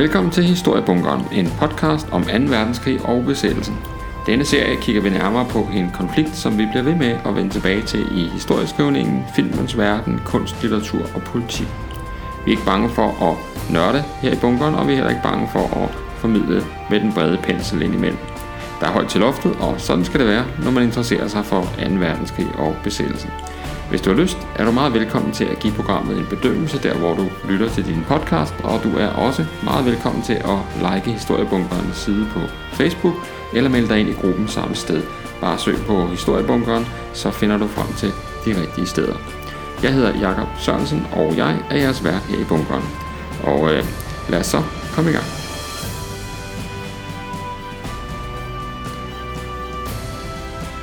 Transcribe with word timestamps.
Velkommen 0.00 0.32
til 0.32 0.44
Historiebunkeren, 0.44 1.26
en 1.32 1.48
podcast 1.58 2.08
om 2.12 2.22
2. 2.22 2.30
verdenskrig 2.30 3.00
og 3.04 3.24
besættelsen. 3.24 3.76
Denne 4.26 4.44
serie 4.44 4.76
kigger 4.76 5.02
vi 5.02 5.10
nærmere 5.10 5.46
på 5.50 5.68
en 5.74 5.90
konflikt, 5.94 6.36
som 6.36 6.58
vi 6.58 6.66
bliver 6.66 6.82
ved 6.82 6.94
med 6.94 7.18
at 7.26 7.34
vende 7.36 7.50
tilbage 7.50 7.82
til 7.82 8.18
i 8.18 8.28
historieskrivningen, 8.28 9.24
filmens 9.36 9.78
verden, 9.78 10.20
kunst, 10.24 10.62
litteratur 10.62 11.02
og 11.14 11.22
politik. 11.22 11.66
Vi 12.44 12.52
er 12.52 12.56
ikke 12.56 12.64
bange 12.64 12.90
for 12.90 13.30
at 13.30 13.36
nørde 13.72 14.02
her 14.22 14.32
i 14.32 14.36
bunkeren, 14.40 14.74
og 14.74 14.86
vi 14.86 14.92
er 14.92 14.96
heller 14.96 15.10
ikke 15.10 15.22
bange 15.22 15.48
for 15.52 15.82
at 15.82 15.90
formidle 16.16 16.62
med 16.90 17.00
den 17.00 17.12
brede 17.12 17.38
pensel 17.42 17.82
indimellem. 17.82 18.18
Der 18.80 18.86
er 18.86 18.92
højt 18.92 19.08
til 19.08 19.20
loftet, 19.20 19.56
og 19.60 19.80
sådan 19.80 20.04
skal 20.04 20.20
det 20.20 20.28
være, 20.28 20.44
når 20.64 20.70
man 20.70 20.82
interesserer 20.82 21.28
sig 21.28 21.44
for 21.44 21.60
2. 21.60 21.68
verdenskrig 21.94 22.48
og 22.58 22.76
besættelsen. 22.84 23.30
Hvis 23.90 24.00
du 24.00 24.10
har 24.10 24.16
lyst, 24.16 24.38
er 24.56 24.64
du 24.64 24.72
meget 24.72 24.94
velkommen 24.94 25.32
til 25.32 25.44
at 25.44 25.58
give 25.58 25.72
programmet 25.72 26.18
en 26.18 26.26
bedømmelse 26.30 26.82
der, 26.82 26.94
hvor 26.94 27.14
du 27.14 27.26
lytter 27.48 27.68
til 27.68 27.86
din 27.86 28.04
podcast, 28.08 28.54
og 28.64 28.82
du 28.82 28.96
er 28.96 29.08
også 29.08 29.46
meget 29.64 29.86
velkommen 29.86 30.22
til 30.22 30.32
at 30.32 30.58
like 30.76 31.10
Historiebunkerens 31.10 31.96
side 31.96 32.26
på 32.34 32.40
Facebook, 32.72 33.14
eller 33.54 33.70
melde 33.70 33.88
dig 33.88 34.00
ind 34.00 34.08
i 34.08 34.12
gruppen 34.12 34.48
samme 34.48 34.74
sted. 34.74 35.02
Bare 35.40 35.58
søg 35.58 35.76
på 35.86 36.06
Historiebunkeren, 36.06 36.86
så 37.14 37.30
finder 37.30 37.58
du 37.58 37.66
frem 37.66 37.92
til 37.96 38.12
de 38.44 38.60
rigtige 38.60 38.86
steder. 38.86 39.14
Jeg 39.82 39.92
hedder 39.92 40.18
Jakob 40.18 40.48
Sørensen, 40.58 41.06
og 41.12 41.36
jeg 41.36 41.58
er 41.70 41.76
jeres 41.76 42.04
vært 42.04 42.22
her 42.28 42.40
i 42.40 42.44
bunkeren. 42.44 42.84
Og 43.44 43.72
øh, 43.72 43.84
lad 44.28 44.40
os 44.40 44.46
så 44.46 44.62
komme 44.94 45.10
i 45.10 45.12
gang. 45.12 45.39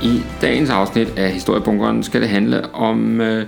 I 0.02 0.22
dagens 0.40 0.70
afsnit 0.70 1.18
af 1.18 1.30
Historiebunkeren 1.30 2.02
skal 2.02 2.20
det 2.20 2.28
handle 2.28 2.74
om 2.74 3.20
øh, 3.20 3.46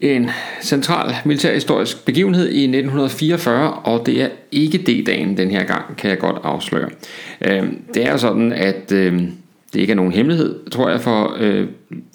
en 0.00 0.30
central 0.62 1.14
militærhistorisk 1.24 2.04
begivenhed 2.04 2.48
i 2.48 2.62
1944, 2.62 3.72
og 3.72 4.06
det 4.06 4.22
er 4.22 4.28
ikke 4.52 4.78
D-dagen 4.78 5.36
den 5.36 5.50
her 5.50 5.64
gang, 5.64 5.96
kan 5.96 6.10
jeg 6.10 6.18
godt 6.18 6.36
afsløre. 6.42 6.88
Øh, 7.40 7.62
det 7.94 8.06
er 8.06 8.16
sådan, 8.16 8.52
at 8.52 8.92
øh, 8.92 9.20
det 9.72 9.80
ikke 9.80 9.90
er 9.90 9.94
nogen 9.96 10.12
hemmelighed, 10.12 10.70
tror 10.70 10.90
jeg, 10.90 11.00
for 11.00 11.36
øh, 11.38 11.66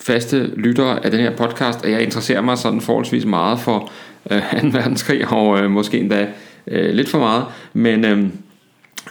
faste 0.02 0.44
lyttere 0.56 1.06
af 1.06 1.12
den 1.12 1.20
her 1.20 1.36
podcast, 1.36 1.86
at 1.86 1.92
jeg 1.92 2.02
interesserer 2.02 2.42
mig 2.42 2.58
sådan 2.58 2.82
forholdsvis 2.82 3.26
meget 3.26 3.60
for 3.60 3.92
øh, 4.32 4.62
2. 4.62 4.68
verdenskrig, 4.68 5.28
og 5.28 5.60
øh, 5.60 5.72
måske 5.72 6.00
endda 6.00 6.28
øh, 6.68 6.94
lidt 6.94 7.10
for 7.10 7.20
meget, 7.20 7.46
men 7.74 8.06
øh, 8.06 8.26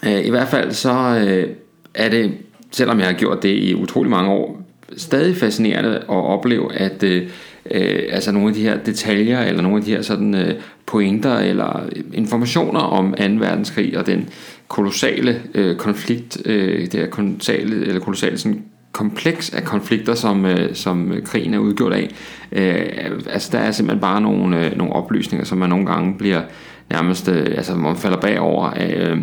øh, 0.06 0.26
i 0.26 0.30
hvert 0.30 0.48
fald 0.48 0.72
så 0.72 1.24
øh, 1.26 1.48
er 1.94 2.08
det 2.08 2.32
selvom 2.72 2.98
jeg 2.98 3.06
har 3.06 3.14
gjort 3.14 3.42
det 3.42 3.56
i 3.58 3.74
utrolig 3.74 4.10
mange 4.10 4.30
år, 4.30 4.62
stadig 4.96 5.36
fascinerende 5.36 5.96
at 5.96 6.04
opleve, 6.08 6.74
at 6.74 7.02
øh, 7.02 7.22
øh, 7.70 8.02
altså 8.10 8.32
nogle 8.32 8.48
af 8.48 8.54
de 8.54 8.62
her 8.62 8.78
detaljer, 8.78 9.40
eller 9.40 9.62
nogle 9.62 9.78
af 9.78 9.84
de 9.84 9.90
her 9.90 10.02
sådan, 10.02 10.34
øh, 10.34 10.54
pointer, 10.86 11.38
eller 11.38 11.88
informationer 12.12 12.80
om 12.80 13.14
2. 13.14 13.24
verdenskrig, 13.24 13.98
og 13.98 14.06
den 14.06 14.28
kolossale 14.68 15.42
øh, 15.54 15.76
konflikt, 15.76 16.42
øh, 16.44 16.80
det 16.80 16.94
her 16.94 17.06
kolossale, 17.06 17.86
eller 17.86 18.00
kolossale 18.00 18.38
sådan, 18.38 18.62
kompleks 18.92 19.50
af 19.50 19.64
konflikter, 19.64 20.14
som, 20.14 20.46
øh, 20.46 20.74
som 20.74 21.12
krigen 21.24 21.54
er 21.54 21.58
udgjort 21.58 21.92
af. 21.92 22.08
Øh, 22.52 23.20
altså 23.26 23.48
der 23.52 23.58
er 23.58 23.70
simpelthen 23.70 24.00
bare 24.00 24.20
nogle, 24.20 24.66
øh, 24.66 24.76
nogle 24.76 24.92
oplysninger, 24.92 25.44
som 25.44 25.58
man 25.58 25.68
nogle 25.68 25.86
gange 25.86 26.18
bliver 26.18 26.42
nærmest, 26.90 27.28
øh, 27.28 27.46
altså 27.56 27.74
man 27.74 27.96
falder 27.96 28.20
bagover 28.20 28.66
af, 28.70 29.10
øh, 29.10 29.18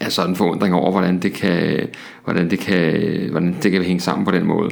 er 0.00 0.08
sådan 0.08 0.30
en 0.30 0.36
forundring 0.36 0.74
over, 0.74 0.90
hvordan 0.90 1.18
det 1.18 1.32
kan, 1.32 1.88
hvordan 2.24 2.50
det 2.50 2.58
kan, 2.58 3.28
hvordan 3.30 3.56
det 3.62 3.72
kan 3.72 3.82
hænge 3.82 4.00
sammen 4.00 4.24
på 4.24 4.30
den 4.30 4.46
måde. 4.46 4.70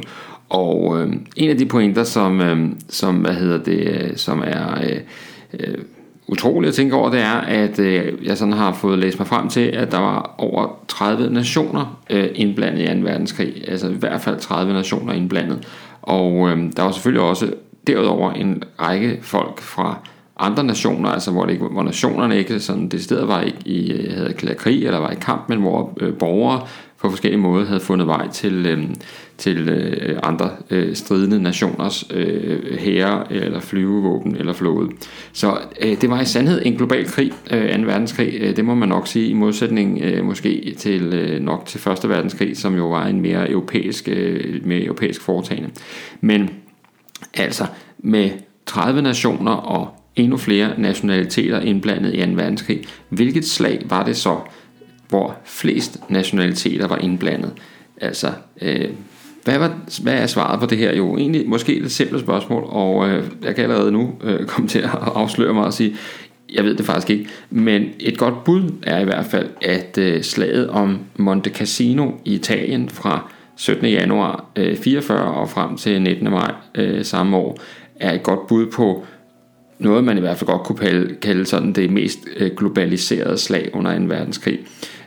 Og 0.49 1.01
øh, 1.01 1.13
en 1.35 1.49
af 1.49 1.57
de 1.57 1.65
pointer, 1.65 2.03
som, 2.03 2.41
øh, 2.41 2.69
som, 2.89 3.15
hvad 3.15 3.33
hedder 3.33 3.63
det, 3.63 4.11
som 4.15 4.43
er 4.45 4.81
øh, 4.83 4.99
øh, 5.53 5.77
utroligt 6.27 6.69
at 6.69 6.75
tænke 6.75 6.95
over, 6.95 7.09
det 7.09 7.21
er, 7.21 7.41
at 7.41 7.79
øh, 7.79 8.13
jeg 8.23 8.37
sådan 8.37 8.53
har 8.53 8.73
fået 8.73 8.99
læst 8.99 9.19
mig 9.19 9.27
frem 9.27 9.49
til, 9.49 9.61
at 9.61 9.91
der 9.91 9.99
var 9.99 10.35
over 10.37 10.79
30 10.87 11.29
nationer 11.29 11.99
øh, 12.09 12.27
indblandet 12.35 12.83
i 12.83 13.01
2. 13.01 13.07
verdenskrig. 13.09 13.63
Altså 13.67 13.89
i 13.89 13.93
hvert 13.93 14.21
fald 14.21 14.39
30 14.39 14.73
nationer 14.73 15.13
indblandet. 15.13 15.67
Og 16.01 16.49
øh, 16.49 16.57
der 16.77 16.83
var 16.83 16.91
selvfølgelig 16.91 17.21
også 17.21 17.53
derudover 17.87 18.31
en 18.31 18.63
række 18.81 19.19
folk 19.21 19.61
fra 19.61 19.99
andre 20.39 20.63
nationer, 20.63 21.09
altså 21.09 21.31
hvor, 21.31 21.45
det 21.45 21.53
ikke, 21.53 21.65
hvor 21.65 21.83
nationerne 21.83 22.37
ikke 22.37 22.59
sådan, 22.59 22.87
det 22.87 23.03
sted 23.03 23.25
var 23.25 23.41
ikke 23.41 23.59
i, 23.65 23.91
øh, 23.91 24.13
havde 24.13 24.29
erklæret 24.29 24.57
krig 24.57 24.85
eller 24.85 24.99
var 24.99 25.11
i 25.11 25.17
kamp, 25.21 25.49
men 25.49 25.59
hvor 25.59 25.93
øh, 25.99 26.13
borgere 26.13 26.61
på 27.01 27.09
forskellige 27.09 27.41
måder 27.41 27.65
havde 27.65 27.79
fundet 27.79 28.07
vej 28.07 28.27
til, 28.31 28.65
øh, 28.65 28.83
til 29.37 29.69
øh, 29.69 30.19
andre 30.23 30.49
øh, 30.69 30.95
stridende 30.95 31.41
nationers 31.41 32.05
øh, 32.13 32.77
hære 32.79 33.33
eller 33.33 33.59
flyvevåben 33.59 34.35
eller 34.35 34.53
flåde. 34.53 34.89
Så 35.33 35.57
øh, 35.81 36.01
det 36.01 36.09
var 36.09 36.21
i 36.21 36.25
sandhed 36.25 36.61
en 36.65 36.73
global 36.73 37.05
krig, 37.07 37.31
øh, 37.51 37.75
2. 37.75 37.81
verdenskrig, 37.81 38.33
øh, 38.39 38.55
det 38.55 38.65
må 38.65 38.75
man 38.75 38.89
nok 38.89 39.07
sige, 39.07 39.29
i 39.29 39.33
modsætning 39.33 40.01
øh, 40.01 40.25
måske 40.25 40.75
til 40.77 41.13
øh, 41.13 41.41
nok 41.41 41.65
til 41.65 41.91
1. 42.03 42.09
verdenskrig, 42.09 42.57
som 42.57 42.75
jo 42.75 42.89
var 42.89 43.05
en 43.05 43.21
mere 43.21 43.49
europæisk, 43.49 44.09
øh, 44.11 44.65
mere 44.65 44.83
europæisk 44.83 45.21
foretagende. 45.21 45.69
Men 46.21 46.49
altså 47.33 47.65
med 47.99 48.29
30 48.65 49.01
nationer 49.01 49.51
og 49.51 49.96
endnu 50.17 50.37
flere 50.37 50.69
nationaliteter 50.77 51.59
indblandet 51.59 52.13
i 52.13 52.25
2. 52.25 52.31
verdenskrig. 52.31 52.83
Hvilket 53.09 53.45
slag 53.45 53.81
var 53.85 54.05
det 54.05 54.17
så, 54.17 54.37
hvor 55.09 55.35
flest 55.45 55.99
nationaliteter 56.09 56.87
var 56.87 56.97
indblandet? 56.97 57.51
Altså, 58.01 58.31
øh, 58.61 58.89
hvad, 59.43 59.57
var, 59.57 59.77
hvad 60.01 60.13
er 60.13 60.27
svaret 60.27 60.59
på 60.59 60.65
det 60.65 60.77
her? 60.77 60.95
Jo, 60.95 61.17
egentlig 61.17 61.49
måske 61.49 61.77
et 61.77 61.91
simpelt 61.91 62.21
spørgsmål, 62.21 62.63
og 62.67 63.09
øh, 63.09 63.23
jeg 63.43 63.55
kan 63.55 63.63
allerede 63.63 63.91
nu 63.91 64.13
øh, 64.23 64.45
komme 64.51 64.67
til 64.67 64.79
at 64.79 64.89
afsløre 64.91 65.53
mig 65.53 65.65
og 65.65 65.73
sige, 65.73 65.95
jeg 66.53 66.63
ved 66.63 66.75
det 66.75 66.85
faktisk 66.85 67.09
ikke, 67.09 67.29
men 67.49 67.89
et 67.99 68.17
godt 68.17 68.43
bud 68.43 68.71
er 68.83 68.99
i 68.99 69.03
hvert 69.03 69.25
fald, 69.25 69.47
at 69.61 69.97
øh, 69.97 70.23
slaget 70.23 70.69
om 70.69 70.99
Monte 71.17 71.49
Cassino 71.49 72.11
i 72.25 72.33
Italien 72.33 72.89
fra 72.89 73.31
17. 73.55 73.85
januar 73.85 74.45
øh, 74.55 74.77
44 74.77 75.33
og 75.33 75.49
frem 75.49 75.77
til 75.77 76.01
19. 76.01 76.31
maj 76.31 76.53
øh, 76.75 77.05
samme 77.05 77.37
år, 77.37 77.57
er 77.99 78.13
et 78.13 78.23
godt 78.23 78.47
bud 78.47 78.65
på 78.65 79.05
noget, 79.79 80.03
man 80.03 80.17
i 80.17 80.21
hvert 80.21 80.37
fald 80.37 80.49
godt 80.49 80.63
kunne 80.63 81.15
kalde 81.21 81.45
sådan 81.45 81.73
det 81.73 81.91
mest 81.91 82.19
øh, 82.37 82.51
globaliserede 82.57 83.37
slag 83.37 83.69
under 83.73 83.99
2. 83.99 84.05
verdenskrig. 84.05 84.59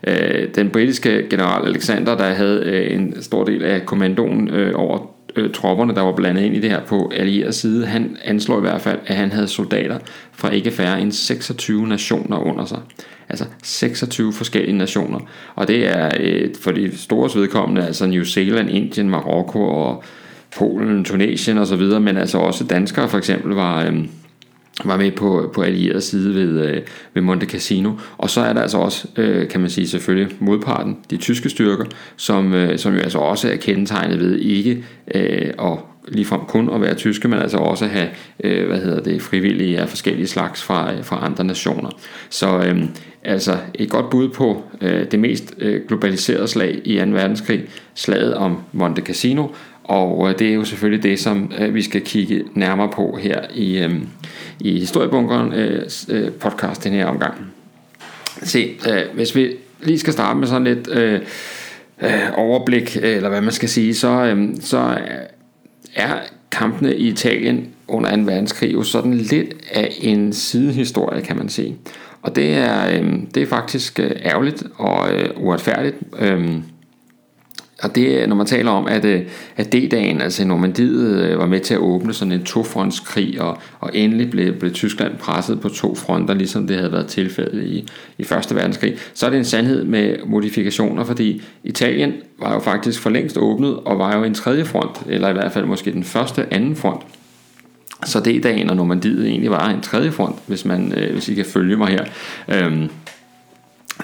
Øh, 0.06 0.48
den 0.54 0.70
britiske 0.70 1.26
general 1.31 1.66
Alexander, 1.66 2.16
der 2.16 2.25
havde 2.25 2.62
øh, 2.64 2.97
en 2.97 3.22
stor 3.22 3.44
del 3.44 3.64
af 3.64 3.86
kommandoen 3.86 4.50
over 4.75 5.06
tropperne, 5.54 5.94
der 5.94 6.00
var 6.00 6.12
blandet 6.12 6.42
ind 6.42 6.56
i 6.56 6.60
det 6.60 6.70
her 6.70 6.81
på 6.84 7.12
allieret 7.14 7.54
side, 7.54 7.86
han 7.86 8.16
anslår 8.25 8.58
i 8.58 8.60
hvert 8.60 8.81
fald, 8.81 8.98
at 9.06 9.16
han 9.16 9.32
havde 9.32 9.48
soldater 9.48 9.98
fra 10.32 10.50
ikke 10.50 10.70
færre 10.70 11.00
end 11.00 11.12
26 11.12 11.87
nationer 11.87 12.38
under 12.38 12.64
sig. 12.64 12.78
Altså 13.28 13.44
26 13.62 14.32
forskellige 14.32 14.78
nationer. 14.78 15.19
Og 15.54 15.69
det 15.69 15.88
er 15.88 16.10
for 16.60 16.70
de 16.70 16.98
store 16.98 17.41
vedkommende, 17.41 17.87
altså 17.87 18.06
New 18.06 18.25
Zealand, 18.25 18.70
Indien, 18.70 19.10
Marokko 19.10 19.62
og 19.62 20.04
Polen, 20.58 21.04
Tunesien 21.04 21.58
osv., 21.58 21.82
men 21.82 22.16
altså 22.16 22.38
også 22.38 22.64
danskere 22.64 23.08
for 23.08 23.19
eksempel 23.19 23.54
var... 23.54 23.84
Øh, 23.84 24.04
var 24.84 24.97
med 24.97 25.10
på, 25.10 25.50
på 25.54 25.62
allieret 25.62 26.03
side 26.03 26.34
ved, 26.34 26.66
øh, 26.66 26.82
ved 27.14 27.22
Monte 27.22 27.47
Cassino. 27.47 27.92
Og 28.19 28.31
så 28.31 28.41
er 28.41 28.53
der 28.53 28.62
altså 28.62 28.78
også, 28.78 29.08
øh, 29.16 29.48
kan 29.48 29.60
man 29.60 29.70
sige 29.70 29.88
selvfølgelig, 29.88 30.36
modparten, 30.38 30.97
de 31.10 31.16
tyske 31.16 31.48
styrker, 31.48 31.84
som, 32.16 32.54
øh, 32.54 32.78
som 32.78 32.94
jo 32.94 33.00
altså 33.00 33.19
også 33.19 33.50
er 33.50 33.56
kendetegnet 33.56 34.20
ved 34.20 34.38
ikke 34.38 34.84
øh, 35.14 35.53
at 35.58 35.78
ligefrem 36.08 36.41
kun 36.48 36.75
at 36.75 36.81
være 36.81 36.94
tyske, 36.94 37.28
men 37.28 37.38
altså 37.38 37.58
også 37.58 37.86
have 37.86 38.08
øh, 38.44 38.66
hvad 38.66 38.78
hedder 38.78 39.03
det, 39.03 39.22
frivillige 39.22 39.78
af 39.78 39.88
forskellige 39.88 40.26
slags 40.26 40.62
fra, 40.62 40.94
øh, 40.94 41.04
fra 41.04 41.26
andre 41.26 41.44
nationer. 41.44 41.91
Så 42.31 42.58
øh, 42.58 42.84
altså 43.25 43.58
et 43.75 43.91
godt 43.91 44.10
bud 44.10 44.28
på 44.28 44.62
øh, 44.81 45.10
det 45.10 45.20
mest 45.20 45.54
øh, 45.58 45.82
globaliserede 45.88 46.48
slag 46.48 46.81
i 46.84 46.98
2. 46.98 47.04
verdenskrig, 47.10 47.64
slaget 47.94 48.34
om 48.34 48.58
Monte 48.72 49.02
Cassino, 49.02 49.47
og 49.84 50.28
øh, 50.28 50.38
det 50.38 50.48
er 50.48 50.54
jo 50.54 50.64
selvfølgelig 50.64 51.02
det, 51.02 51.20
som 51.20 51.52
øh, 51.58 51.74
vi 51.74 51.82
skal 51.82 52.00
kigge 52.00 52.44
nærmere 52.54 52.88
på 52.88 53.18
her 53.22 53.41
i, 53.54 53.78
øh, 53.78 53.94
i 54.60 54.78
Historiebunkeren 54.78 55.52
podcast 56.40 56.84
den 56.84 56.93
her 56.93 57.06
omgang. 57.06 57.34
Se, 58.43 58.76
hvis 59.14 59.37
vi 59.37 59.56
lige 59.82 59.99
skal 59.99 60.12
starte 60.12 60.38
med 60.38 60.46
sådan 60.46 60.64
lidt 60.64 60.88
overblik, 62.34 62.96
eller 63.02 63.28
hvad 63.28 63.40
man 63.40 63.52
skal 63.52 63.69
sige, 63.69 63.94
så, 63.94 64.37
så 64.60 64.99
er 65.94 66.14
kampene 66.50 66.96
i 66.96 67.08
Italien 67.08 67.69
under 67.88 68.16
2. 68.16 68.22
verdenskrig 68.22 68.72
jo 68.72 68.82
sådan 68.82 69.14
lidt 69.14 69.55
af 69.72 69.93
en 70.00 70.32
sidehistorie, 70.32 71.22
kan 71.22 71.37
man 71.37 71.49
sige. 71.49 71.76
Og 72.22 72.37
det 72.37 72.55
er, 72.55 73.02
det 73.34 73.43
er 73.43 73.46
faktisk 73.46 74.00
ærgerligt 74.25 74.62
og 74.76 75.08
uretfærdigt. 75.37 75.96
Øh, 76.19 76.50
og 77.82 77.94
det 77.94 78.29
når 78.29 78.37
man 78.37 78.47
taler 78.47 78.71
om, 78.71 78.87
at, 78.87 79.05
øh, 79.05 79.23
at 79.56 79.73
D-dagen, 79.73 80.21
altså 80.21 80.44
Normandiet, 80.44 81.25
øh, 81.25 81.38
var 81.38 81.47
med 81.47 81.61
til 81.61 81.75
at 81.75 81.81
åbne 81.81 82.15
sådan 82.15 82.32
en 82.32 82.44
tofrontskrig, 82.44 83.41
og, 83.41 83.59
og 83.81 83.91
endelig 83.94 84.31
blev, 84.31 84.55
blev 84.55 84.73
Tyskland 84.73 85.17
presset 85.19 85.61
på 85.61 85.69
to 85.69 85.94
fronter, 85.94 86.35
ligesom 86.35 86.67
det 86.67 86.77
havde 86.77 86.93
været 86.93 87.06
tilfældet 87.06 87.65
i, 87.65 87.88
i 88.19 88.25
Første 88.25 88.55
Verdenskrig, 88.55 88.97
så 89.15 89.27
er 89.27 89.31
det 89.31 89.38
en 89.38 89.44
sandhed 89.44 89.85
med 89.85 90.17
modifikationer, 90.27 91.05
fordi 91.05 91.43
Italien 91.65 92.12
var 92.38 92.53
jo 92.55 92.59
faktisk 92.59 93.00
for 93.00 93.11
længst 93.11 93.38
åbnet, 93.38 93.77
og 93.77 93.99
var 93.99 94.17
jo 94.17 94.25
en 94.25 94.35
tredje 94.35 94.65
front, 94.65 95.03
eller 95.09 95.29
i 95.29 95.32
hvert 95.32 95.53
fald 95.53 95.67
måske 95.67 95.93
den 95.93 96.05
første 96.05 96.55
anden 96.55 96.77
front. 96.77 97.03
Så 98.06 98.21
D-dagen 98.21 98.71
og 98.71 98.77
Normandiet 98.77 99.27
egentlig 99.27 99.50
var 99.50 99.69
en 99.69 99.81
tredje 99.81 100.11
front, 100.11 100.37
hvis, 100.47 100.65
man, 100.65 100.93
øh, 100.97 101.12
hvis 101.12 101.29
I 101.29 101.35
kan 101.35 101.44
følge 101.44 101.77
mig 101.77 101.88
her. 101.88 102.05
Øhm, 102.49 102.88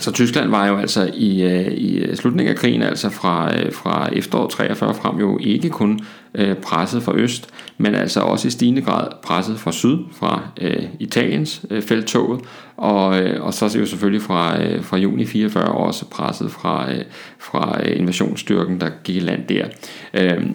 så 0.00 0.12
Tyskland 0.12 0.50
var 0.50 0.66
jo 0.66 0.76
altså 0.76 1.10
i, 1.14 1.43
øh, 1.43 1.72
i 1.72 2.16
slutningen 2.16 2.54
af 2.54 2.58
krigen, 2.58 2.82
altså 2.82 3.10
fra, 3.10 3.56
øh, 3.56 3.72
fra 3.72 4.08
efteråret 4.12 4.50
43 4.50 4.94
frem, 4.94 5.19
jo 5.19 5.38
ikke 5.40 5.69
kun 5.69 6.00
øh, 6.34 6.56
presset 6.56 7.02
fra 7.02 7.12
øst, 7.14 7.48
men 7.78 7.94
altså 7.94 8.20
også 8.20 8.48
i 8.48 8.50
stigende 8.50 8.82
grad 8.82 9.08
presset 9.22 9.60
fra 9.60 9.72
syd, 9.72 9.98
fra 10.12 10.48
øh, 10.60 10.82
Italiens 11.00 11.64
øh, 11.70 11.82
felttoget, 11.82 12.40
og, 12.76 13.22
øh, 13.22 13.44
og 13.44 13.54
så 13.54 13.78
jo 13.78 13.87
selvfølgelig 13.87 14.22
fra, 14.22 14.62
øh, 14.62 14.84
fra 14.84 14.96
juni 14.96 15.26
44 15.26 15.64
også 15.64 16.10
presset 16.10 16.50
fra, 16.50 16.92
øh, 16.92 17.04
fra 17.38 17.81
øh, 17.84 17.99
invasionsstyrken, 17.99 18.81
der 18.81 18.90
gik 19.04 19.16
i 19.16 19.20
land 19.20 19.46
der. 19.49 19.66
Øh, 20.14 20.46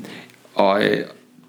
og 0.56 0.84
øh, 0.84 0.98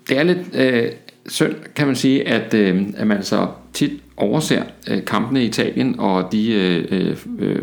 det 0.08 0.18
er 0.18 0.22
lidt 0.22 0.38
øh, 0.54 0.92
synd, 1.26 1.54
kan 1.76 1.86
man 1.86 1.96
sige, 1.96 2.28
at, 2.28 2.54
øh, 2.54 2.82
at 2.96 3.06
man 3.06 3.22
så 3.22 3.46
tit 3.72 3.92
overser 4.16 4.62
øh, 4.90 5.04
kampene 5.04 5.42
i 5.42 5.46
Italien 5.46 5.94
og 5.98 6.32
de 6.32 6.52
øh, 6.52 7.16
øh, 7.38 7.62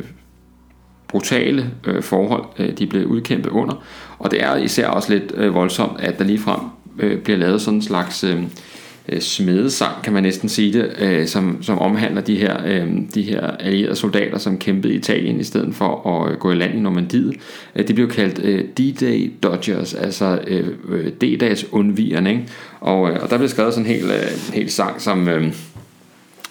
brutale 1.10 1.72
øh, 1.88 2.04
forhold, 2.04 2.44
øh, 2.60 2.78
de 2.78 2.88
blev 2.88 3.06
udkæmpet 3.06 3.50
under. 3.50 3.84
Og 4.20 4.32
det 4.32 4.44
er 4.44 4.56
især 4.56 4.88
også 4.88 5.14
lidt 5.14 5.34
øh, 5.36 5.54
voldsomt, 5.54 6.00
at 6.00 6.20
der 6.20 6.26
ligefrem 6.26 6.60
øh, 7.00 7.18
bliver 7.18 7.38
lavet 7.38 7.62
sådan 7.62 7.78
en 7.78 7.82
slags 7.82 8.24
øh, 8.24 8.44
øh, 9.10 9.22
smedesang, 9.22 10.04
kan 10.04 10.14
man 10.14 10.24
næsten 10.24 10.50
sige 10.50 10.74
det, 10.74 10.96
øh, 11.00 11.28
som, 11.28 11.58
som 11.62 11.80
omhandler 11.80 12.22
de 12.22 12.36
her, 12.36 12.58
øh, 12.66 12.88
de 13.16 13.22
her 13.22 13.42
allierede 13.42 13.96
soldater, 13.96 14.38
som 14.38 14.58
kæmpede 14.58 14.94
i 14.94 14.98
Italien 14.98 15.40
i 15.40 15.44
stedet 15.44 15.76
for 15.76 16.10
at 16.10 16.32
øh, 16.32 16.38
gå 16.38 16.52
i 16.52 16.56
land 16.56 16.74
i 16.74 16.80
Normandiet. 16.80 17.36
Øh, 17.76 17.88
de 17.88 17.94
blev 17.94 18.10
kaldt 18.10 18.40
øh, 18.44 18.64
D-Day 18.80 19.32
Dodgers, 19.44 19.94
altså 19.94 20.40
øh, 20.48 20.68
øh, 20.90 21.08
D-dags 21.08 21.66
undvigerne. 21.72 22.30
Ikke? 22.30 22.48
Og, 22.80 23.10
øh, 23.12 23.24
og 23.24 23.30
der 23.30 23.38
blev 23.38 23.50
skrevet 23.50 23.74
sådan 23.74 23.86
en 23.86 23.96
hel, 23.96 24.06
øh, 24.06 24.54
hel 24.54 24.70
sang, 24.70 25.02
som... 25.02 25.28
Øh, 25.28 25.54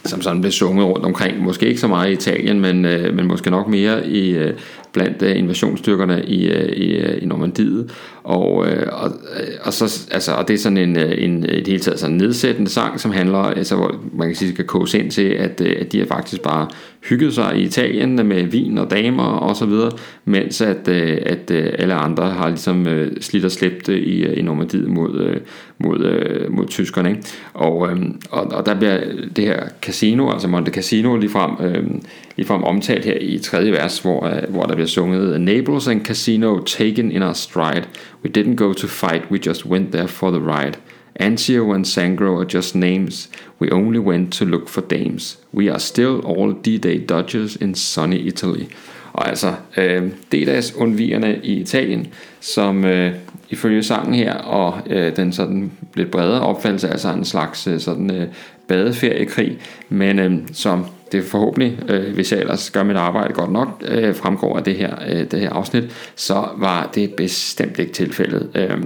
som 0.05 0.23
sådan 0.23 0.41
blev 0.41 0.53
sunget 0.53 0.87
rundt 0.87 1.06
omkring. 1.06 1.43
Måske 1.43 1.67
ikke 1.67 1.81
så 1.81 1.89
meget 1.89 2.11
i 2.11 2.12
Italien, 2.12 2.61
men, 2.61 2.85
øh, 2.85 3.15
men 3.15 3.27
måske 3.27 3.50
nok 3.50 3.69
mere 3.69 4.09
i, 4.09 4.31
øh, 4.31 4.53
blandt 4.93 5.23
øh, 5.23 5.39
invasionsstyrkerne 5.39 6.25
i, 6.25 6.49
øh, 6.49 6.69
i, 6.69 6.97
øh, 6.97 7.23
i 7.23 7.27
Normandiet. 7.27 7.91
Og, 8.25 8.69
øh, 8.69 8.87
og, 8.93 9.11
øh, 9.41 9.49
og, 9.62 9.73
så, 9.73 10.09
altså, 10.11 10.33
og 10.33 10.49
det 10.49 10.55
er 10.55 10.59
sådan 10.59 10.77
en, 10.77 10.97
øh, 10.99 11.25
en, 11.25 11.45
øh, 11.45 11.50
et 11.50 11.67
hele 11.67 11.81
taget 11.81 12.00
sådan 12.00 12.15
en 12.15 12.19
nedsættende 12.19 12.71
sang, 12.71 13.00
som 13.00 13.11
handler, 13.11 13.39
altså, 13.39 13.77
hvor 13.77 13.95
man 14.12 14.29
kan 14.29 14.37
sige, 14.37 14.53
skal 14.53 14.65
koges 14.65 14.95
ind 14.95 15.11
til, 15.11 15.23
at, 15.23 15.61
at 15.61 15.93
de 15.93 15.99
har 15.99 16.06
faktisk 16.06 16.43
bare 16.43 16.69
hygget 17.09 17.35
sig 17.35 17.56
i 17.56 17.62
Italien 17.62 18.27
med 18.29 18.43
vin 18.43 18.79
og 18.79 18.91
damer 18.91 19.25
og 19.25 19.56
så 19.56 19.67
videre, 19.67 19.91
mens 20.25 20.61
at, 20.61 20.89
at 20.89 21.50
alle 21.50 21.95
andre 21.95 22.31
har 22.31 22.49
ligesom 22.49 22.87
slidt 23.21 23.45
og 23.45 23.50
slæbt 23.50 23.89
i, 23.89 24.25
i 24.25 24.43
Normandiet 24.43 24.89
mod, 24.89 25.41
mod, 25.79 26.05
øh, 26.05 26.53
mod 26.53 26.67
tyskerne. 26.67 27.09
Ikke? 27.09 27.23
Og, 27.55 27.91
øhm, 27.91 28.21
og, 28.31 28.45
og 28.45 28.67
der 28.67 28.75
bliver 28.75 29.01
det 29.37 29.45
her 29.45 29.69
casino, 29.83 30.31
altså 30.31 30.49
Monte 30.49 30.73
Casino 30.73 31.17
ligefrem, 31.17 31.51
øhm, 31.67 32.03
ligefrem 32.37 32.65
omtalt 32.65 33.05
her 33.05 33.17
i 33.21 33.39
tredje 33.39 33.73
vers, 33.73 33.99
hvor, 33.99 34.27
øh, 34.27 34.43
hvor 34.49 34.63
der 34.63 34.75
bliver 34.75 34.89
sunget 34.89 35.41
Naples 35.41 35.89
and 35.89 36.05
Casino 36.05 36.59
taken 36.59 37.11
in 37.11 37.23
our 37.23 37.33
stride. 37.33 37.85
We 38.25 38.31
didn't 38.39 38.55
go 38.55 38.73
to 38.73 38.87
fight, 38.87 39.23
we 39.31 39.39
just 39.47 39.67
went 39.67 39.93
there 39.93 40.09
for 40.09 40.31
the 40.31 40.41
ride. 40.41 40.73
Anzio 41.21 41.73
and 41.73 41.85
Sangro 41.85 42.39
are 42.39 42.47
just 42.55 42.77
names. 42.77 43.31
We 43.61 43.73
only 43.73 43.99
went 43.99 44.33
to 44.33 44.45
look 44.45 44.69
for 44.69 44.81
dames. 44.81 45.39
We 45.53 45.71
are 45.71 45.81
still 45.81 46.21
all 46.27 46.53
D-Day 46.53 47.07
Dodgers 47.09 47.57
in 47.57 47.75
sunny 47.75 48.27
Italy. 48.27 48.65
Og 49.13 49.29
altså, 49.29 49.55
øh, 49.77 50.03
D-dags 50.33 50.75
undvigerne 50.77 51.41
i 51.43 51.61
Italien, 51.61 52.07
som 52.41 52.85
øh, 52.85 53.13
ifølge 53.50 53.83
sangen 53.83 54.15
her, 54.15 54.35
og 54.35 54.79
øh, 54.87 55.17
den 55.17 55.33
sådan 55.33 55.73
lidt 55.95 56.11
bredere 56.11 56.41
opfattelse, 56.41 56.89
altså 56.89 57.09
en 57.12 57.25
slags 57.25 57.67
øh, 57.67 57.81
sådan 57.81 58.11
øh, 58.11 58.29
badeferiekrig, 58.69 59.59
men 59.89 60.19
øh, 60.19 60.33
som 60.53 60.87
det 61.12 61.25
forhåbentlig, 61.25 61.79
øh, 61.89 62.15
hvis 62.15 62.33
jeg 62.33 62.41
ellers 62.41 62.71
gør 62.71 62.83
mit 62.83 62.97
arbejde 62.97 63.35
godt 63.35 63.53
nok, 63.53 63.83
øh, 63.89 64.15
fremgår 64.15 64.56
af 64.56 64.65
det 64.65 64.75
her, 64.75 64.95
øh, 65.09 65.31
det 65.31 65.41
her 65.41 65.50
afsnit, 65.50 65.85
så 66.17 66.49
var 66.56 66.91
det 66.95 67.15
bestemt 67.17 67.79
ikke 67.79 67.93
tilfældet. 67.93 68.50
Øh, 68.55 68.79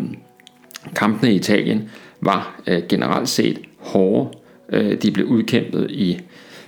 kampene 0.97 1.33
i 1.33 1.37
Italien 1.37 1.91
var 2.21 2.61
øh, 2.67 2.83
generelt 2.89 3.29
set 3.29 3.59
hårde. 3.79 4.31
Øh, 4.73 5.03
de 5.03 5.11
blev 5.11 5.27
udkæmpet 5.27 5.91
i 5.91 6.21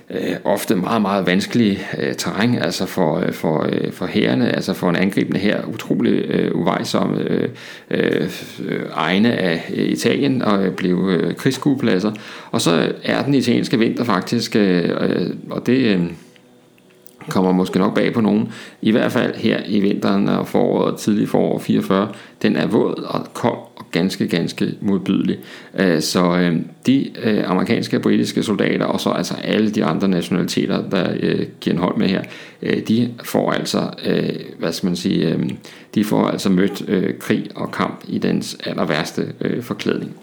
øh, 0.09 0.35
ofte 0.43 0.75
meget, 0.75 1.01
meget 1.01 1.25
vanskelige 1.25 1.79
øh, 1.97 2.15
terræn, 2.15 2.55
altså 2.55 2.85
for, 2.85 3.19
øh, 3.19 3.33
for, 3.33 3.69
øh, 3.71 3.91
for 3.91 4.05
herrene, 4.05 4.55
altså 4.55 4.73
for 4.73 4.89
en 4.89 4.95
angribende 4.95 5.39
her, 5.39 5.65
utrolig 5.65 6.11
øh, 6.11 6.55
uvejsomme 6.55 7.19
øh, 7.19 7.49
øh, 7.91 8.29
egne 8.93 9.33
af 9.33 9.71
øh, 9.73 9.85
Italien 9.85 10.41
og 10.41 10.65
øh, 10.65 10.75
blev 10.75 11.09
øh, 11.09 11.35
krigsskuepladser. 11.35 12.11
Og 12.51 12.61
så 12.61 12.93
er 13.03 13.23
den 13.23 13.33
italienske 13.33 13.79
vinter 13.79 14.03
faktisk, 14.03 14.55
øh, 14.55 14.89
øh 14.89 15.29
og 15.49 15.65
det... 15.65 15.77
Øh, 15.77 16.01
kommer 17.29 17.51
måske 17.51 17.79
nok 17.79 17.95
bag 17.95 18.13
på 18.13 18.21
nogen, 18.21 18.51
i 18.81 18.91
hvert 18.91 19.11
fald 19.11 19.35
her 19.35 19.59
i 19.67 19.79
vinteren 19.79 20.27
og 20.27 20.47
foråret, 20.47 20.97
tidlig 20.97 21.29
forår 21.29 21.59
44, 21.59 22.09
den 22.41 22.55
er 22.55 22.67
våd 22.67 23.03
og 23.07 23.33
kold 23.33 23.57
og 23.75 23.85
ganske, 23.91 24.27
ganske 24.27 24.73
modbydelig. 24.81 25.37
Øh, 25.79 26.01
så 26.01 26.37
øh, 26.37 26.55
de 26.85 27.09
øh, 27.23 27.49
amerikanske 27.49 27.97
og 27.97 28.01
britiske 28.01 28.43
soldater, 28.43 28.85
og 28.85 28.99
så 28.99 29.09
altså 29.09 29.33
alle 29.43 29.69
de 29.69 29.85
andre 29.85 30.07
nationaliteter, 30.07 30.89
der 30.89 31.15
giver 31.61 31.73
en 31.75 31.81
hold 31.81 31.97
med 31.97 32.07
her, 32.07 32.21
de 32.87 33.13
får 33.23 33.51
altså, 33.51 33.89
hvad 34.59 34.71
skal 34.71 34.87
man 34.87 34.95
sige, 34.95 35.57
de 35.95 36.03
får 36.03 36.27
altså 36.27 36.49
mødt 36.49 36.83
krig 37.19 37.49
og 37.55 37.71
kamp 37.71 38.03
i 38.07 38.17
dens 38.17 38.57
aller 38.65 38.85
værste 38.85 39.33
forklædning. 39.61 40.15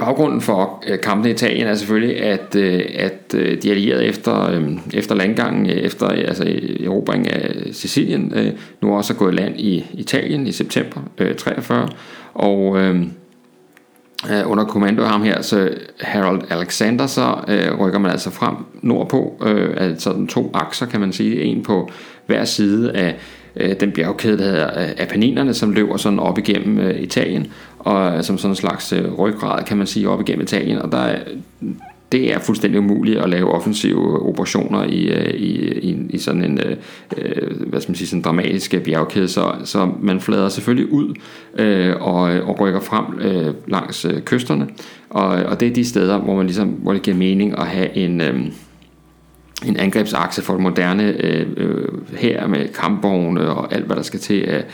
Baggrunden 0.00 0.40
for 0.40 0.82
øh, 0.86 0.88
kampene 0.88 1.02
kampen 1.02 1.26
i 1.26 1.30
Italien 1.30 1.66
er 1.66 1.74
selvfølgelig, 1.74 2.22
at, 2.22 2.56
øh, 2.56 2.84
at 2.94 3.34
øh, 3.34 3.62
de 3.62 3.70
allierede 3.70 4.04
efter, 4.04 4.62
efter 4.94 5.14
landgangen, 5.14 5.66
efter 5.66 6.06
altså 6.06 6.58
erobringen 6.84 7.28
af 7.28 7.54
Sicilien, 7.72 8.34
nu 8.80 8.96
også 8.96 9.12
er 9.12 9.16
gået 9.16 9.34
land 9.34 9.60
i 9.60 9.86
Italien 9.92 10.46
i 10.46 10.52
september 10.52 11.00
43, 11.38 11.88
og 12.34 12.78
under 14.46 14.64
kommando 14.64 15.02
af 15.02 15.10
ham 15.10 15.22
her, 15.22 15.42
så 15.42 15.70
Harold 16.00 16.42
Alexander, 16.50 17.06
så 17.06 17.34
rykker 17.80 17.98
man 17.98 18.10
altså 18.10 18.30
frem 18.30 18.54
nordpå, 18.82 19.42
altså 19.76 20.12
den 20.12 20.26
to 20.26 20.50
akser 20.54 20.86
kan 20.86 21.00
man 21.00 21.12
sige, 21.12 21.42
en 21.42 21.62
på 21.62 21.90
hver 22.26 22.44
side 22.44 22.92
af 22.92 23.16
den 23.80 23.92
bjergkæde, 23.92 24.38
der 24.38 24.44
hedder 24.44 24.92
Apenninerne, 24.98 25.54
som 25.54 25.72
løber 25.72 25.96
sådan 25.96 26.18
op 26.18 26.38
igennem 26.38 26.90
Italien, 26.98 27.52
og 27.80 28.16
øh, 28.16 28.22
som 28.22 28.38
sådan 28.38 28.52
en 28.52 28.56
slags 28.56 28.92
øh, 28.92 29.12
ryggrad, 29.12 29.64
kan 29.64 29.76
man 29.76 29.86
sige, 29.86 30.08
op 30.08 30.20
igennem 30.20 30.42
Italien, 30.42 30.78
og 30.78 30.92
der 30.92 30.98
er, 30.98 31.18
det 32.12 32.32
er 32.34 32.38
fuldstændig 32.38 32.80
umuligt 32.80 33.18
at 33.18 33.30
lave 33.30 33.50
offensive 33.50 34.28
operationer 34.28 34.84
i, 34.84 35.04
øh, 35.04 35.34
i, 35.34 35.78
i, 35.78 35.96
i 36.10 36.18
sådan 36.18 36.44
en 36.44 36.60
øh, 37.16 37.66
hvad 37.66 37.80
skal 37.80 37.90
man 37.90 37.96
sige, 37.96 38.08
sådan 38.08 38.22
dramatisk 38.22 38.74
bjergkæde, 38.84 39.28
så, 39.28 39.54
så 39.64 39.90
man 40.00 40.20
flader 40.20 40.48
selvfølgelig 40.48 40.92
ud 40.92 41.14
øh, 41.58 41.96
og, 42.00 42.22
og 42.22 42.60
rykker 42.60 42.80
frem 42.80 43.18
øh, 43.20 43.54
langs 43.66 44.04
øh, 44.04 44.20
kysterne, 44.20 44.68
og, 45.10 45.26
og 45.26 45.60
det 45.60 45.68
er 45.68 45.74
de 45.74 45.84
steder, 45.84 46.18
hvor, 46.18 46.36
man 46.36 46.46
ligesom, 46.46 46.68
hvor 46.68 46.92
det 46.92 47.02
giver 47.02 47.16
mening 47.16 47.58
at 47.58 47.66
have 47.66 47.96
en... 47.96 48.20
Øh, 48.20 48.40
en 49.66 49.76
angrebsakse 49.76 50.42
for 50.42 50.52
det 50.52 50.62
moderne 50.62 51.24
øh, 51.24 51.46
øh, 51.56 51.88
her 52.16 52.46
med 52.46 52.68
kampvogne 52.68 53.50
og 53.50 53.74
alt 53.74 53.84
hvad 53.84 53.96
der 53.96 54.02
skal 54.02 54.20
til 54.20 54.40
af, 54.40 54.64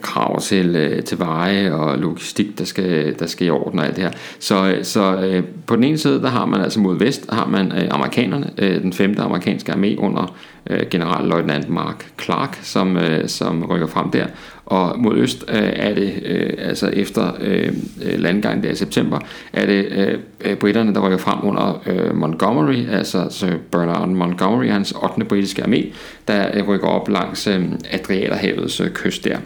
krav 0.00 0.40
til, 0.40 0.76
øh, 0.76 1.02
til 1.02 1.18
veje 1.18 1.72
og 1.72 1.98
logistik, 1.98 2.58
der 2.58 2.64
skal, 2.64 3.18
der 3.18 3.26
skal 3.26 3.46
i 3.46 3.50
orden 3.50 3.78
og 3.78 3.86
alt 3.86 3.96
det 3.96 4.04
her. 4.04 4.12
Så, 4.38 4.78
så 4.82 5.16
øh, 5.16 5.42
på 5.66 5.76
den 5.76 5.84
ene 5.84 5.98
side, 5.98 6.22
der 6.22 6.28
har 6.28 6.46
man 6.46 6.60
altså 6.60 6.80
mod 6.80 6.98
vest, 6.98 7.26
har 7.30 7.46
man 7.46 7.72
øh, 7.72 7.88
amerikanerne, 7.90 8.50
øh, 8.58 8.82
den 8.82 8.92
femte 8.92 9.22
amerikanske 9.22 9.72
armé 9.72 9.96
under 9.96 10.36
øh, 10.70 10.80
generalløjtnant 10.90 11.68
Mark 11.68 12.06
Clark, 12.22 12.58
som, 12.62 12.96
øh, 12.96 13.28
som 13.28 13.64
rykker 13.64 13.86
frem 13.86 14.10
der. 14.10 14.26
Og 14.66 14.98
mod 14.98 15.16
øst 15.16 15.44
øh, 15.48 15.72
er 15.76 15.94
det, 15.94 16.12
øh, 16.24 16.50
altså 16.58 16.86
efter 16.88 17.32
øh, 17.40 17.72
øh 18.04 18.20
landgangen 18.20 18.64
der 18.64 18.70
i 18.70 18.74
september, 18.74 19.18
er 19.52 19.66
det 19.66 19.86
øh, 19.90 20.18
øh 20.44 20.56
britterne, 20.56 20.94
der 20.94 21.06
rykker 21.06 21.18
frem 21.18 21.38
under 21.48 21.82
øh, 21.86 22.16
Montgomery, 22.16 22.88
altså 22.90 23.26
Sir 23.30 23.52
Bernard 23.70 24.08
Montgomery, 24.08 24.66
hans 24.66 24.92
8. 24.92 25.24
britiske 25.24 25.62
armé, 25.62 25.86
der 26.28 26.50
øh, 26.54 26.68
rykker 26.68 26.86
op 26.86 27.08
langs 27.08 27.46
øh, 27.46 27.64
Adriaterhavets 27.90 28.80
øh, 28.80 28.90
kyst 28.90 29.24
der. 29.24 29.38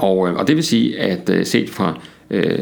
Og, 0.00 0.28
øh, 0.28 0.34
og 0.34 0.48
det 0.48 0.56
vil 0.56 0.64
sige, 0.64 0.98
at 0.98 1.30
øh, 1.30 1.46
set 1.46 1.70
fra 1.70 2.00
øh, 2.30 2.58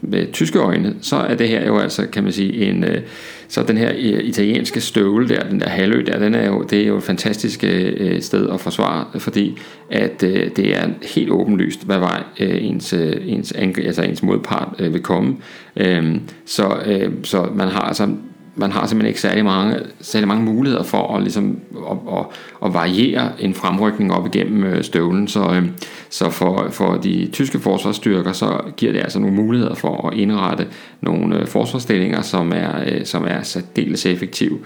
med 0.00 0.32
tyske 0.32 0.58
øjne, 0.58 0.94
så 1.00 1.16
er 1.16 1.34
det 1.34 1.48
her 1.48 1.66
jo 1.66 1.78
altså, 1.78 2.06
kan 2.06 2.22
man 2.22 2.32
sige, 2.32 2.68
en, 2.70 2.84
øh, 2.84 3.00
så 3.48 3.62
den 3.62 3.76
her 3.76 3.92
øh, 3.92 4.24
italienske 4.24 4.80
støvle 4.80 5.28
der, 5.28 5.48
den 5.48 5.60
der 5.60 5.68
halvø 5.68 6.02
der, 6.06 6.18
den 6.18 6.34
er 6.34 6.46
jo, 6.46 6.62
det 6.62 6.80
er 6.80 6.86
jo 6.86 6.96
et 6.96 7.02
fantastisk 7.02 7.64
øh, 7.64 8.22
sted 8.22 8.50
at 8.50 8.60
forsvare, 8.60 9.20
fordi 9.20 9.58
at 9.90 10.22
øh, 10.22 10.50
det 10.56 10.76
er 10.76 10.88
helt 11.14 11.30
åbenlyst, 11.30 11.86
hvad 11.86 11.98
vej 11.98 12.22
øh, 12.40 12.64
ens, 12.64 12.92
ens, 13.24 13.52
altså 13.52 14.02
ens 14.02 14.22
modpart 14.22 14.74
øh, 14.78 14.92
vil 14.92 15.02
komme. 15.02 15.36
Øh, 15.76 16.16
så, 16.46 16.76
øh, 16.86 17.12
så 17.22 17.48
man 17.54 17.68
har 17.68 17.80
altså 17.80 18.08
man 18.56 18.72
har 18.72 18.86
simpelthen 18.86 19.08
ikke 19.08 19.20
særlig 19.20 19.44
mange, 19.44 19.78
særlig 20.00 20.28
mange 20.28 20.44
muligheder 20.44 20.82
for 20.82 21.16
at, 21.16 21.22
ligesom, 21.22 21.58
at, 21.90 21.96
at, 22.18 22.24
at 22.64 22.74
variere 22.74 23.30
en 23.40 23.54
fremrykning 23.54 24.12
op 24.12 24.26
igennem 24.26 24.64
øh, 24.64 24.84
støvlen. 24.84 25.28
Så, 25.28 25.50
øh, 25.54 25.68
så 26.10 26.30
for, 26.30 26.66
for 26.70 26.96
de 26.96 27.28
tyske 27.32 27.60
forsvarsstyrker, 27.60 28.32
så 28.32 28.60
giver 28.76 28.92
det 28.92 29.00
altså 29.00 29.18
nogle 29.18 29.36
muligheder 29.36 29.74
for 29.74 30.08
at 30.08 30.14
indrette 30.14 30.66
nogle 31.00 31.40
øh, 31.40 31.46
forsvarsstillinger, 31.46 32.22
som 32.22 32.52
er, 32.52 33.04
som 33.04 33.24
er 33.28 33.42
særdeles 33.42 34.06
effektive, 34.06 34.58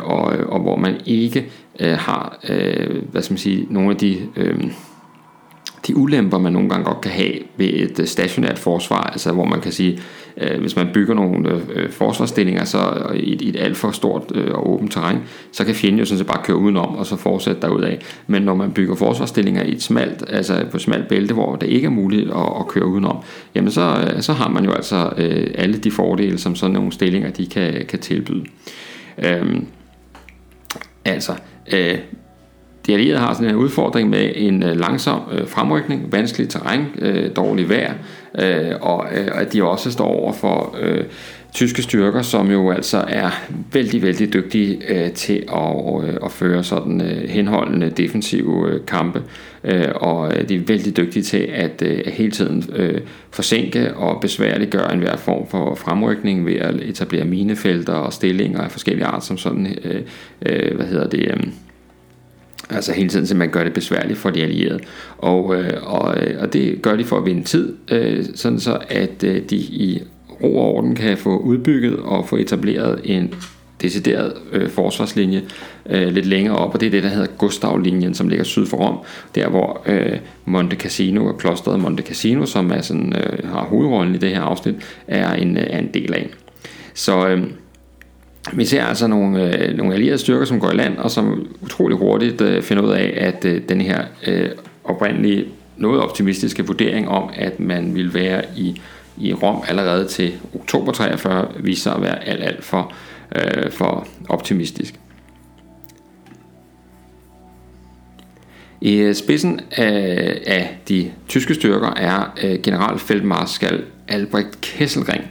og, 0.00 0.22
og 0.22 0.60
hvor 0.60 0.76
man 0.76 1.00
ikke 1.06 1.46
har 1.80 2.38
hvad 3.10 3.22
skal 3.22 3.32
man 3.32 3.38
sige, 3.38 3.66
nogle 3.70 3.90
af 3.90 3.96
de 3.96 4.16
de 5.86 5.96
ulemper, 5.96 6.38
man 6.38 6.52
nogle 6.52 6.68
gange 6.68 6.84
godt 6.84 7.00
kan 7.00 7.12
have 7.12 7.32
ved 7.56 7.66
et 7.66 8.00
øh, 8.00 8.06
stationært 8.06 8.58
forsvar, 8.58 9.02
altså 9.02 9.32
hvor 9.32 9.44
man 9.44 9.60
kan 9.60 9.72
sige, 9.72 10.00
øh, 10.36 10.60
hvis 10.60 10.76
man 10.76 10.88
bygger 10.94 11.14
nogle 11.14 11.50
øh, 11.50 11.60
øh 11.74 11.90
forsvarsstillinger 11.90 12.64
så 12.64 13.12
i 13.14 13.34
et, 13.34 13.42
et 13.42 13.56
alt 13.56 13.76
for 13.76 13.90
stort 13.90 14.22
øh, 14.34 14.50
og 14.54 14.70
åbent 14.70 14.92
terræn, 14.92 15.18
så 15.52 15.64
kan 15.64 15.74
fjenden 15.74 15.98
jo 15.98 16.04
sådan 16.04 16.18
set 16.18 16.26
bare 16.26 16.42
køre 16.44 16.56
udenom 16.56 16.96
og 16.96 17.06
så 17.06 17.16
fortsætte 17.16 17.60
derudad. 17.60 17.96
Men 18.26 18.42
når 18.42 18.54
man 18.54 18.72
bygger 18.72 18.94
forsvarsstillinger 18.94 19.62
i 19.62 19.72
et 19.72 19.82
smalt, 19.82 20.24
altså 20.28 20.64
på 20.70 20.76
et 20.76 20.82
smalt 20.82 21.08
bælte, 21.08 21.34
hvor 21.34 21.56
det 21.56 21.66
ikke 21.66 21.86
er 21.86 21.90
muligt 21.90 22.30
at, 22.30 22.52
at 22.60 22.68
køre 22.68 22.86
udenom, 22.86 23.16
jamen 23.54 23.70
så, 23.70 24.10
øh, 24.14 24.22
så 24.22 24.32
har 24.32 24.48
man 24.48 24.64
jo 24.64 24.72
altså 24.72 25.12
øh, 25.16 25.50
alle 25.54 25.78
de 25.78 25.90
fordele, 25.90 26.38
som 26.38 26.54
sådan 26.54 26.74
nogle 26.74 26.92
stillinger 26.92 27.30
de 27.30 27.46
kan, 27.46 27.86
kan 27.88 27.98
tilbyde. 27.98 28.44
Øhm, 29.18 29.66
altså, 31.04 31.32
øh, 31.72 31.98
de 32.88 32.94
allierede 32.94 33.20
har 33.20 33.34
sådan 33.34 33.48
en 33.48 33.56
udfordring 33.56 34.10
med 34.10 34.32
en 34.34 34.62
øh, 34.62 34.76
langsom 34.76 35.20
øh, 35.32 35.48
fremrykning, 35.48 36.12
vanskelig 36.12 36.48
terræn, 36.48 36.86
øh, 36.98 37.30
dårlig 37.36 37.68
vejr, 37.68 37.94
og 38.80 39.12
at 39.12 39.52
de 39.52 39.64
også 39.64 39.90
står 39.90 40.06
over 40.06 40.32
for 40.32 40.76
tyske 41.52 41.82
styrker, 41.82 42.22
som 42.22 42.50
jo 42.50 42.70
altså 42.70 43.04
er 43.08 43.30
vældig, 43.72 44.02
vældig 44.02 44.32
dygtige 44.32 44.80
øh, 44.88 45.12
til 45.12 45.44
at, 45.48 46.04
øh, 46.04 46.16
at 46.24 46.32
føre 46.32 46.64
sådan 46.64 47.00
øh, 47.00 47.28
henholdende 47.28 47.90
defensive 47.90 48.70
øh, 48.70 48.86
kampe, 48.86 49.22
øh, 49.64 49.88
og 49.94 50.32
de 50.48 50.54
er 50.54 50.60
vældig 50.66 50.96
dygtige 50.96 51.22
til 51.22 51.48
at 51.52 51.82
øh, 51.82 52.00
hele 52.06 52.30
tiden 52.30 52.64
øh, 52.76 53.00
forsinke 53.30 53.94
og 53.94 54.20
besværliggøre 54.20 54.92
enhver 54.92 55.16
form 55.16 55.48
for 55.50 55.74
fremrykning 55.74 56.46
ved 56.46 56.56
at 56.56 56.74
etablere 56.74 57.24
minefelter 57.24 57.92
og 57.92 58.12
stillinger 58.12 58.60
af 58.60 58.70
forskellige 58.70 59.06
art, 59.06 59.24
som 59.24 59.38
sådan, 59.38 59.78
øh, 59.84 60.02
øh, 60.46 60.76
hvad 60.76 60.86
hedder 60.86 61.08
det... 61.08 61.20
Øh, 61.20 61.42
Altså 62.70 62.92
hele 62.92 63.08
tiden 63.08 63.26
simpelthen 63.26 63.52
gør 63.52 63.64
det 63.64 63.72
besværligt 63.72 64.18
for 64.18 64.30
de 64.30 64.42
allierede. 64.42 64.80
Og, 65.18 65.56
øh, 65.56 65.72
og, 65.82 66.16
øh, 66.20 66.42
og 66.42 66.52
det 66.52 66.82
gør 66.82 66.96
de 66.96 67.04
for 67.04 67.16
at 67.16 67.26
vinde 67.26 67.44
tid, 67.44 67.74
øh, 67.90 68.24
sådan 68.34 68.60
så 68.60 68.78
at 68.88 69.24
øh, 69.24 69.42
de 69.50 69.56
i 69.56 70.02
ro 70.42 70.58
og 70.58 70.74
orden 70.74 70.94
kan 70.94 71.18
få 71.18 71.38
udbygget 71.38 71.96
og 71.96 72.28
få 72.28 72.36
etableret 72.36 73.00
en 73.04 73.34
decideret 73.82 74.32
øh, 74.52 74.70
forsvarslinje 74.70 75.42
øh, 75.90 76.08
lidt 76.08 76.26
længere 76.26 76.56
op, 76.56 76.74
og 76.74 76.80
det 76.80 76.86
er 76.86 76.90
det, 76.90 77.02
der 77.02 77.08
hedder 77.08 77.26
Gustav-linjen, 77.26 78.14
som 78.14 78.28
ligger 78.28 78.44
syd 78.44 78.66
for 78.66 78.76
Rom, 78.76 78.98
der 79.34 79.48
hvor 79.48 79.82
øh, 79.86 80.18
Monte 80.44 80.76
Cassino 80.76 81.26
og 81.26 81.38
klosteret 81.38 81.80
Monte 81.80 82.02
Cassino, 82.02 82.46
som 82.46 82.70
er 82.70 82.80
sådan, 82.80 83.16
øh, 83.16 83.50
har 83.50 83.64
hovedrollen 83.64 84.14
i 84.14 84.18
det 84.18 84.30
her 84.30 84.40
afsnit, 84.40 84.74
er 85.06 85.32
en, 85.32 85.56
øh, 85.56 85.66
er 85.70 85.78
en 85.78 85.90
del 85.94 86.14
af. 86.14 86.28
Så 86.94 87.28
øh, 87.28 87.42
vi 88.52 88.64
ser 88.64 88.84
altså 88.84 89.06
nogle, 89.06 89.58
øh, 89.58 89.76
nogle 89.76 89.94
allierede 89.94 90.18
styrker, 90.18 90.44
som 90.44 90.60
går 90.60 90.70
i 90.70 90.74
land, 90.74 90.98
og 90.98 91.10
som 91.10 91.48
utrolig 91.62 91.98
hurtigt 91.98 92.40
øh, 92.40 92.62
finder 92.62 92.82
ud 92.82 92.90
af, 92.90 93.14
at 93.16 93.44
øh, 93.44 93.62
den 93.68 93.80
her 93.80 94.04
øh, 94.26 94.50
oprindelige 94.84 95.48
noget 95.76 96.00
optimistiske 96.00 96.66
vurdering 96.66 97.08
om, 97.08 97.30
at 97.34 97.60
man 97.60 97.94
vil 97.94 98.14
være 98.14 98.44
i, 98.56 98.80
i 99.16 99.34
Rom 99.34 99.62
allerede 99.68 100.08
til 100.08 100.32
oktober 100.54 100.92
43, 100.92 101.48
viser 101.58 101.82
sig 101.82 101.94
at 101.94 102.02
være 102.02 102.28
alt, 102.28 102.44
alt 102.44 102.64
for, 102.64 102.92
øh, 103.36 103.70
for 103.72 104.06
optimistisk. 104.28 104.94
I 108.80 108.96
øh, 108.96 109.14
spidsen 109.14 109.60
af, 109.70 110.42
af 110.46 110.78
de 110.88 111.10
tyske 111.28 111.54
styrker 111.54 111.94
er 111.96 112.34
øh, 112.42 112.62
generalfeltmarskal 112.62 113.84
Albrecht 114.08 114.60
Kesselring, 114.60 115.24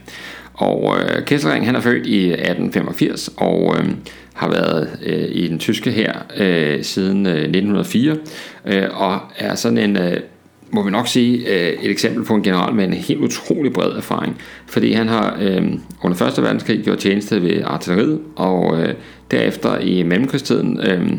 og 0.58 0.96
øh, 1.00 1.26
Kesselring 1.26 1.66
han 1.66 1.76
er 1.76 1.80
født 1.80 2.08
i 2.08 2.32
1885 2.32 3.30
og 3.38 3.76
øh, 3.80 3.90
har 4.34 4.50
været 4.50 5.00
øh, 5.06 5.28
i 5.32 5.48
den 5.48 5.60
tyske 5.60 5.92
her 5.92 6.14
øh, 6.38 6.84
siden 6.84 7.26
øh, 7.26 7.34
1904 7.34 8.18
øh, 8.66 8.84
og 8.94 9.20
er 9.38 9.56
sådan 9.56 9.78
en 9.78 9.98
øh, 9.98 10.20
må 10.72 10.84
vi 10.84 10.92
nok 10.92 11.08
sige 11.08 11.38
øh, 11.38 11.84
et 11.84 11.92
eksempel 11.92 12.24
på 12.24 12.36
en 12.36 12.44
general 12.44 12.74
med 12.74 12.86
en 12.86 12.94
helt 12.94 13.20
utrolig 13.20 13.74
bred 13.74 13.92
erfaring, 13.92 14.42
fordi 14.68 14.92
han 14.92 15.08
har 15.08 15.38
øh, 15.42 15.64
under 16.04 16.28
1. 16.38 16.44
verdenskrig 16.44 16.84
gjort 16.84 16.98
tjeneste 16.98 17.42
ved 17.42 17.62
artilleriet 17.64 18.20
og 18.36 18.82
øh, 18.82 18.94
derefter 19.32 19.80
i 19.80 20.04
mellemkrigstiden 20.04 20.80
øh, 20.80 21.10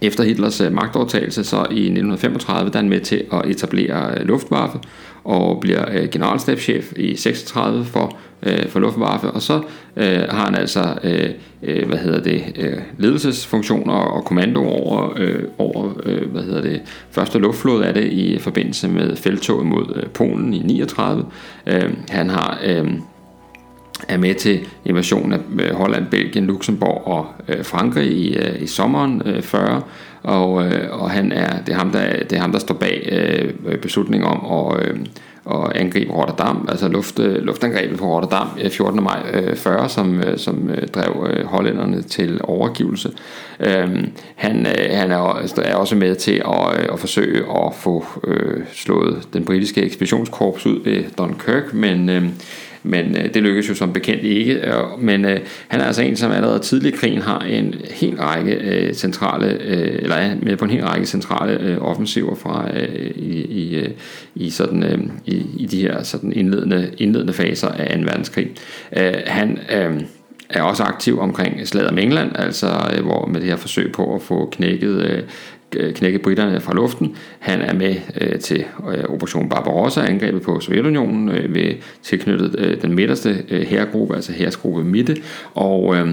efter 0.00 0.24
Hitlers 0.24 0.60
øh, 0.60 0.72
magtovertagelse, 0.72 1.44
så 1.44 1.56
i 1.56 1.60
1935, 1.60 2.70
der 2.70 2.76
er 2.76 2.82
han 2.82 2.88
med 2.88 3.00
til 3.00 3.24
at 3.32 3.46
etablere 3.46 4.18
øh, 4.18 4.26
Luftwaffe 4.26 4.78
og 5.24 5.60
bliver 5.60 5.84
øh, 5.92 6.08
generalstabschef 6.08 6.92
i 6.96 7.16
36 7.16 7.84
for, 7.84 8.18
øh, 8.42 8.68
for 8.68 8.80
Luftwaffe, 8.80 9.30
og 9.30 9.42
så 9.42 9.62
øh, 9.96 10.20
har 10.30 10.44
han 10.44 10.54
altså 10.54 10.98
øh, 11.04 11.30
øh, 11.62 11.88
hvad 11.88 11.98
hedder 11.98 12.22
det, 12.22 12.44
øh, 12.58 12.78
ledelsesfunktioner 12.98 13.94
og 13.94 14.24
kommando 14.24 14.68
over, 14.68 15.12
øh, 15.16 15.42
over 15.58 15.92
øh, 16.02 16.30
hvad 16.30 16.42
hedder 16.42 16.62
det, 16.62 16.82
første 17.10 17.38
luftflåde 17.38 17.86
af 17.86 17.94
det 17.94 18.04
i 18.04 18.38
forbindelse 18.38 18.88
med 18.88 19.16
feltoget 19.16 19.66
mod 19.66 19.92
øh, 19.96 20.06
Polen 20.06 20.54
i 20.54 20.58
39. 20.58 21.26
Øh, 21.66 21.92
han 22.10 22.30
har 22.30 22.58
øh, 22.64 22.90
er 24.08 24.18
med 24.18 24.34
til 24.34 24.60
invasionen 24.84 25.32
af 25.32 25.38
øh, 25.60 25.74
Holland, 25.74 26.06
Belgien, 26.06 26.46
Luxembourg 26.46 27.06
og 27.06 27.26
øh, 27.48 27.64
Frankrig 27.64 28.12
i, 28.12 28.36
øh, 28.36 28.62
i 28.62 28.66
sommeren 28.66 29.22
øh, 29.26 29.42
40, 29.42 29.82
og, 30.22 30.66
øh, 30.66 31.00
og 31.02 31.10
han 31.10 31.32
er, 31.32 31.62
det, 31.62 31.72
er 31.72 31.78
ham, 31.78 31.90
der, 31.90 32.22
det 32.22 32.32
er 32.32 32.40
ham, 32.40 32.52
der 32.52 32.58
står 32.58 32.74
bag 32.74 33.08
øh, 33.12 33.78
beslutningen 33.78 34.28
om 34.28 34.68
at, 34.68 34.88
øh, 34.88 34.96
og 35.44 35.80
angribe 35.80 36.12
Rotterdam, 36.12 36.68
altså 36.70 36.88
luft, 36.88 37.18
øh, 37.18 37.36
luftangrebet 37.36 37.98
på 37.98 38.04
Rotterdam 38.04 38.48
øh, 38.62 38.70
14. 38.70 39.02
maj 39.02 39.22
øh, 39.32 39.56
40, 39.56 39.88
som, 39.88 40.22
som 40.36 40.70
drev 40.94 41.44
hollænderne 41.44 42.02
til 42.02 42.40
overgivelse. 42.42 43.10
Øhm, 43.60 43.96
øh, 43.96 44.04
han 44.34 44.66
han 44.90 45.10
er, 45.10 45.52
er 45.62 45.74
også 45.74 45.96
med 45.96 46.14
til 46.14 46.42
at, 46.46 46.92
at 46.92 47.00
forsøge 47.00 47.38
at 47.38 47.74
få 47.74 48.04
øh, 48.24 48.62
slået 48.72 49.28
den 49.32 49.44
britiske 49.44 49.82
ekspeditionskorps 49.82 50.66
ud 50.66 50.84
ved 50.84 51.04
Dunkirk, 51.18 51.74
men 51.74 52.08
øh, 52.08 52.22
men 52.84 53.16
øh, 53.16 53.34
det 53.34 53.42
lykkedes 53.42 53.68
jo 53.68 53.74
som 53.74 53.92
bekendt 53.92 54.24
ikke. 54.24 54.62
Men 54.98 55.24
øh, 55.24 55.40
han 55.68 55.80
er 55.80 55.84
altså 55.84 56.02
en, 56.02 56.16
som 56.16 56.32
allerede 56.32 56.58
tidlig 56.58 56.92
i 56.92 56.96
krigen 56.96 57.22
har 57.22 57.38
en 57.38 57.74
helt 57.90 58.20
række 58.20 58.52
øh, 58.52 58.94
centrale, 58.94 59.46
øh, 59.46 59.98
eller 60.02 60.16
er 60.16 60.36
med 60.42 60.56
på 60.56 60.64
en 60.64 60.70
hel 60.70 60.84
række 60.84 61.06
centrale 61.06 61.60
øh, 61.60 61.78
offensiver 61.78 62.34
fra 62.34 62.68
øh, 62.74 63.10
i, 63.16 63.44
i, 63.44 63.76
øh, 63.76 63.90
i, 64.34 64.50
sådan, 64.50 64.82
øh, 64.82 64.98
i, 65.26 65.46
i 65.58 65.66
de 65.66 65.80
her 65.80 66.02
sådan 66.02 66.32
indledende, 66.32 66.90
indledende 66.98 67.32
faser 67.32 67.68
af 67.68 67.98
2. 67.98 68.04
verdenskrig. 68.04 68.50
Øh, 68.96 69.12
han 69.26 69.58
øh, 69.72 70.00
er 70.50 70.62
også 70.62 70.82
aktiv 70.82 71.20
omkring 71.20 71.68
slaget 71.68 71.90
om 71.90 71.98
England, 71.98 72.30
altså 72.34 72.66
øh, 72.96 73.04
hvor 73.04 73.26
med 73.26 73.40
det 73.40 73.48
her 73.48 73.56
forsøg 73.56 73.92
på 73.92 74.14
at 74.14 74.22
få 74.22 74.48
knækket 74.52 75.02
Øh, 75.02 75.22
Øh, 75.76 75.94
knække 75.94 76.18
britterne 76.18 76.60
fra 76.60 76.74
luften. 76.74 77.16
Han 77.38 77.60
er 77.60 77.74
med 77.74 77.96
øh, 78.20 78.38
til 78.38 78.64
øh, 78.94 79.04
Operation 79.04 79.48
Barbarossa, 79.48 80.00
angrebet 80.00 80.42
på 80.42 80.60
Sovjetunionen, 80.60 81.28
øh, 81.28 81.54
ved 81.54 81.74
tilknyttet 82.02 82.54
øh, 82.58 82.82
den 82.82 82.94
midterste 82.94 83.44
øh, 83.50 83.60
herregruppe, 83.62 84.14
altså 84.14 84.32
herresgruppe 84.32 84.84
Mitte, 84.84 85.16
og 85.54 85.96
øh, 85.96 86.08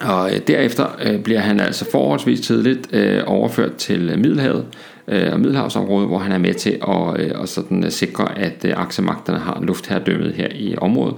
og 0.00 0.30
øh, 0.32 0.40
derefter 0.46 0.86
øh, 1.04 1.22
bliver 1.22 1.40
han 1.40 1.60
altså 1.60 1.90
forholdsvis 1.90 2.40
tidligt 2.40 2.94
øh, 2.94 3.22
overført 3.26 3.74
til 3.76 4.18
Middelhavet 4.18 4.66
øh, 5.08 5.32
og 5.32 5.40
Middelhavsområdet, 5.40 6.08
hvor 6.08 6.18
han 6.18 6.32
er 6.32 6.38
med 6.38 6.54
til 6.54 6.78
at, 6.88 7.20
øh, 7.20 7.42
at 7.42 7.48
sådan, 7.48 7.84
at 7.84 7.92
sikre, 7.92 8.38
at 8.38 8.64
øh, 8.64 8.72
aksemagterne 8.76 9.38
har 9.38 9.60
luftherredømmet 9.62 10.32
her 10.32 10.48
i 10.54 10.74
området. 10.78 11.14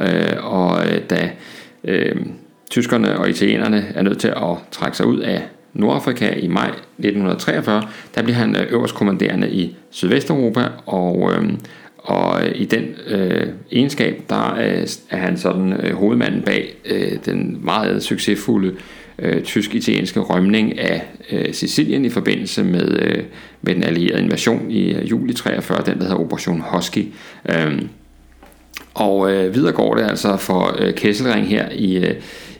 Øh, 0.00 0.44
og 0.44 0.86
øh, 0.86 1.00
da 1.10 1.30
øh, 1.84 2.16
tyskerne 2.70 3.18
og 3.18 3.28
italienerne 3.28 3.86
er 3.94 4.02
nødt 4.02 4.18
til 4.18 4.28
at 4.28 4.56
trække 4.70 4.96
sig 4.96 5.06
ud 5.06 5.18
af 5.18 5.42
Nordafrika 5.74 6.34
i 6.34 6.46
maj 6.46 6.68
1943, 6.68 7.82
der 8.14 8.22
bliver 8.22 8.36
han 8.36 8.56
øh, 8.56 8.72
øverstkommanderende 8.72 9.50
i 9.50 9.76
Sydvesteuropa, 9.90 10.68
og, 10.86 11.32
øh, 11.32 11.52
og 11.98 12.42
i 12.54 12.64
den 12.64 12.84
øh, 13.06 13.46
egenskab, 13.72 14.22
der 14.28 14.54
er, 14.54 14.98
er 15.10 15.16
han 15.16 15.36
sådan 15.36 15.72
øh, 15.72 15.94
hovedmanden 15.94 16.42
bag 16.42 16.74
øh, 16.84 17.12
den 17.24 17.60
meget 17.64 18.02
succesfulde 18.02 18.74
øh, 19.18 19.42
tysk-italienske 19.42 20.20
rømning 20.20 20.78
af 20.78 21.06
øh, 21.32 21.54
Sicilien 21.54 22.04
i 22.04 22.08
forbindelse 22.08 22.64
med, 22.64 23.00
øh, 23.02 23.24
med 23.62 23.74
den 23.74 23.82
allierede 23.82 24.22
invasion 24.22 24.70
i 24.70 24.92
øh, 24.92 25.10
juli 25.10 25.32
43, 25.32 25.82
den 25.86 25.98
der 25.98 26.02
hedder 26.02 26.20
Operation 26.20 26.64
Husky. 26.72 27.06
Øh, 27.48 27.82
og 28.98 29.32
øh, 29.32 29.54
videre 29.54 29.72
går 29.72 29.94
det 29.94 30.02
altså 30.02 30.36
for 30.36 30.76
øh, 30.78 30.94
Kesselring 30.94 31.48
her 31.48 31.68
i, 31.72 31.96
øh, 31.96 32.14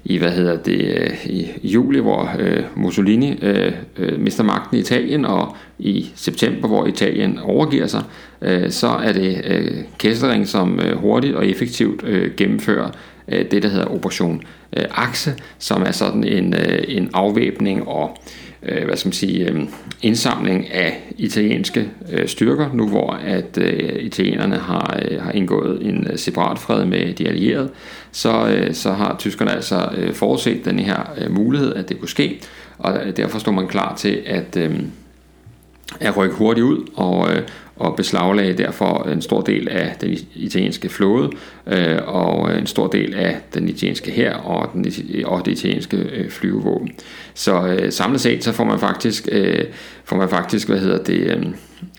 i 0.05 0.19
hvad 0.19 0.31
hedder 0.31 0.57
det 0.57 0.81
øh, 0.81 1.27
i 1.27 1.49
juli, 1.63 2.01
hvor 2.01 2.31
øh, 2.39 2.63
Mussolini 2.77 3.39
øh, 3.43 3.73
øh, 3.99 4.21
mister 4.21 4.45
magten 4.45 4.77
i 4.77 4.81
Italien, 4.81 5.25
og 5.25 5.57
i 5.79 6.11
september, 6.15 6.69
hvor 6.69 6.87
Italien 6.87 7.39
overgiver 7.39 7.87
sig, 7.87 8.03
øh, 8.43 8.71
så 8.71 8.89
er 8.89 9.13
det 9.13 9.41
øh, 9.45 9.71
Kesselring, 9.99 10.49
som 10.49 10.81
øh, 10.81 10.97
hurtigt 10.97 11.35
og 11.35 11.47
effektivt 11.47 12.05
øh, 12.05 12.31
gennemfører 12.37 12.91
øh, 13.29 13.51
det, 13.51 13.63
der 13.63 13.69
hedder 13.69 13.95
Operation 13.95 14.43
øh, 14.77 14.85
Akse, 14.91 15.35
som 15.59 15.83
er 15.83 15.93
sådan 15.93 16.25
en, 16.25 16.55
øh, 16.55 16.85
en 16.89 17.11
afvæbning 17.13 17.89
og 17.89 18.11
øh, 18.11 18.48
Øh, 18.69 18.85
hvad 18.85 18.97
skal 18.97 19.09
man 19.09 19.13
sige, 19.13 19.51
øh, 19.51 19.61
indsamling 20.03 20.71
af 20.71 21.13
italienske 21.19 21.91
øh, 22.13 22.29
styrker, 22.29 22.71
nu 22.75 22.89
hvor 22.89 23.11
at 23.11 23.59
øh, 23.59 24.03
italienerne 24.03 24.57
har, 24.57 25.01
øh, 25.03 25.23
har 25.23 25.33
indgået 25.33 25.87
en 25.87 26.07
øh, 26.11 26.19
separat 26.19 26.59
fred 26.59 26.85
med 26.85 27.15
de 27.15 27.29
allierede, 27.29 27.71
så, 28.13 28.49
øh, 28.49 28.75
så 28.75 28.93
har 28.93 29.17
tyskerne 29.19 29.53
altså 29.53 29.89
øh, 29.97 30.15
forudset 30.15 30.65
den 30.65 30.79
her 30.79 31.13
øh, 31.19 31.31
mulighed, 31.31 31.75
at 31.75 31.89
det 31.89 31.99
kunne 31.99 32.09
ske, 32.09 32.41
og 32.79 32.99
øh, 33.07 33.17
derfor 33.17 33.39
stod 33.39 33.53
man 33.53 33.69
klar 33.69 33.97
til 33.97 34.23
at, 34.27 34.57
øh, 34.57 34.81
at 36.01 36.17
rykke 36.17 36.37
hurtigt 36.37 36.65
ud 36.65 36.91
og, 36.97 37.35
øh, 37.35 37.43
og 37.79 37.97
beslaglagde 37.97 38.53
derfor 38.53 39.09
en 39.13 39.23
stor 39.23 39.41
del 39.41 39.69
af 39.69 39.97
den 40.01 40.17
italienske 40.35 40.89
flåde 40.89 41.31
øh, 41.67 41.99
og 42.07 42.59
en 42.59 42.67
stor 42.67 42.87
del 42.87 43.15
af 43.15 43.37
den 43.55 43.69
italienske 43.69 44.11
hær 44.11 44.35
og, 44.35 44.71
den, 44.73 44.87
og 45.25 45.45
det 45.45 45.53
italienske 45.53 45.97
øh, 45.97 46.31
flyvevåben. 46.31 46.91
Så 47.35 47.67
øh, 47.67 47.93
samlet 47.93 48.21
set 48.21 48.45
så 48.45 48.53
får 48.53 48.65
man 48.65 48.79
faktisk 48.79 49.29
øh, 49.33 49.65
får 50.05 50.17
man 50.17 50.29
faktisk 50.29 50.69
hvad 50.69 50.79
hedder 50.79 51.03
det 51.05 51.21
øh, 51.21 51.47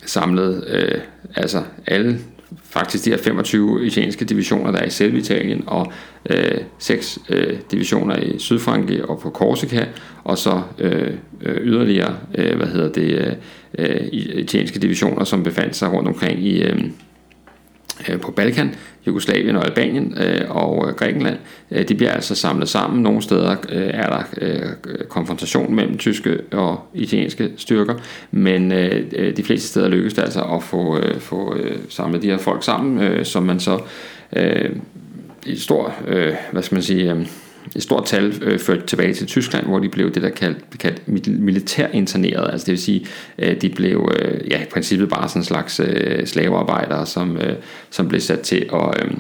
samlet 0.06 0.64
øh, 0.68 1.02
altså 1.36 1.64
alle 1.88 2.20
faktisk 2.64 3.06
de 3.06 3.10
her 3.10 3.18
25 3.18 3.86
italienske 3.86 4.26
divisioner, 4.26 4.72
der 4.72 4.80
er 4.80 4.86
i 4.86 4.90
selve 4.90 5.18
Italien, 5.18 5.64
og 5.68 5.92
øh, 6.30 6.58
seks 6.80 7.20
øh, 7.30 7.58
divisioner 7.72 8.18
i 8.18 8.40
Sydfrankrig 8.40 9.10
og 9.10 9.20
på 9.20 9.30
Korsika, 9.30 9.86
og 10.24 10.38
så 10.38 10.62
øh, 10.80 11.14
øh, 11.42 11.58
yderligere, 11.62 12.16
øh, 12.36 12.58
hvad 12.58 12.68
hedder 12.68 12.92
det, 12.92 13.12
øh, 13.12 13.34
øh, 13.78 14.08
italienske 14.12 14.80
divisioner, 14.80 15.24
som 15.24 15.44
befandt 15.44 15.76
sig 15.76 15.94
rundt 15.94 16.08
omkring 16.08 16.46
i, 16.46 16.64
øh, 16.64 16.84
øh 18.10 18.20
på 18.22 18.32
Balkan, 18.32 18.76
Jugoslavien 19.08 19.56
og 19.56 19.66
Albanien 19.66 20.18
øh, 20.18 20.56
og 20.56 20.90
øh, 20.90 20.96
Grækenland. 20.96 21.38
Øh, 21.72 21.88
de 21.88 21.96
bliver 21.96 22.12
altså 22.12 22.36
samlet 22.36 22.70
sammen. 22.70 23.04
Nogle 23.04 23.22
steder 23.22 23.56
øh, 23.70 23.90
er 23.94 24.10
der 24.10 24.24
øh, 24.38 24.62
konfrontation 25.10 25.76
mellem 25.76 25.98
tyske 25.98 26.40
og 26.52 26.90
italienske 26.94 27.52
styrker, 27.58 27.96
men 28.32 28.72
øh, 28.72 29.06
øh, 29.16 29.38
de 29.38 29.44
fleste 29.44 29.68
steder 29.68 29.88
lykkes 29.88 30.14
det 30.14 30.22
altså 30.22 30.42
at 30.42 30.64
få, 30.64 30.98
øh, 30.98 31.20
få 31.20 31.56
øh, 31.56 31.78
samlet 31.90 32.22
de 32.22 32.28
her 32.28 32.38
folk 32.38 32.64
sammen, 32.64 33.04
øh, 33.04 33.26
som 33.26 33.44
man 33.44 33.60
så 33.60 33.80
øh, 34.36 34.70
i 35.46 35.56
stor, 35.56 35.94
øh, 36.08 36.34
hvad 36.52 36.64
skal 36.64 36.76
man 36.76 36.84
sige, 36.84 37.12
øh, 37.14 37.28
et 37.76 37.84
stort 37.84 38.06
tal 38.06 38.34
øh, 38.42 38.60
ført 38.60 38.86
tilbage 38.86 39.14
til 39.14 39.28
Tyskland, 39.28 39.66
hvor 39.66 39.80
de 39.80 39.90
blev 39.90 40.14
det, 40.14 40.24
der 40.24 40.30
kaldt, 40.30 40.58
kaldt 40.80 41.08
militærinterneret. 41.28 42.52
Altså 42.52 42.66
det 42.66 42.72
vil 42.72 42.82
sige, 42.82 43.06
øh, 43.40 43.62
de 43.62 43.70
blev 43.70 44.12
øh, 44.20 44.52
ja, 44.52 44.62
i 44.62 44.66
princippet 44.66 45.10
bare 45.10 45.30
sådan 45.30 45.42
en 45.42 45.46
slags 45.46 45.80
øh, 45.80 46.28
slavearbejdere, 46.28 47.06
som, 47.06 47.38
øh, 47.38 47.56
som 47.90 48.08
blev 48.08 48.22
sat 48.22 48.40
til 48.40 48.70
at, 48.74 49.04
øh, 49.04 49.12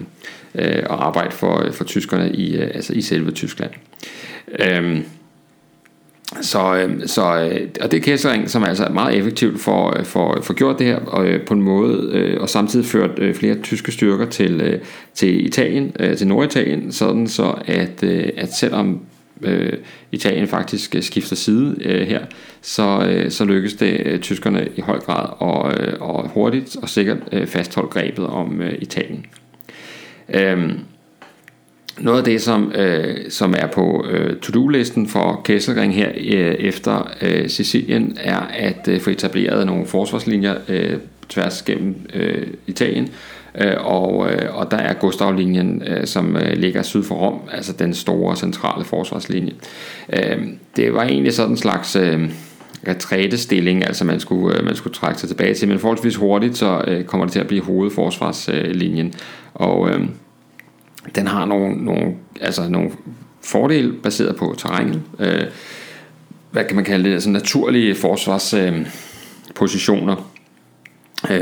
øh 0.55 0.77
at 0.77 0.85
arbejde 0.89 1.31
for, 1.31 1.65
for 1.71 1.83
tyskerne 1.83 2.31
i, 2.31 2.55
øh, 2.55 2.71
altså 2.73 2.93
i 2.93 3.01
selve 3.01 3.31
Tyskland. 3.31 3.71
Øh, 4.59 5.01
så, 6.41 6.75
øhm, 6.75 7.07
så, 7.07 7.39
øh, 7.41 7.67
og 7.81 7.91
det 7.91 7.97
er 7.97 8.01
Kesselring, 8.01 8.49
som 8.49 8.63
altså 8.63 8.83
er 8.83 8.89
meget 8.91 9.17
effektivt 9.17 9.61
for, 9.61 9.99
øh, 9.99 10.05
for, 10.05 10.41
for 10.41 10.53
gjort 10.53 10.79
det 10.79 10.87
her 10.87 10.99
og, 10.99 11.25
øh, 11.25 11.45
på 11.45 11.53
en 11.53 11.61
måde, 11.61 12.37
og 12.41 12.49
samtidig 12.49 12.85
ført 12.85 13.35
flere 13.35 13.55
tyske 13.55 13.91
styrker 13.91 14.25
til, 14.25 14.79
til 15.13 15.45
Italien, 15.45 15.93
til 16.17 16.27
Norditalien, 16.27 16.91
sådan 16.91 17.27
så 17.27 17.55
at, 17.65 18.03
at 18.37 18.53
selvom 18.53 19.01
øh, 19.41 19.73
Italien 20.11 20.47
faktisk 20.47 20.95
skifter 21.01 21.35
side 21.35 21.75
øh, 21.81 22.07
her, 22.07 22.25
så, 22.61 23.07
øh, 23.09 23.31
så 23.31 23.45
lykkes 23.45 23.73
det 23.73 24.01
øh, 24.05 24.19
tyskerne 24.19 24.67
i 24.75 24.81
høj 24.81 24.99
grad 24.99 25.29
og, 25.37 25.73
øh, 25.73 25.93
og 25.99 26.29
hurtigt 26.29 26.77
og 26.81 26.89
sikkert 26.89 27.17
øh, 27.31 27.47
fastholde 27.47 27.89
grebet 27.89 28.27
om 28.27 28.61
øh, 28.61 28.73
Italien. 28.81 29.25
Øh, 30.33 30.71
noget 31.97 32.17
af 32.17 32.23
det, 32.23 32.41
som, 32.41 32.71
øh, 32.75 33.17
som 33.29 33.55
er 33.57 33.67
på 33.67 34.05
øh, 34.09 34.39
to-do-listen 34.39 35.07
for 35.07 35.41
Kesselring 35.43 35.95
her 35.95 36.09
øh, 36.15 36.55
efter 36.55 37.11
øh, 37.21 37.49
Sicilien, 37.49 38.17
er 38.21 38.39
at 38.39 38.87
øh, 38.87 39.01
få 39.01 39.09
etableret 39.09 39.65
nogle 39.65 39.85
forsvarslinjer 39.85 40.55
øh, 40.67 40.97
tværs 41.29 41.61
gennem 41.61 41.95
øh, 42.13 42.47
Italien. 42.67 43.09
Øh, 43.61 43.73
og, 43.79 44.31
øh, 44.31 44.57
og 44.57 44.71
der 44.71 44.77
er 44.77 44.93
Gustav-linjen, 44.93 45.83
øh, 45.87 46.07
som 46.07 46.37
øh, 46.37 46.57
ligger 46.57 46.81
syd 46.81 47.03
for 47.03 47.15
Rom, 47.15 47.39
altså 47.51 47.73
den 47.73 47.93
store 47.93 48.35
centrale 48.35 48.85
forsvarslinje. 48.85 49.53
Øh, 50.13 50.37
det 50.75 50.93
var 50.93 51.03
egentlig 51.03 51.33
sådan 51.33 51.51
en 51.51 51.57
slags... 51.57 51.95
Øh, 51.95 52.29
retrætestilling, 52.87 53.85
altså 53.85 54.05
man 54.05 54.19
skulle, 54.19 54.57
øh, 54.57 54.65
man 54.65 54.75
skulle 54.75 54.93
trække 54.93 55.19
sig 55.19 55.29
tilbage 55.29 55.53
til, 55.53 55.67
men 55.67 55.79
forholdsvis 55.79 56.15
hurtigt, 56.15 56.57
så 56.57 56.83
øh, 56.87 57.03
kommer 57.03 57.25
det 57.25 57.33
til 57.33 57.39
at 57.39 57.47
blive 57.47 57.63
hovedforsvarslinjen. 57.63 59.13
Og 59.53 59.89
øh, 59.89 60.05
den 61.15 61.27
har 61.27 61.45
nogle, 61.45 61.85
nogle, 61.85 62.15
altså 62.41 62.69
nogle 62.69 62.91
fordele 63.41 63.93
baseret 63.93 64.35
på 64.35 64.55
terrænet. 64.57 65.01
Øh, 65.19 65.43
hvad 66.51 66.63
kan 66.63 66.75
man 66.75 66.85
kalde 66.85 67.03
det? 67.03 67.13
Altså 67.13 67.29
naturlige 67.29 67.95
forsvarspositioner. 67.95 70.15
Øh, 70.15 70.19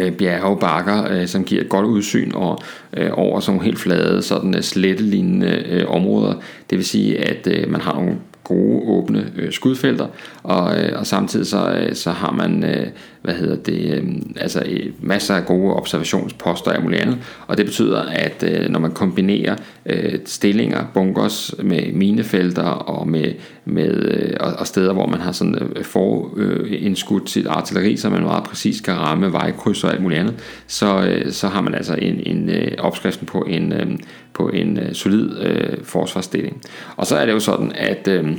øh 0.05 0.11
bjerge, 0.11 0.57
bakker, 0.57 1.11
øh, 1.11 1.27
som 1.27 1.43
giver 1.43 1.61
et 1.61 1.69
godt 1.69 1.85
udsyn 1.85 2.31
og, 2.33 2.59
øh, 2.93 3.09
over 3.13 3.39
sådan 3.39 3.55
nogle 3.55 3.65
helt 3.65 3.79
flade, 3.79 4.21
sådan 4.21 4.55
øh, 4.55 4.61
slettelignende 4.61 5.63
øh, 5.69 5.89
områder. 5.89 6.33
Det 6.69 6.77
vil 6.77 6.85
sige, 6.85 7.17
at 7.17 7.47
øh, 7.47 7.71
man 7.71 7.81
har 7.81 7.93
nogle 7.93 8.15
gode 8.47 8.81
åbne 8.87 9.31
øh, 9.35 9.51
skudfelter, 9.51 10.07
og, 10.43 10.79
øh, 10.79 10.99
og 10.99 11.07
samtidig 11.07 11.47
så, 11.47 11.69
øh, 11.69 11.95
så 11.95 12.11
har 12.11 12.31
man 12.31 12.63
øh, 12.63 12.87
hvad 13.21 13.35
hedder 13.35 13.55
det, 13.55 13.93
øh, 13.93 14.03
altså 14.35 14.63
øh, 14.65 14.93
masser 15.01 15.35
af 15.35 15.45
gode 15.45 15.73
observationsposter 15.73 16.71
og 16.71 16.83
muligt 16.83 17.01
andet, 17.01 17.17
og 17.47 17.57
det 17.57 17.65
betyder, 17.65 18.01
at 18.01 18.43
øh, 18.43 18.69
når 18.69 18.79
man 18.79 18.91
kombinerer 18.91 19.55
øh, 19.85 20.19
stillinger, 20.25 20.85
bunkers 20.93 21.55
med 21.63 21.93
minefelter 21.93 22.63
og 22.63 23.07
med, 23.07 23.33
med 23.67 23.89
øh, 23.89 24.33
og, 24.39 24.53
og 24.53 24.67
steder, 24.67 24.93
hvor 24.93 25.07
man 25.07 25.19
har 25.19 25.31
sådan 25.31 25.55
øh, 25.75 25.85
for 25.85 26.33
øh, 26.35 26.95
sit 27.25 27.47
artilleri, 27.47 27.97
så 27.97 28.09
man 28.09 28.23
meget 28.23 28.43
præcis 28.43 28.81
kan 28.81 28.93
ramme 28.93 29.33
vejkryds 29.33 29.83
og 29.83 29.91
alt 29.91 30.01
muligt 30.01 30.19
andet, 30.19 30.35
så, 30.67 31.07
øh, 31.07 31.31
så 31.31 31.47
har 31.47 31.61
man 31.61 31.75
altså 31.75 31.93
en, 31.93 32.19
en 32.25 32.49
øh, 32.49 32.71
opskriften 32.79 33.27
på 33.27 33.41
en, 33.41 33.73
øh, 33.73 33.87
på 34.33 34.49
en 34.49 34.79
øh, 34.79 34.93
solid 34.93 35.39
øh, 35.39 35.77
forsvarsstilling. 35.83 36.61
Og 36.95 37.05
så 37.05 37.15
er 37.17 37.25
det 37.25 37.33
jo 37.33 37.39
sådan, 37.39 37.71
at 37.75 38.07
øh, 38.07 38.37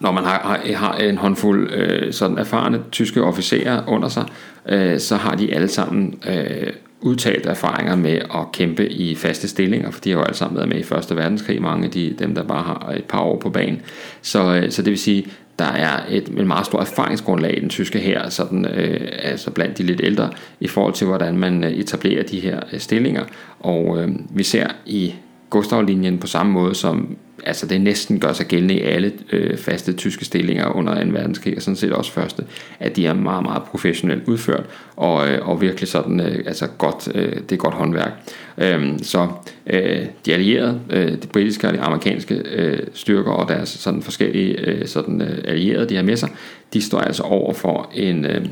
når 0.00 0.12
man 0.12 0.24
har, 0.24 0.60
har 0.74 0.94
en 0.94 1.18
håndfuld 1.18 1.72
øh, 1.72 2.12
sådan 2.12 2.38
erfarne 2.38 2.80
tyske 2.92 3.22
officerer 3.22 3.82
under 3.88 4.08
sig, 4.08 4.24
øh, 4.68 4.98
så 4.98 5.16
har 5.16 5.34
de 5.34 5.54
alle 5.54 5.68
sammen 5.68 6.18
øh, 6.28 6.72
udtalt 7.00 7.46
erfaringer 7.46 7.96
med 7.96 8.12
at 8.12 8.52
kæmpe 8.52 8.88
i 8.88 9.14
faste 9.14 9.48
stillinger, 9.48 9.90
for 9.90 10.00
de 10.00 10.10
har 10.10 10.18
jo 10.18 10.24
alle 10.24 10.36
sammen 10.36 10.56
været 10.56 10.68
med 10.68 10.78
i 10.78 10.82
Første 10.82 11.16
Verdenskrig, 11.16 11.62
mange 11.62 11.84
af 11.84 11.90
de, 11.90 12.14
dem, 12.18 12.34
der 12.34 12.42
bare 12.42 12.62
har 12.62 12.92
et 12.96 13.04
par 13.04 13.20
år 13.20 13.38
på 13.38 13.50
banen. 13.50 13.80
Så, 14.22 14.54
øh, 14.54 14.70
så 14.70 14.82
det 14.82 14.90
vil 14.90 14.98
sige, 14.98 15.26
der 15.58 15.66
er 15.66 16.00
et, 16.10 16.28
et 16.28 16.46
meget 16.46 16.66
stort 16.66 16.82
erfaringsgrundlag 16.82 17.56
i 17.56 17.60
den 17.60 17.68
tyske 17.68 17.98
her, 17.98 18.28
sådan, 18.28 18.66
øh, 18.66 19.08
altså 19.22 19.50
blandt 19.50 19.78
de 19.78 19.82
lidt 19.82 20.00
ældre, 20.04 20.30
i 20.60 20.68
forhold 20.68 20.94
til, 20.94 21.06
hvordan 21.06 21.38
man 21.38 21.64
øh, 21.64 21.70
etablerer 21.70 22.22
de 22.22 22.40
her 22.40 22.60
øh, 22.72 22.80
stillinger. 22.80 23.24
Og 23.60 24.02
øh, 24.02 24.08
vi 24.30 24.42
ser 24.42 24.66
i 24.86 25.14
Gustav-linjen 25.50 26.18
på 26.18 26.26
samme 26.26 26.52
måde 26.52 26.74
som 26.74 27.16
altså 27.46 27.66
det 27.66 27.80
næsten 27.80 28.20
gør 28.20 28.32
sig 28.32 28.46
gældende 28.46 28.74
i 28.74 28.80
alle 28.80 29.12
øh, 29.32 29.58
faste 29.58 29.92
tyske 29.92 30.24
stillinger 30.24 30.76
under 30.76 31.04
2. 31.04 31.10
verdenskrig, 31.10 31.56
og 31.56 31.62
sådan 31.62 31.76
set 31.76 31.92
også 31.92 32.12
første, 32.12 32.44
at 32.80 32.96
de 32.96 33.06
er 33.06 33.14
meget, 33.14 33.42
meget 33.42 33.62
professionelt 33.62 34.28
udført, 34.28 34.64
og, 34.96 35.28
øh, 35.28 35.48
og 35.48 35.60
virkelig 35.60 35.88
sådan, 35.88 36.20
øh, 36.20 36.44
altså 36.46 36.66
godt, 36.78 37.08
øh, 37.14 37.32
det 37.32 37.52
er 37.52 37.56
godt 37.56 37.74
håndværk. 37.74 38.12
Øhm, 38.58 39.02
så 39.02 39.28
øh, 39.66 40.06
de 40.26 40.32
allierede, 40.32 40.80
øh, 40.90 41.12
de 41.12 41.26
britiske 41.32 41.68
og 41.68 41.74
de 41.74 41.80
amerikanske 41.80 42.34
øh, 42.34 42.78
styrker 42.94 43.30
og 43.30 43.48
deres 43.48 43.68
sådan 43.68 44.02
forskellige 44.02 44.60
øh, 44.60 44.86
sådan, 44.86 45.22
øh, 45.22 45.38
allierede, 45.44 45.88
de 45.88 45.96
har 45.96 46.02
med 46.02 46.16
sig, 46.16 46.28
de 46.72 46.82
står 46.82 46.98
altså 46.98 47.22
over 47.22 47.54
for 47.54 47.90
en, 47.94 48.24
øh, 48.24 48.46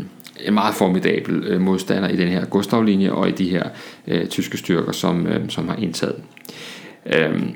en 0.44 0.54
meget 0.54 0.74
formidabel 0.74 1.44
øh, 1.46 1.60
modstander 1.60 2.08
i 2.08 2.16
den 2.16 2.28
her 2.28 2.44
Gustav-linje 2.44 3.12
og 3.12 3.28
i 3.28 3.32
de 3.32 3.48
her 3.48 3.68
øh, 4.06 4.26
tyske 4.26 4.58
styrker, 4.58 4.92
som, 4.92 5.26
øh, 5.26 5.40
som 5.48 5.68
har 5.68 5.76
indtaget. 5.76 6.14
Øh, 6.14 6.48
Øhm, 7.14 7.50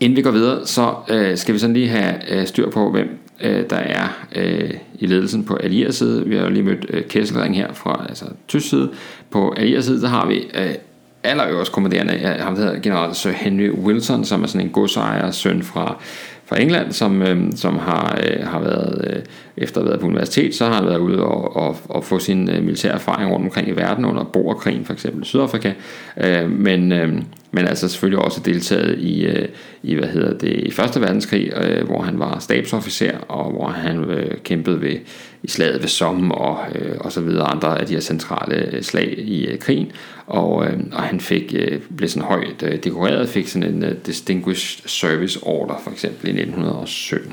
inden 0.00 0.16
vi 0.16 0.22
går 0.22 0.30
videre, 0.30 0.66
så 0.66 0.94
øh, 1.08 1.36
skal 1.36 1.54
vi 1.54 1.58
sådan 1.58 1.74
lige 1.74 1.88
have 1.88 2.14
øh, 2.30 2.46
styr 2.46 2.70
på, 2.70 2.90
hvem 2.90 3.18
øh, 3.40 3.64
der 3.70 3.76
er 3.76 4.26
øh, 4.36 4.70
i 4.98 5.06
ledelsen 5.06 5.44
på 5.44 5.56
allieret 5.56 5.94
side. 5.94 6.24
Vi 6.26 6.36
har 6.36 6.42
jo 6.42 6.50
lige 6.50 6.62
mødt 6.62 6.86
øh, 6.88 7.04
Kesselring 7.04 7.56
her 7.56 7.72
fra 7.72 8.06
altså, 8.08 8.24
tysk 8.48 8.68
side. 8.68 8.90
På 9.30 9.54
allieret 9.56 9.84
side, 9.84 10.02
der 10.02 10.08
har 10.08 10.26
vi 10.26 10.34
øh, 10.34 10.74
allerøverst 11.22 11.72
kommanderende, 11.72 12.12
ham 12.18 12.54
der 12.54 12.62
hedder 12.62 12.80
general 12.80 13.14
Sir 13.14 13.30
Henry 13.30 13.70
Wilson, 13.70 14.24
som 14.24 14.42
er 14.42 14.46
sådan 14.46 14.66
en 14.66 14.72
godsejer 14.72 15.30
søn 15.30 15.62
fra, 15.62 15.96
fra 16.44 16.60
England, 16.60 16.92
som, 16.92 17.22
øh, 17.22 17.52
som 17.56 17.78
har, 17.78 18.18
øh, 18.24 18.46
har 18.46 18.60
været, 18.60 19.10
øh, 19.10 19.22
efter 19.56 19.80
at 19.80 19.84
have 19.84 19.88
været 19.88 20.00
på 20.00 20.06
universitet, 20.06 20.54
så 20.54 20.66
har 20.66 20.74
han 20.74 20.86
været 20.86 20.98
ude 20.98 21.24
og, 21.24 21.56
og, 21.56 21.76
og 21.88 22.04
få 22.04 22.18
sin 22.18 22.50
øh, 22.50 22.62
militære 22.62 22.92
erfaring 22.92 23.32
rundt 23.32 23.46
omkring 23.46 23.68
i 23.68 23.72
verden 23.72 24.04
under 24.04 24.24
Boerkrigen, 24.24 24.84
for 24.84 24.92
eksempel 24.92 25.22
i 25.22 25.24
Sydafrika. 25.24 25.72
Øh, 26.16 26.50
men, 26.50 26.92
øh, 26.92 27.22
men 27.52 27.66
altså 27.66 27.88
selvfølgelig 27.88 28.24
også 28.24 28.40
deltaget 28.44 28.98
i, 28.98 29.26
øh, 29.26 29.48
i 29.82 29.94
hvad 29.94 30.08
hedder 30.08 30.38
det, 30.38 30.60
i 30.66 30.70
Første 30.70 31.00
Verdenskrig, 31.00 31.52
øh, 31.56 31.86
hvor 31.86 32.02
han 32.02 32.18
var 32.18 32.38
stabsofficer, 32.38 33.18
og 33.18 33.50
hvor 33.50 33.68
han 33.68 34.04
øh, 34.04 34.38
kæmpede 34.44 34.80
ved, 34.80 34.96
i 35.42 35.48
slaget 35.48 35.82
ved 35.82 35.88
Somme 35.88 36.34
og, 36.34 36.58
øh, 36.74 36.96
og 37.00 37.12
så 37.12 37.20
videre 37.20 37.46
andre 37.46 37.80
af 37.80 37.86
de 37.86 37.92
her 37.92 38.00
centrale 38.00 38.56
øh, 38.56 38.82
slag 38.82 39.18
i 39.18 39.46
øh, 39.46 39.58
krigen, 39.58 39.92
og, 40.26 40.66
øh, 40.66 40.78
og 40.92 41.02
han 41.02 41.20
fik, 41.20 41.54
øh, 41.58 41.80
blev 41.96 42.08
sådan 42.08 42.28
højt 42.28 42.62
øh, 42.62 42.84
dekoreret, 42.84 43.28
fik 43.28 43.48
sådan 43.48 43.74
en 43.74 43.84
øh, 43.84 43.94
Distinguished 44.06 44.88
Service 44.88 45.38
Order 45.42 45.80
for 45.84 45.90
eksempel 45.90 46.28
i 46.28 46.30
1917. 46.30 47.32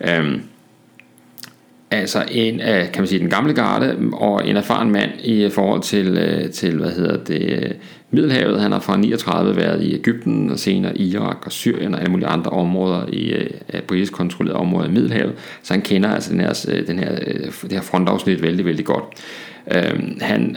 Øh, 0.00 0.40
altså 1.90 2.24
en 2.30 2.60
af, 2.60 2.92
kan 2.92 3.02
man 3.02 3.08
sige, 3.08 3.18
den 3.18 3.30
gamle 3.30 3.54
garde 3.54 3.96
og 4.12 4.48
en 4.48 4.56
erfaren 4.56 4.90
mand 4.90 5.10
i 5.22 5.44
øh, 5.44 5.50
forhold 5.50 5.82
til, 5.82 6.18
øh, 6.18 6.50
til 6.50 6.76
hvad 6.76 6.90
hedder 6.90 7.24
det, 7.24 7.76
Middelhavet. 8.10 8.60
Han 8.60 8.72
har 8.72 8.80
fra 8.80 8.96
39 8.96 9.56
været 9.56 9.82
i 9.82 9.94
Ægypten 9.94 10.50
og 10.50 10.58
senere 10.58 10.98
Irak 10.98 11.36
og 11.42 11.52
Syrien 11.52 11.94
og 11.94 12.00
alle 12.00 12.12
mulige 12.12 12.28
andre 12.28 12.50
områder 12.50 13.06
i 13.12 13.32
øh, 13.32 13.82
britisk 13.88 14.12
kontrollerede 14.12 14.60
områder 14.60 14.88
i 14.88 14.92
Middelhavet. 14.92 15.34
Så 15.62 15.72
han 15.74 15.82
kender 15.82 16.14
altså 16.14 16.32
den 16.32 16.40
her, 16.40 16.66
øh, 16.68 16.86
den 16.86 16.98
her, 16.98 17.12
øh, 17.26 17.52
det 17.62 17.72
her 17.72 17.82
frontafsnit 17.82 18.42
vældig, 18.42 18.64
vældig 18.64 18.84
godt. 18.84 19.04
Øhm, 19.74 19.84
øh, 19.84 20.20
han 20.20 20.56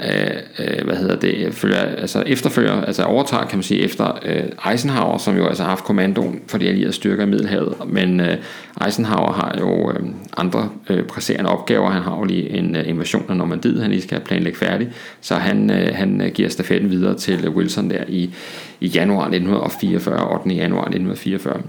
øh, 0.59 0.85
hvad 0.85 0.95
hedder 0.95 1.15
det, 1.15 1.53
følger, 1.53 1.77
altså 1.77 2.23
efterfølger, 2.27 2.81
altså 2.81 3.03
overtager 3.03 3.45
kan 3.45 3.57
man 3.57 3.63
sige 3.63 3.81
efter 3.81 4.19
øh, 4.25 4.71
Eisenhower, 4.71 5.17
som 5.17 5.37
jo 5.37 5.47
altså 5.47 5.63
har 5.63 5.69
haft 5.69 5.83
kommandoen 5.83 6.41
for 6.47 6.57
de 6.57 6.67
allierede 6.67 6.93
styrker 6.93 7.23
i 7.23 7.25
Middelhavet, 7.25 7.75
men 7.87 8.19
øh, 8.19 8.37
Eisenhower 8.85 9.31
har 9.31 9.55
jo 9.59 9.91
øh, 9.91 10.09
andre 10.37 10.69
øh, 10.89 11.03
presserende 11.03 11.49
opgaver, 11.49 11.89
han 11.89 12.01
har 12.01 12.17
jo 12.17 12.23
lige 12.23 12.49
en 12.49 12.75
øh, 12.75 12.89
invasion 12.89 13.25
af 13.29 13.37
Normandiet, 13.37 13.81
han 13.81 13.91
lige 13.91 14.01
skal 14.01 14.19
planlægge 14.19 14.59
færdig, 14.59 14.89
så 15.21 15.35
han, 15.35 15.69
øh, 15.69 15.95
han 15.95 16.21
øh, 16.21 16.31
giver 16.31 16.49
stafetten 16.49 16.89
videre 16.89 17.17
til 17.17 17.45
øh, 17.45 17.55
Wilson 17.55 17.89
der 17.89 18.03
i, 18.07 18.33
i 18.79 18.87
januar 18.87 19.23
1944, 19.23 20.33
8. 20.33 20.49
januar 20.49 20.85
1944. 20.85 21.61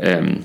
Øh, 0.00 0.36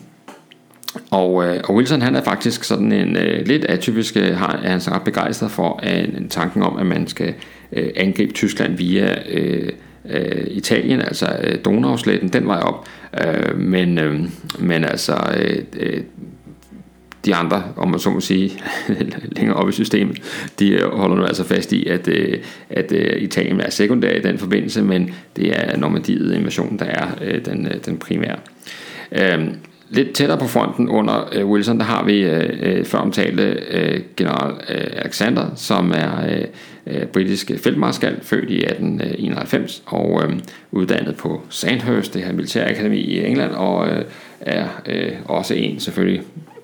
og, 1.12 1.45
øh, 1.45 1.62
og 1.63 1.75
Wilson 1.75 2.01
han 2.01 2.15
er 2.15 2.23
faktisk 2.23 2.63
sådan 2.63 2.91
en 2.91 3.17
øh, 3.17 3.47
lidt 3.47 3.65
atypisk, 3.65 4.17
øh, 4.17 4.38
har, 4.38 4.60
er 4.63 4.69
han 4.69 4.82
så 4.82 4.91
ret 4.91 5.04
begejstret 5.04 5.51
for 5.51 5.80
øh, 5.84 5.99
en, 5.99 6.15
en 6.15 6.30
tanken 6.30 6.63
om, 6.63 6.77
at 6.77 6.86
man 6.86 7.08
skal 7.08 7.34
øh, 7.73 7.89
angribe 7.95 8.34
Tyskland 8.34 8.77
via 8.77 9.15
øh, 9.30 9.69
øh, 10.10 10.47
Italien, 10.47 11.01
altså 11.01 11.39
øh, 11.43 11.58
Donausletten, 11.65 12.30
den 12.30 12.47
vej 12.47 12.60
op. 12.60 12.88
Øh, 13.25 13.60
men, 13.60 13.97
øh, 13.97 14.19
men 14.60 14.86
altså 14.86 15.15
øh, 15.38 15.63
øh, 15.80 16.01
de 17.25 17.36
andre, 17.36 17.63
om 17.77 17.89
man 17.89 17.99
så 17.99 18.10
må 18.10 18.19
sige, 18.19 18.51
længere 19.38 19.58
op 19.58 19.69
i 19.69 19.71
systemet, 19.71 20.17
de 20.60 20.69
øh, 20.69 20.91
holder 20.91 21.15
nu 21.15 21.25
altså 21.25 21.43
fast 21.43 21.73
i, 21.73 21.88
at, 21.88 22.08
øh, 22.08 22.38
at 22.69 22.91
øh, 22.91 23.21
Italien 23.21 23.62
er 23.62 23.69
sekundær 23.69 24.12
i 24.12 24.21
den 24.21 24.38
forbindelse, 24.38 24.82
men 24.82 25.13
det 25.36 25.60
er 25.60 25.77
Normandiet 25.77 26.36
invasionen, 26.36 26.80
der 26.80 26.86
er 26.86 27.39
den, 27.45 27.67
den 27.86 27.97
primære. 27.97 28.38
Lidt 29.93 30.12
tættere 30.12 30.38
på 30.38 30.47
fronten 30.47 30.89
under 30.89 31.30
øh, 31.32 31.47
Wilson, 31.47 31.80
der 31.80 31.86
har 31.86 32.04
vi 32.04 32.21
øh, 32.21 32.60
øh, 32.62 32.86
før 32.86 32.99
omtalte 32.99 33.43
øh, 33.71 34.01
general 34.17 34.54
øh, 34.69 34.88
Alexander, 34.95 35.56
som 35.56 35.91
er 35.91 36.25
øh, 36.30 36.45
øh 36.88 37.06
britisk 37.06 37.51
feltmarskal, 37.63 38.19
født 38.21 38.49
i 38.49 38.58
1891 38.58 39.84
og 39.86 40.23
øh, 40.23 40.34
uddannet 40.71 41.15
på 41.15 41.41
Sandhurst, 41.49 42.13
det 42.13 42.23
her 42.23 42.34
militærakademi 42.34 42.97
i 42.97 43.25
England, 43.25 43.51
og 43.51 43.88
øh, 43.88 44.06
er 44.41 44.67
øh, 44.86 45.12
også 45.25 45.54
en 45.54 45.80
selvfølgelig, 45.80 46.21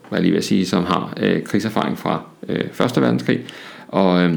hvad 0.10 0.20
jeg 0.20 0.24
lige 0.24 0.34
vil 0.34 0.44
sige, 0.44 0.66
som 0.66 0.84
har 0.84 1.14
øh, 1.18 1.44
krigserfaring 1.44 1.98
fra 1.98 2.22
øh, 2.50 2.64
Første 2.72 3.02
Verdenskrig. 3.02 3.40
Og 3.88 4.22
øh, 4.22 4.36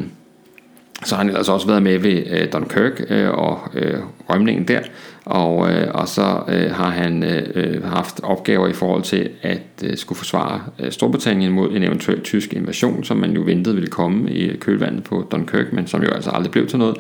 så 1.05 1.15
har 1.15 1.23
han 1.23 1.29
ellers 1.29 1.49
også 1.49 1.67
været 1.67 1.83
med 1.83 1.99
ved 1.99 2.23
øh, 2.31 2.53
Dunkirk 2.53 3.01
øh, 3.09 3.31
og 3.31 3.61
øh, 3.75 3.99
rømningen 4.31 4.69
der, 4.69 4.81
og, 5.31 5.73
øh, 5.73 5.89
og 5.95 6.09
så 6.09 6.43
øh, 6.49 6.71
har 6.71 6.91
han 6.91 7.23
øh, 7.23 7.43
øh, 7.55 7.85
haft 7.85 8.21
opgaver 8.23 8.69
i 8.69 8.73
forhold 8.73 9.03
til 9.03 9.31
at 9.43 9.63
øh, 9.85 9.97
skulle 9.97 10.17
forsvare 10.17 10.63
øh, 10.79 10.93
Storbritannien 10.93 11.53
mod 11.53 11.71
en 11.71 11.83
eventuel 11.83 12.21
tysk 12.21 12.53
invasion, 12.53 13.05
som 13.05 13.17
man 13.17 13.33
jo 13.33 13.43
ventede 13.43 13.75
ville 13.75 13.91
komme 13.91 14.31
i 14.31 14.57
kølvandet 14.57 15.05
på 15.05 15.29
Dunkirk, 15.31 15.73
men 15.73 15.87
som 15.87 16.03
jo 16.03 16.11
altså 16.11 16.31
aldrig 16.31 16.51
blev 16.51 16.67
til 16.67 16.79
noget. 16.79 16.97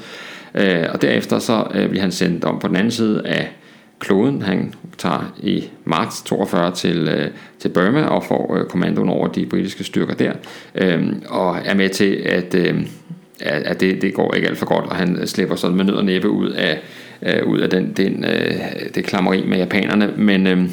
Øh, 0.55 0.87
og 0.93 1.03
derefter 1.03 1.39
så 1.39 1.67
øh, 1.75 1.89
bliver 1.89 2.03
han 2.03 2.13
sendt 2.13 2.45
om 2.45 2.59
på 2.59 2.69
den 2.69 2.77
anden 2.77 2.91
side 2.91 3.27
af 3.27 3.51
kloden. 3.99 4.43
Han 4.43 4.75
tager 4.99 5.35
i 5.43 5.65
marts 5.85 6.23
42 6.23 6.73
til, 6.75 7.09
øh, 7.09 7.31
til 7.59 7.69
Burma 7.69 8.03
og 8.03 8.25
får 8.25 8.57
øh, 8.57 8.67
kommandoen 8.67 9.09
over 9.09 9.29
de 9.29 9.47
britiske 9.47 9.85
styrker 9.85 10.15
der, 10.15 10.33
øh, 10.75 11.07
og 11.29 11.59
er 11.65 11.75
med 11.75 11.89
til 11.89 12.15
at... 12.15 12.55
Øh, 12.55 12.87
at 13.43 13.81
det, 13.81 14.03
det 14.03 14.15
går 14.15 14.35
ikke 14.35 14.49
alt 14.49 14.59
for 14.59 14.67
godt, 14.67 14.85
og 14.85 14.97
han 14.97 15.27
slipper 15.27 15.57
sådan 15.57 15.77
med 15.77 15.85
nød 15.85 15.95
og 15.95 16.05
næppe 16.05 16.31
ud 16.31 16.51
af, 16.51 16.81
øh, 17.23 17.47
ud 17.47 17.59
af 17.59 17.71
den, 17.71 17.93
den, 17.97 18.25
øh, 18.25 18.55
det 18.95 19.05
klammeri 19.05 19.45
med 19.47 19.59
japanerne, 19.59 20.13
men, 20.17 20.47
øh, 20.47 20.71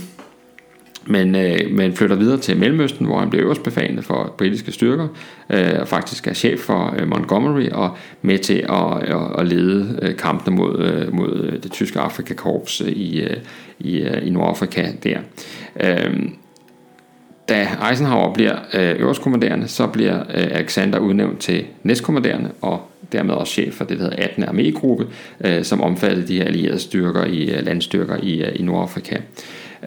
men, 1.05 1.35
øh, 1.35 1.59
men 1.71 1.93
flytter 1.93 2.15
videre 2.15 2.37
til 2.37 2.57
Mellemøsten, 2.57 3.05
hvor 3.05 3.19
han 3.19 3.29
bliver 3.29 3.43
øverstbefalende 3.43 4.01
for 4.01 4.35
britiske 4.37 4.71
styrker, 4.71 5.07
øh, 5.49 5.79
og 5.79 5.87
faktisk 5.87 6.27
er 6.27 6.33
chef 6.33 6.59
for 6.59 6.95
øh, 6.99 7.07
Montgomery, 7.07 7.69
og 7.71 7.97
med 8.21 8.39
til 8.39 8.65
at, 8.69 9.03
at, 9.03 9.39
at 9.39 9.47
lede 9.47 9.99
øh, 10.01 10.17
kampene 10.17 10.55
mod, 10.55 10.79
øh, 10.79 11.13
mod 11.13 11.43
øh, 11.43 11.63
det 11.63 11.71
tyske 11.71 11.99
Afrikakorps 11.99 12.81
øh, 12.81 12.87
i, 12.87 13.21
øh, 13.21 13.37
i, 13.79 13.97
øh, 13.97 14.27
i 14.27 14.29
Nordafrika 14.29 14.87
der. 15.03 15.19
Øh, 15.83 16.29
da 17.49 17.67
Eisenhower 17.89 18.33
bliver 18.33 18.55
øh, 18.73 18.99
øverstkommanderende, 18.99 19.67
så 19.67 19.87
bliver 19.87 20.19
øh, 20.19 20.47
Alexander 20.51 20.99
udnævnt 20.99 21.39
til 21.39 21.65
næstkommanderende 21.83 22.51
og 22.61 22.91
dermed 23.11 23.33
også 23.33 23.53
chef 23.53 23.73
for 23.73 23.83
det, 23.83 23.99
der 23.99 24.03
hedder 24.03 24.23
18. 24.23 24.43
armégruppe, 24.43 25.05
øh, 25.41 25.63
som 25.63 25.81
omfattede 25.81 26.27
de 26.27 26.37
her 26.37 26.45
allierede 26.45 26.79
styrker 26.79 27.25
i 27.25 27.51
øh, 27.51 27.65
landstyrker 27.65 28.17
i, 28.23 28.43
øh, 28.43 28.51
i 28.55 28.63
Nordafrika. 28.63 29.17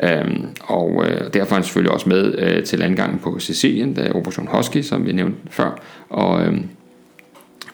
Øhm, 0.02 0.46
og 0.61 1.04
øh, 1.06 1.35
derfor 1.35 1.50
er 1.50 1.54
han 1.54 1.64
selvfølgelig 1.64 1.92
også 1.92 2.09
med 2.09 2.35
øh, 2.38 2.64
til 2.64 2.78
landgangen 2.78 3.18
på 3.18 3.38
Sicilien, 3.38 3.96
der 3.96 4.02
er 4.02 4.12
Operation 4.12 4.48
Husky, 4.52 4.83
som 4.83 5.06
vi 5.06 5.12
nævnte 5.12 5.38
før, 5.50 5.83
og, 6.09 6.42
øh, 6.42 6.54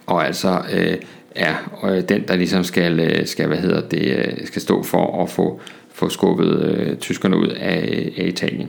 og 0.07 0.27
altså 0.27 0.63
øh, 0.73 0.97
er 1.35 1.55
øh, 1.85 2.09
den, 2.09 2.25
der 2.29 2.37
ligesom 2.37 2.65
skal, 2.65 3.01
øh, 3.01 3.27
skal, 3.27 3.47
hvad 3.47 3.59
hedder 3.59 3.81
det, 3.89 4.35
skal 4.45 4.63
stå 4.63 4.83
for 4.83 5.23
at 5.23 5.31
få 5.31 5.61
få 5.97 6.09
skubbet 6.09 6.63
øh, 6.63 6.97
tyskerne 6.97 7.37
ud 7.37 7.49
af, 7.49 8.13
af 8.17 8.25
Italien. 8.27 8.69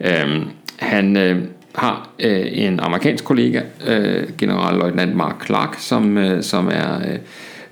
Øhm, 0.00 0.44
han 0.76 1.16
øh, 1.16 1.44
har 1.74 2.08
øh, 2.18 2.46
en 2.52 2.80
amerikansk 2.80 3.24
kollega, 3.24 3.60
øh, 3.86 4.28
generalløjtnant 4.38 5.16
Mark 5.16 5.46
Clark, 5.46 5.76
som, 5.78 6.18
øh, 6.18 6.42
som 6.42 6.68
er 6.68 6.98
øh, 6.98 7.18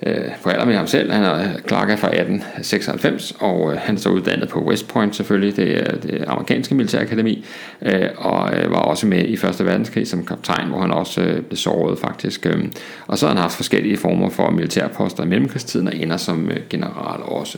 øh 0.03 0.31
på 0.43 0.49
alder 0.49 0.65
med 0.65 0.75
ham 0.75 0.87
selv. 0.87 1.11
Han 1.11 1.23
er 1.23 1.47
Clark 1.67 1.89
er 1.89 1.95
fra 1.95 2.07
1896, 2.07 3.33
og 3.39 3.71
øh, 3.71 3.79
han 3.81 3.95
er 3.95 3.99
så 3.99 4.09
uddannet 4.09 4.49
på 4.49 4.59
West 4.59 4.87
Point 4.87 5.15
selvfølgelig, 5.15 5.55
det 5.55 5.77
er 5.77 5.97
det 5.97 6.23
amerikanske 6.27 6.75
militærakademi, 6.75 7.45
øh, 7.81 8.09
og 8.17 8.57
øh, 8.57 8.71
var 8.71 8.79
også 8.79 9.07
med 9.07 9.25
i 9.25 9.37
Første 9.37 9.65
Verdenskrig 9.65 10.07
som 10.07 10.25
kaptajn, 10.25 10.67
hvor 10.67 10.79
han 10.79 10.91
også 10.91 11.21
øh, 11.21 11.41
blev 11.41 11.57
såret 11.57 11.99
faktisk. 11.99 12.45
Øh, 12.45 12.63
og 13.07 13.17
så 13.17 13.25
har 13.25 13.33
han 13.33 13.41
haft 13.41 13.55
forskellige 13.55 13.97
former 13.97 14.29
for 14.29 14.49
militærposter 14.49 15.23
i 15.23 15.27
mellemkrigstiden, 15.27 15.87
og 15.87 15.95
ender 15.95 16.17
som 16.17 16.49
øh, 16.49 16.57
general 16.69 17.21
også. 17.21 17.57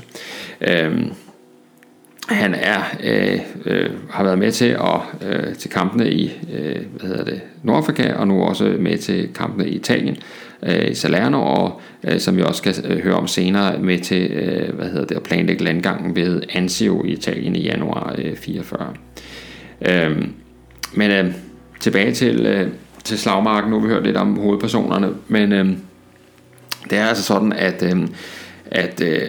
Øh, 0.62 1.06
han 2.30 2.56
er 2.56 2.82
øh, 3.04 3.40
øh, 3.66 3.90
har 4.10 4.24
været 4.24 4.40
med 4.40 4.52
til 4.52 4.66
at 4.66 5.28
øh, 5.28 5.56
til 5.56 5.70
kampene 5.70 6.12
i 6.12 6.40
øh, 6.54 6.82
hvad 7.00 7.10
hedder 7.10 7.24
det 7.24 7.42
Nordafrika 7.64 8.14
og 8.14 8.28
nu 8.28 8.44
også 8.44 8.76
med 8.80 8.98
til 8.98 9.30
kampene 9.36 9.70
i 9.70 9.76
Italien 9.76 10.18
øh, 10.64 10.92
i 10.92 10.94
Salerno 10.94 11.42
og 11.42 11.82
øh, 12.04 12.20
som 12.20 12.38
vi 12.38 12.42
også 12.42 12.58
skal 12.58 12.76
øh, 12.86 13.04
høre 13.04 13.16
om 13.16 13.28
senere 13.28 13.80
med 13.80 14.00
til 14.00 14.32
øh, 14.32 14.76
hvad 14.76 14.90
hedder 14.90 15.06
det 15.06 15.16
at 15.16 15.24
planlægge 15.24 15.64
landgangen 15.64 16.16
ved 16.16 16.42
Anzio 16.50 17.04
i 17.04 17.12
Italien 17.12 17.56
i 17.56 17.64
januar 17.64 18.16
øh, 18.18 18.36
44. 18.38 18.94
Øh, 19.82 20.28
men 20.94 21.12
øh, 21.12 21.34
tilbage 21.80 22.14
til 22.14 22.46
øh, 22.46 22.68
til 23.04 23.20
slagmarken 23.20 23.70
nu 23.70 23.80
har 23.80 23.88
vi 23.88 23.94
hørt 23.94 24.04
lidt 24.04 24.18
om 24.18 24.38
hovedpersonerne 24.38 25.10
men 25.28 25.52
øh, 25.52 25.68
det 26.90 26.98
er 26.98 27.06
altså 27.06 27.24
sådan 27.24 27.54
at 27.54 27.84
øh, 27.84 28.08
at 28.72 29.02
øh, 29.02 29.22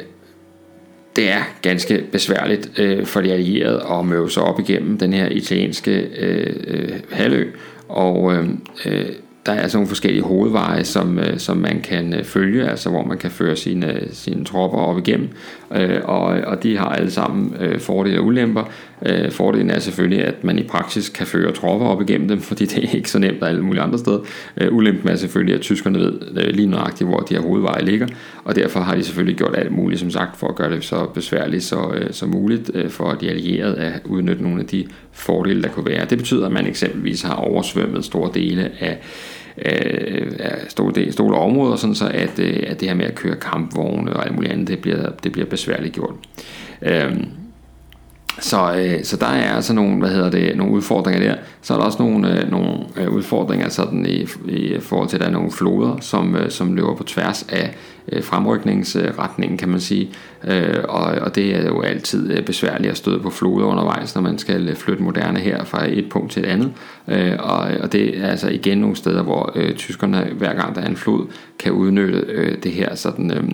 det 1.16 1.30
er 1.30 1.42
ganske 1.62 2.04
besværligt 2.12 2.70
øh, 2.78 3.06
for 3.06 3.20
de 3.20 3.32
allierede 3.32 3.86
at 3.90 4.06
møve 4.06 4.30
sig 4.30 4.42
op 4.42 4.60
igennem 4.60 4.98
den 4.98 5.12
her 5.12 5.28
italienske 5.28 6.08
øh, 6.18 6.56
øh, 6.66 7.00
halvø, 7.10 7.50
og 7.88 8.34
øh, 8.34 8.48
øh 8.86 9.06
der 9.46 9.52
er 9.52 9.60
altså 9.60 9.76
nogle 9.78 9.88
forskellige 9.88 10.22
hovedveje, 10.22 10.84
som, 10.84 11.18
øh, 11.18 11.38
som 11.38 11.56
man 11.56 11.80
kan 11.80 12.14
øh, 12.14 12.24
følge, 12.24 12.68
altså 12.68 12.90
hvor 12.90 13.04
man 13.04 13.18
kan 13.18 13.30
føre 13.30 13.56
sine, 13.56 14.00
sine 14.12 14.44
tropper 14.44 14.78
op 14.78 14.98
igennem, 14.98 15.28
øh, 15.74 16.00
og, 16.04 16.24
og 16.24 16.62
de 16.62 16.76
har 16.76 16.88
alle 16.88 17.10
sammen 17.10 17.54
øh, 17.60 17.80
fordele 17.80 18.20
og 18.20 18.26
ulemper. 18.26 18.64
Øh, 19.06 19.30
fordelen 19.30 19.70
er 19.70 19.78
selvfølgelig, 19.78 20.24
at 20.24 20.44
man 20.44 20.58
i 20.58 20.62
praksis 20.62 21.08
kan 21.08 21.26
føre 21.26 21.52
tropper 21.52 21.86
op 21.86 22.02
igennem 22.02 22.28
dem, 22.28 22.40
fordi 22.50 22.66
det 22.66 22.84
er 22.84 22.96
ikke 22.96 23.10
så 23.10 23.18
nemt 23.18 23.42
alle 23.42 23.62
mulige 23.62 23.82
andre 23.82 23.98
steder. 23.98 24.18
Øh, 24.56 24.74
ulempen 24.74 25.08
er 25.08 25.16
selvfølgelig, 25.16 25.54
at 25.54 25.60
tyskerne 25.60 25.98
ved 25.98 26.20
øh, 26.36 26.54
lige 26.54 26.66
nøjagtigt, 26.66 27.08
hvor 27.08 27.18
de 27.18 27.34
her 27.34 27.42
hovedveje 27.42 27.84
ligger, 27.84 28.06
og 28.44 28.56
derfor 28.56 28.80
har 28.80 28.94
de 28.94 29.04
selvfølgelig 29.04 29.36
gjort 29.36 29.56
alt 29.56 29.72
muligt, 29.72 30.00
som 30.00 30.10
sagt, 30.10 30.36
for 30.36 30.48
at 30.48 30.54
gøre 30.54 30.70
det 30.70 30.84
så 30.84 31.06
besværligt 31.14 31.64
så, 31.64 31.92
øh, 31.94 32.06
så 32.10 32.26
muligt 32.26 32.70
øh, 32.74 32.90
for 32.90 33.12
de 33.12 33.30
allierede 33.30 33.76
at 33.76 34.00
udnytte 34.04 34.42
nogle 34.42 34.60
af 34.60 34.66
de 34.66 34.86
fordele, 35.12 35.62
der 35.62 35.68
kunne 35.68 35.86
være. 35.86 36.04
Det 36.04 36.18
betyder, 36.18 36.46
at 36.46 36.52
man 36.52 36.66
eksempelvis 36.66 37.22
har 37.22 37.34
oversvømmet 37.34 38.04
store 38.04 38.30
dele 38.34 38.70
af 38.80 38.98
øh, 39.58 40.32
store, 40.68 41.12
store 41.12 41.38
områder, 41.38 41.76
sådan 41.76 41.94
så 41.94 42.08
at, 42.08 42.38
øh, 42.38 42.62
at 42.66 42.80
det 42.80 42.88
her 42.88 42.94
med 42.94 43.04
at 43.04 43.14
køre 43.14 43.36
kampvogne 43.36 44.12
og 44.12 44.24
alt 44.24 44.34
muligt 44.34 44.52
andet, 44.52 44.68
det 44.68 44.78
bliver, 44.78 45.10
det 45.24 45.32
bliver 45.32 45.46
besværligt 45.46 45.94
gjort. 45.94 46.14
Øh, 46.82 47.16
så, 48.40 48.74
øh, 48.76 49.04
så 49.04 49.16
der 49.16 49.26
er 49.26 49.54
altså 49.54 49.74
nogle, 49.74 49.98
hvad 49.98 50.10
hedder 50.10 50.30
det, 50.30 50.56
nogle 50.56 50.72
udfordringer 50.72 51.20
der. 51.28 51.34
Så 51.62 51.74
er 51.74 51.78
der 51.78 51.84
også 51.84 52.02
nogle, 52.02 52.40
øh, 52.40 52.50
nogle 52.50 52.78
øh, 52.96 53.10
udfordringer 53.10 53.68
sådan 53.68 54.06
i, 54.06 54.26
i 54.48 54.80
forhold 54.80 55.08
til, 55.08 55.16
at 55.16 55.20
der 55.20 55.26
er 55.26 55.32
nogle 55.32 55.50
floder, 55.50 55.96
som, 56.00 56.36
øh, 56.36 56.50
som 56.50 56.74
løber 56.74 56.94
på 56.94 57.04
tværs 57.04 57.46
af 57.48 57.76
øh, 58.12 58.22
fremrykningsretningen, 58.22 59.58
kan 59.58 59.68
man 59.68 59.80
sige. 59.80 60.10
Øh, 60.44 60.84
og, 60.88 61.02
og 61.02 61.34
det 61.34 61.56
er 61.56 61.66
jo 61.66 61.82
altid 61.82 62.32
øh, 62.32 62.44
besværligt 62.44 62.90
at 62.90 62.96
støde 62.96 63.20
på 63.20 63.30
floder 63.30 63.66
undervejs, 63.66 64.14
når 64.14 64.22
man 64.22 64.38
skal 64.38 64.68
øh, 64.68 64.76
flytte 64.76 65.02
moderne 65.02 65.38
her 65.38 65.64
fra 65.64 65.86
et 65.88 66.08
punkt 66.10 66.32
til 66.32 66.42
et 66.44 66.48
andet. 66.48 66.72
Øh, 67.08 67.32
og, 67.38 67.58
og 67.58 67.92
det 67.92 68.18
er 68.18 68.28
altså 68.28 68.48
igen 68.48 68.78
nogle 68.78 68.96
steder, 68.96 69.22
hvor 69.22 69.52
øh, 69.54 69.74
tyskerne 69.74 70.28
hver 70.36 70.54
gang 70.54 70.74
der 70.74 70.80
er 70.80 70.86
en 70.86 70.96
flod, 70.96 71.26
kan 71.58 71.72
udnytte 71.72 72.24
øh, 72.28 72.62
det 72.62 72.72
her 72.72 72.94
sådan... 72.94 73.30
Øh, 73.30 73.44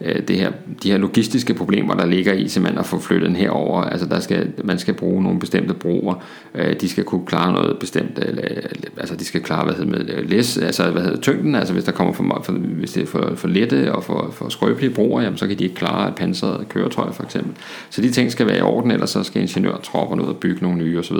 Øh, 0.00 0.22
det 0.28 0.36
her, 0.36 0.52
de 0.82 0.90
her 0.90 0.98
logistiske 0.98 1.54
problemer, 1.54 1.94
der 1.94 2.06
ligger 2.06 2.32
i 2.32 2.48
simpelthen 2.48 2.78
at 2.78 2.86
få 2.86 2.98
flyttet 2.98 3.28
den 3.28 3.36
herover. 3.36 3.82
Altså 3.82 4.06
der 4.06 4.20
skal, 4.20 4.52
man 4.64 4.78
skal 4.78 4.94
bruge 4.94 5.22
nogle 5.22 5.38
bestemte 5.38 5.74
broer, 5.74 6.14
øh, 6.54 6.80
de 6.80 6.88
skal 6.88 7.04
kunne 7.04 7.26
klare 7.26 7.52
noget 7.52 7.78
bestemt, 7.78 8.18
øh, 8.18 8.28
eller, 8.28 8.88
altså 8.96 9.16
de 9.16 9.24
skal 9.24 9.40
klare 9.40 9.64
hvad 9.64 9.74
hedder, 9.74 9.90
med 9.90 10.24
læs, 10.24 10.58
altså 10.58 10.90
hvad 10.90 11.02
hedder 11.02 11.20
tyngden, 11.20 11.54
altså 11.54 11.72
hvis 11.72 11.84
der 11.84 11.92
kommer 11.92 12.12
for, 12.12 12.40
for 12.44 12.52
hvis 12.52 12.92
det 12.92 13.02
er 13.02 13.06
for, 13.06 13.32
for 13.34 13.48
lette 13.48 13.94
og 13.94 14.04
for, 14.04 14.30
for 14.32 14.48
skrøbelige 14.48 14.90
broer, 14.90 15.22
jamen, 15.22 15.38
så 15.38 15.46
kan 15.46 15.58
de 15.58 15.64
ikke 15.64 15.76
klare 15.76 16.08
et 16.08 16.14
pansret 16.14 16.68
køretøj 16.68 17.12
for 17.12 17.22
eksempel. 17.22 17.52
Så 17.90 18.02
de 18.02 18.10
ting 18.10 18.32
skal 18.32 18.46
være 18.46 18.58
i 18.58 18.62
orden, 18.62 18.90
ellers 18.90 19.10
så 19.10 19.22
skal 19.22 19.42
ingeniørtropperne 19.42 20.22
ud 20.22 20.28
og 20.28 20.36
bygge 20.36 20.62
nogle 20.62 20.78
nye 20.78 20.98
osv. 20.98 21.16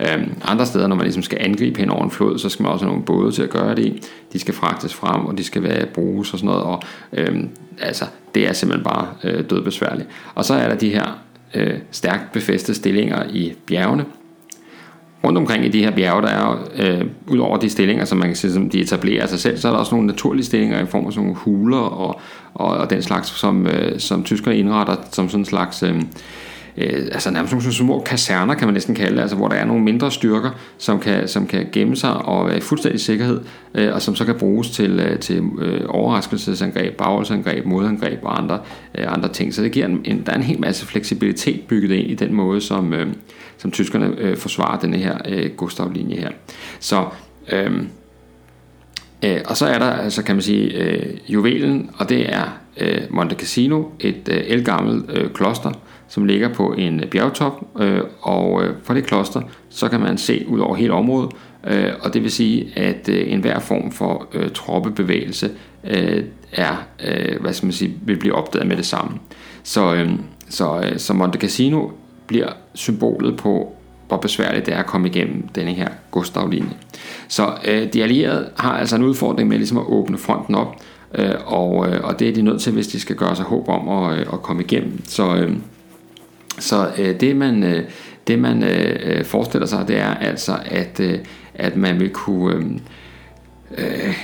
Øh, 0.00 0.26
andre 0.44 0.66
steder, 0.66 0.86
når 0.86 0.96
man 0.96 1.04
ligesom 1.04 1.22
skal 1.22 1.38
angribe 1.40 1.80
hen 1.80 1.90
over 1.90 2.04
en 2.04 2.10
flod, 2.10 2.38
så 2.38 2.48
skal 2.48 2.62
man 2.62 2.72
også 2.72 2.84
have 2.84 2.92
nogle 2.92 3.04
både 3.04 3.32
til 3.32 3.42
at 3.42 3.50
gøre 3.50 3.74
det 3.74 3.84
i. 3.84 4.02
De 4.32 4.38
skal 4.38 4.54
fragtes 4.54 4.94
frem, 4.94 5.26
og 5.26 5.38
de 5.38 5.44
skal 5.44 5.62
være 5.62 5.86
bruges 5.86 6.32
og 6.32 6.38
sådan 6.38 6.46
noget, 6.46 6.62
og 6.62 6.82
øh, 7.12 7.44
altså 7.80 8.04
det 8.34 8.48
er 8.48 8.52
simpelthen 8.52 8.84
bare 8.84 9.08
øh, 9.24 9.44
dødbesværligt. 9.50 10.08
Og 10.34 10.44
så 10.44 10.54
er 10.54 10.68
der 10.68 10.74
de 10.74 10.90
her 10.90 11.18
øh, 11.54 11.78
stærkt 11.90 12.32
befæstede 12.32 12.76
stillinger 12.76 13.24
i 13.30 13.52
bjergene. 13.66 14.04
Rundt 15.24 15.38
omkring 15.38 15.64
i 15.64 15.68
de 15.68 15.84
her 15.84 15.90
bjerge, 15.90 16.22
der 16.22 16.28
er 16.28 16.68
øh, 16.76 17.04
ud 17.26 17.38
over 17.38 17.56
de 17.56 17.70
stillinger, 17.70 18.04
som 18.04 18.18
man 18.18 18.28
kan 18.28 18.36
sige, 18.36 18.52
som 18.52 18.70
de 18.70 18.80
etablerer 18.80 19.26
sig 19.26 19.38
selv, 19.38 19.58
så 19.58 19.68
er 19.68 19.72
der 19.72 19.78
også 19.78 19.94
nogle 19.94 20.06
naturlige 20.06 20.44
stillinger 20.44 20.82
i 20.82 20.86
form 20.86 21.06
af 21.06 21.12
sådan 21.12 21.26
nogle 21.26 21.40
huler 21.40 21.78
og, 21.78 22.20
og, 22.54 22.68
og 22.68 22.90
den 22.90 23.02
slags, 23.02 23.28
som, 23.28 23.66
øh, 23.66 24.00
som 24.00 24.24
tyskerne 24.24 24.56
indretter 24.56 24.96
som 25.10 25.28
sådan 25.28 25.40
en 25.40 25.44
slags... 25.44 25.82
Øh, 25.82 26.02
øh, 26.76 27.08
altså 27.12 27.30
nærmest 27.30 27.52
nogle 27.52 27.72
små 27.72 28.02
kaserner, 28.06 28.54
kan 28.54 28.66
man 28.66 28.74
næsten 28.74 28.94
kalde 28.94 29.16
det, 29.16 29.22
altså 29.22 29.36
hvor 29.36 29.48
der 29.48 29.56
er 29.56 29.64
nogle 29.64 29.82
mindre 29.82 30.10
styrker, 30.10 30.50
som 30.78 31.00
kan, 31.00 31.28
som 31.28 31.46
kan 31.46 31.66
gemme 31.72 31.96
sig 31.96 32.12
og 32.12 32.46
være 32.46 32.56
i 32.56 32.60
fuldstændig 32.60 33.00
sikkerhed, 33.00 33.40
øh, 33.74 33.94
og 33.94 34.02
som 34.02 34.14
så 34.14 34.24
kan 34.24 34.34
bruges 34.34 34.70
til, 34.70 35.00
øh, 35.00 35.18
til 35.18 35.42
øh, 35.58 35.80
overraskelsesangreb, 35.88 36.96
bagholdsangreb, 36.96 37.66
modangreb 37.66 38.18
og 38.22 38.38
andre, 38.38 38.58
øh, 38.94 39.12
andre 39.12 39.28
ting. 39.28 39.54
Så 39.54 39.62
det 39.62 39.72
giver 39.72 39.86
en, 39.86 40.00
en, 40.04 40.22
der 40.26 40.32
er 40.32 40.36
en 40.36 40.42
hel 40.42 40.60
masse 40.60 40.86
fleksibilitet 40.86 41.60
bygget 41.68 41.90
ind 41.96 42.10
i 42.10 42.14
den 42.14 42.34
måde, 42.34 42.60
som, 42.60 42.92
øh, 42.92 43.06
som 43.58 43.70
tyskerne 43.70 44.14
øh, 44.18 44.36
forsvarer 44.36 44.78
denne 44.78 44.96
her 44.96 45.18
øh, 45.28 45.50
Gustav-linje 45.56 46.16
her. 46.16 46.30
Så 46.80 47.04
øh, 47.52 47.82
Øh, 49.24 49.40
og 49.46 49.56
så 49.56 49.66
er 49.66 49.78
der, 49.78 49.86
altså 49.86 50.22
kan 50.22 50.34
man 50.34 50.42
sige, 50.42 50.74
øh, 50.74 51.18
juvelen, 51.28 51.90
og 51.98 52.08
det 52.08 52.34
er 52.34 52.58
øh, 52.76 53.00
Monte 53.10 53.36
Cassino, 53.36 53.84
et 54.00 54.28
øh, 54.30 54.42
elgammelt 54.46 55.10
øh, 55.10 55.30
kloster, 55.30 55.72
som 56.12 56.24
ligger 56.24 56.54
på 56.54 56.72
en 56.72 57.02
bjergtop, 57.10 57.64
øh, 57.80 58.00
og 58.20 58.64
øh, 58.64 58.74
fra 58.82 58.94
det 58.94 59.04
kloster, 59.04 59.40
så 59.68 59.88
kan 59.88 60.00
man 60.00 60.18
se 60.18 60.44
ud 60.48 60.60
over 60.60 60.74
hele 60.76 60.92
området, 60.92 61.30
øh, 61.66 61.90
og 62.00 62.14
det 62.14 62.22
vil 62.22 62.30
sige, 62.30 62.68
at 62.76 63.08
øh, 63.08 63.32
enhver 63.32 63.58
form 63.58 63.92
for 63.92 64.26
øh, 64.32 64.50
troppebevægelse 64.50 65.50
øh, 65.84 66.24
er, 66.52 66.86
øh, 67.06 67.40
hvad 67.40 67.52
skal 67.52 67.66
man 67.66 67.72
sige, 67.72 67.94
vil 68.02 68.16
blive 68.16 68.34
opdaget 68.34 68.66
med 68.66 68.76
det 68.76 68.86
samme. 68.86 69.18
Så, 69.62 69.94
øh, 69.94 70.10
så, 70.48 70.80
øh, 70.84 70.98
så 70.98 71.14
Monte 71.14 71.38
Cassino 71.38 71.88
bliver 72.26 72.48
symbolet 72.74 73.36
på, 73.36 73.76
hvor 74.08 74.16
besværligt 74.16 74.66
det 74.66 74.74
er 74.74 74.78
at 74.78 74.86
komme 74.86 75.08
igennem 75.08 75.48
denne 75.48 75.72
her 75.72 75.88
Gustav-linje. 76.10 76.76
Så 77.28 77.54
øh, 77.64 77.92
de 77.92 78.02
allierede 78.02 78.50
har 78.56 78.78
altså 78.78 78.96
en 78.96 79.02
udfordring 79.02 79.48
med 79.48 79.56
ligesom 79.56 79.78
at 79.78 79.84
åbne 79.86 80.18
fronten 80.18 80.54
op, 80.54 80.76
øh, 81.14 81.34
og, 81.46 81.88
øh, 81.88 82.04
og 82.04 82.18
det 82.18 82.28
er 82.28 82.32
de 82.34 82.42
nødt 82.42 82.60
til, 82.60 82.72
hvis 82.72 82.86
de 82.86 83.00
skal 83.00 83.16
gøre 83.16 83.36
sig 83.36 83.44
håb 83.44 83.68
om 83.68 83.88
at, 83.88 84.18
øh, 84.18 84.26
at 84.32 84.42
komme 84.42 84.62
igennem. 84.62 85.00
Så, 85.04 85.36
øh, 85.36 85.52
så 86.58 86.90
øh, 86.98 87.20
det 87.20 87.36
man, 87.36 87.64
øh, 87.64 87.84
det 88.26 88.38
man 88.38 88.62
øh, 88.62 88.98
øh, 89.02 89.24
forestiller 89.24 89.66
sig, 89.66 89.88
det 89.88 89.96
er 89.96 90.14
altså, 90.14 90.58
at, 90.64 91.00
øh, 91.00 91.18
at 91.54 91.76
man 91.76 92.00
vil 92.00 92.10
kunne 92.10 92.54
øh, 92.54 92.64
øh, 93.78 94.16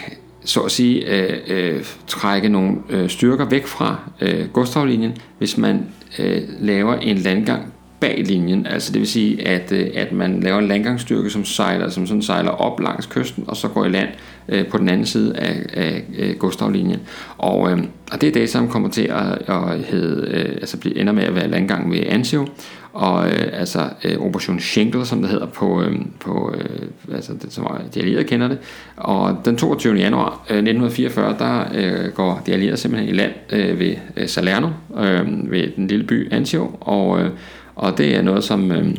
så 0.45 0.61
at 0.61 0.71
sige 0.71 1.07
øh, 1.07 1.39
øh, 1.49 1.85
trække 2.07 2.49
nogle 2.49 2.77
øh, 2.91 3.09
styrker 3.09 3.45
væk 3.45 3.67
fra 3.67 3.97
øh, 4.21 4.49
Gustavlinjen, 4.53 5.17
hvis 5.39 5.59
man 5.59 5.87
øh, 6.19 6.43
laver 6.61 6.95
en 6.95 7.17
landgang 7.17 7.73
bag 8.01 8.25
linjen, 8.27 8.67
altså 8.67 8.93
det 8.93 9.01
vil 9.01 9.09
sige, 9.09 9.49
at, 9.49 9.73
øh, 9.73 9.87
at 9.95 10.13
man 10.13 10.41
laver 10.41 10.59
en 10.59 10.69
landgangsstyrke, 10.69 11.31
som 11.31 11.45
sejler, 11.45 11.89
som 11.89 12.07
sådan 12.07 12.23
sejler 12.23 12.51
op 12.51 12.81
langs 12.81 13.07
kysten, 13.07 13.45
og 13.47 13.57
så 13.57 13.69
går 13.69 13.85
i 13.85 13.89
land 13.89 14.09
øh, 14.49 14.67
på 14.67 14.79
den 14.79 14.89
anden 14.89 15.07
side 15.07 15.37
af, 15.37 15.67
af, 15.73 16.03
af 16.19 16.39
Gustavlinjen. 16.39 17.01
Og, 17.39 17.71
øh, 17.71 17.79
og 18.13 18.21
det 18.21 18.29
er 18.29 18.33
det, 18.33 18.51
som 18.51 18.69
kommer 18.69 18.89
til 18.89 19.03
at, 19.03 19.55
at 19.55 19.79
hedde, 19.79 20.29
øh, 20.31 20.55
altså 20.55 20.77
blive, 20.77 20.97
ender 20.97 21.13
med 21.13 21.25
at 21.25 21.35
være 21.35 21.49
landgang 21.49 21.93
ved 21.93 22.01
Anzio, 22.07 22.47
og 22.93 23.27
øh, 23.27 23.49
altså 23.53 23.81
øh, 24.05 24.19
Operation 24.19 24.61
Schenkel, 24.61 25.07
som 25.07 25.21
det 25.21 25.31
hedder 25.31 25.47
på, 25.47 25.83
øh, 25.83 25.97
på 26.21 26.55
øh, 26.59 27.15
altså 27.15 27.33
det, 27.43 27.53
som 27.53 27.67
de 27.95 28.01
allierede 28.01 28.25
kender 28.25 28.49
det. 28.49 28.59
Og 28.97 29.43
den 29.45 29.57
22. 29.57 29.95
januar 29.95 30.47
øh, 30.51 30.57
1944, 30.57 31.37
der 31.39 31.65
øh, 31.75 32.13
går 32.13 32.43
de 32.47 32.53
allierede 32.53 32.77
simpelthen 32.77 33.15
i 33.15 33.19
land 33.19 33.33
øh, 33.53 33.79
ved 33.79 33.95
øh, 34.17 34.29
Salerno, 34.29 34.69
øh, 34.99 35.51
ved 35.51 35.77
den 35.77 35.87
lille 35.87 36.07
by 36.07 36.33
Anzio, 36.33 36.71
og 36.81 37.21
øh, 37.21 37.31
og 37.79 37.99
det 37.99 38.17
er 38.17 38.23
noget, 38.23 38.45
som, 38.45 38.73
øh, 38.73 38.97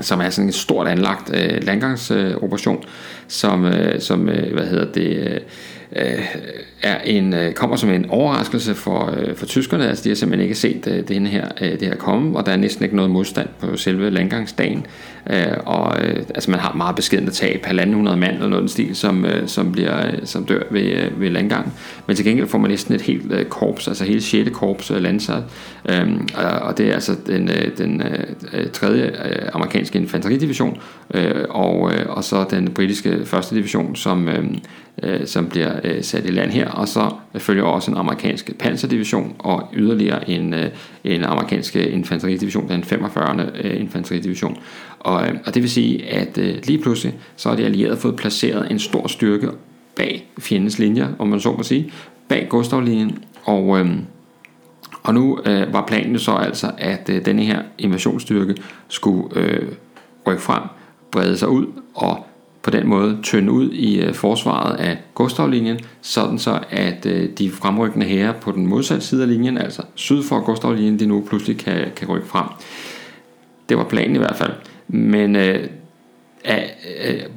som 0.00 0.20
er 0.20 0.30
sådan 0.30 0.48
en 0.48 0.52
stort 0.52 0.88
anlagt 0.88 1.30
øh, 1.34 1.64
landgangsoperation, 1.64 2.76
øh, 2.76 2.90
som, 3.28 3.64
øh, 3.64 4.00
som 4.00 4.28
øh, 4.28 4.52
hvad 4.52 4.66
hedder 4.66 4.92
det, 4.92 5.16
øh, 5.16 5.40
øh, 5.96 6.36
er 6.82 7.00
en, 7.00 7.34
øh, 7.34 7.52
kommer 7.52 7.76
som 7.76 7.90
en 7.90 8.10
overraskelse 8.10 8.74
for, 8.74 9.14
øh, 9.16 9.36
for 9.36 9.46
tyskerne. 9.46 9.88
Altså, 9.88 10.04
de 10.04 10.08
har 10.08 10.16
simpelthen 10.16 10.42
ikke 10.42 10.54
set 10.54 10.86
øh, 10.86 11.08
det, 11.08 11.28
her, 11.28 11.48
øh, 11.60 11.70
det 11.70 11.82
her 11.82 11.96
komme, 11.96 12.38
og 12.38 12.46
der 12.46 12.52
er 12.52 12.56
næsten 12.56 12.84
ikke 12.84 12.96
noget 12.96 13.10
modstand 13.10 13.48
på 13.60 13.76
selve 13.76 14.10
landgangsdagen. 14.10 14.86
Øh, 15.30 15.56
og 15.66 16.02
øh, 16.02 16.16
altså, 16.16 16.50
man 16.50 16.60
har 16.60 16.74
meget 16.74 16.96
beskedende 16.96 17.30
tab, 17.30 17.64
halvanden 17.64 17.96
hundrede 17.96 18.16
mand 18.16 18.34
eller 18.34 18.48
noget 18.48 18.70
stil, 18.70 18.96
som, 18.96 19.24
øh, 19.24 19.48
som, 19.48 19.72
bliver, 19.72 20.06
øh, 20.06 20.18
som 20.24 20.44
dør 20.44 20.62
ved, 20.70 20.82
øh, 20.82 21.20
ved 21.20 21.30
landgang. 21.30 21.72
Men 22.06 22.16
til 22.16 22.24
gengæld 22.24 22.48
får 22.48 22.58
man 22.58 22.70
næsten 22.70 22.94
et 22.94 23.02
helt 23.02 23.32
øh, 23.32 23.44
korps, 23.44 23.88
altså 23.88 24.04
hele 24.04 24.20
6. 24.20 24.50
korps 24.52 24.90
øh, 24.90 25.02
landsat. 25.02 25.42
Øh, 25.88 26.06
og 26.62 26.78
det 26.78 26.88
er 26.88 26.94
altså 26.94 27.12
den, 27.26 27.48
øh, 27.48 27.78
den 27.78 28.02
øh, 28.02 28.24
øh, 28.52 28.70
tredje 28.70 29.04
øh, 29.04 29.48
amerikanske 29.52 29.98
infanteridivision, 29.98 30.78
øh, 31.14 31.44
og, 31.48 31.92
øh, 31.94 32.06
og 32.08 32.24
så 32.24 32.44
den 32.50 32.68
britiske 32.68 33.20
første 33.24 33.54
division, 33.54 33.96
som, 33.96 34.28
øh, 34.28 34.44
øh, 35.02 35.26
som 35.26 35.48
bliver 35.48 35.80
øh, 35.84 36.02
sat 36.02 36.24
i 36.26 36.30
land 36.30 36.50
her, 36.50 36.68
og 36.68 36.88
så 36.88 37.10
følger 37.38 37.64
også 37.64 37.90
en 37.90 37.96
amerikansk 37.96 38.58
panserdivision 38.58 39.36
og 39.38 39.68
yderligere 39.74 40.30
en, 40.30 40.54
øh, 40.54 40.70
en 41.04 41.24
amerikansk 41.24 41.76
infanteridivision, 41.76 42.68
den 42.68 42.84
45. 42.84 43.50
Øh, 43.54 43.80
infanteridivision. 43.80 44.56
Og, 45.00 45.28
øh, 45.28 45.34
og 45.46 45.54
det 45.54 45.62
vil 45.62 45.70
sige, 45.70 46.08
at 46.08 46.38
øh, 46.38 46.54
lige 46.64 46.78
pludselig 46.78 47.14
så 47.36 47.48
har 47.48 47.56
de 47.56 47.64
allierede 47.64 47.96
fået 47.96 48.16
placeret 48.16 48.70
en 48.70 48.78
stor 48.78 49.06
styrke 49.08 49.48
bag 49.96 50.28
fjendens 50.38 50.78
linjer, 50.78 51.08
om 51.18 51.28
man 51.28 51.40
så 51.40 51.52
må 51.52 51.62
sige, 51.62 51.92
bag 52.28 52.46
Gustavlinjen, 52.48 53.18
og, 53.44 53.78
øh, 53.78 53.90
og 55.02 55.14
nu 55.14 55.40
øh, 55.46 55.72
var 55.72 55.86
planen 55.86 56.18
så 56.18 56.32
altså, 56.32 56.70
at 56.78 57.08
øh, 57.08 57.24
denne 57.24 57.44
her 57.44 57.62
invasionsstyrke 57.78 58.54
skulle 58.88 59.36
øh, 59.36 59.68
rykke 60.26 60.42
frem, 60.42 60.62
brede 61.10 61.36
sig 61.36 61.48
ud 61.48 61.66
og 61.94 62.26
på 62.62 62.70
den 62.70 62.86
måde 62.86 63.18
tynde 63.22 63.52
ud 63.52 63.70
i 63.70 64.00
øh, 64.00 64.14
forsvaret 64.14 64.76
af 64.76 64.98
Gustavlinjen, 65.14 65.80
sådan 66.00 66.38
så 66.38 66.60
at 66.70 67.06
øh, 67.06 67.28
de 67.38 67.50
fremrykkende 67.50 68.06
hære 68.06 68.34
på 68.40 68.52
den 68.52 68.66
modsatte 68.66 69.06
side 69.06 69.22
af 69.22 69.28
linjen, 69.28 69.58
altså 69.58 69.82
syd 69.94 70.22
for 70.22 70.40
Gustavlinjen, 70.40 70.98
de 70.98 71.06
nu 71.06 71.24
pludselig 71.28 71.58
kan, 71.58 71.90
kan 71.96 72.08
rykke 72.08 72.26
frem. 72.26 72.46
Det 73.68 73.76
var 73.76 73.84
planen 73.84 74.16
i 74.16 74.18
hvert 74.18 74.36
fald. 74.36 74.52
Men 74.88 75.36
øh, 75.36 75.68
af, 76.44 76.74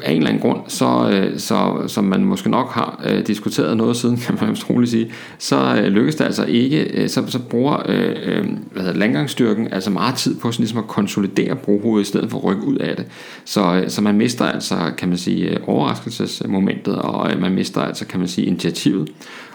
af 0.04 0.12
en 0.12 0.18
eller 0.18 0.30
anden 0.30 0.41
grund, 0.41 0.60
så, 0.68 1.10
øh, 1.13 1.39
så, 1.39 1.84
som 1.88 2.04
man 2.04 2.26
måske 2.26 2.50
nok 2.50 2.72
har 2.72 3.02
øh, 3.06 3.28
diskuteret 3.28 3.78
noget 3.78 3.98
siden, 3.98 4.18
kan 4.38 4.38
man 4.41 4.56
troligt 4.56 4.91
sige, 4.91 5.12
så 5.38 5.76
øh, 5.82 5.84
lykkes 5.84 6.15
det 6.15 6.26
altså 6.26 6.46
ikke, 6.46 6.84
øh, 6.84 7.10
så, 7.10 7.24
så 7.28 7.39
bruger 7.39 7.84
øh, 7.86 8.15
øh 8.26 8.46
hvad 8.72 8.84
hedder, 8.84 8.98
landgangsstyrken 8.98 9.74
altså 9.74 9.89
meget 9.89 10.15
tid 10.15 10.39
på 10.39 10.52
sådan 10.52 10.63
ligesom 10.63 10.80
at 10.80 10.88
konsolidere 10.88 11.56
brohovedet, 11.56 12.06
i 12.06 12.08
stedet 12.08 12.32
for 12.32 12.38
at 12.38 12.44
rykke 12.44 12.63
ud 12.63 12.76
af 12.76 12.96
det. 12.96 13.06
Så, 13.46 13.76
øh, 13.76 13.89
så 13.89 14.02
man 14.02 14.15
mister 14.15 14.46
altså, 14.46 14.76
kan 14.98 15.10
man 15.10 15.18
sige, 15.18 15.50
øh, 15.50 15.58
overraskelsesmomentet, 15.68 16.96
og 16.96 17.32
øh, 17.32 17.41
man 17.41 17.52
mister 17.52 17.82
altså, 17.82 18.06
kan 18.06 18.20
man 18.20 18.28
sige, 18.28 18.48
initiativet. 18.48 19.10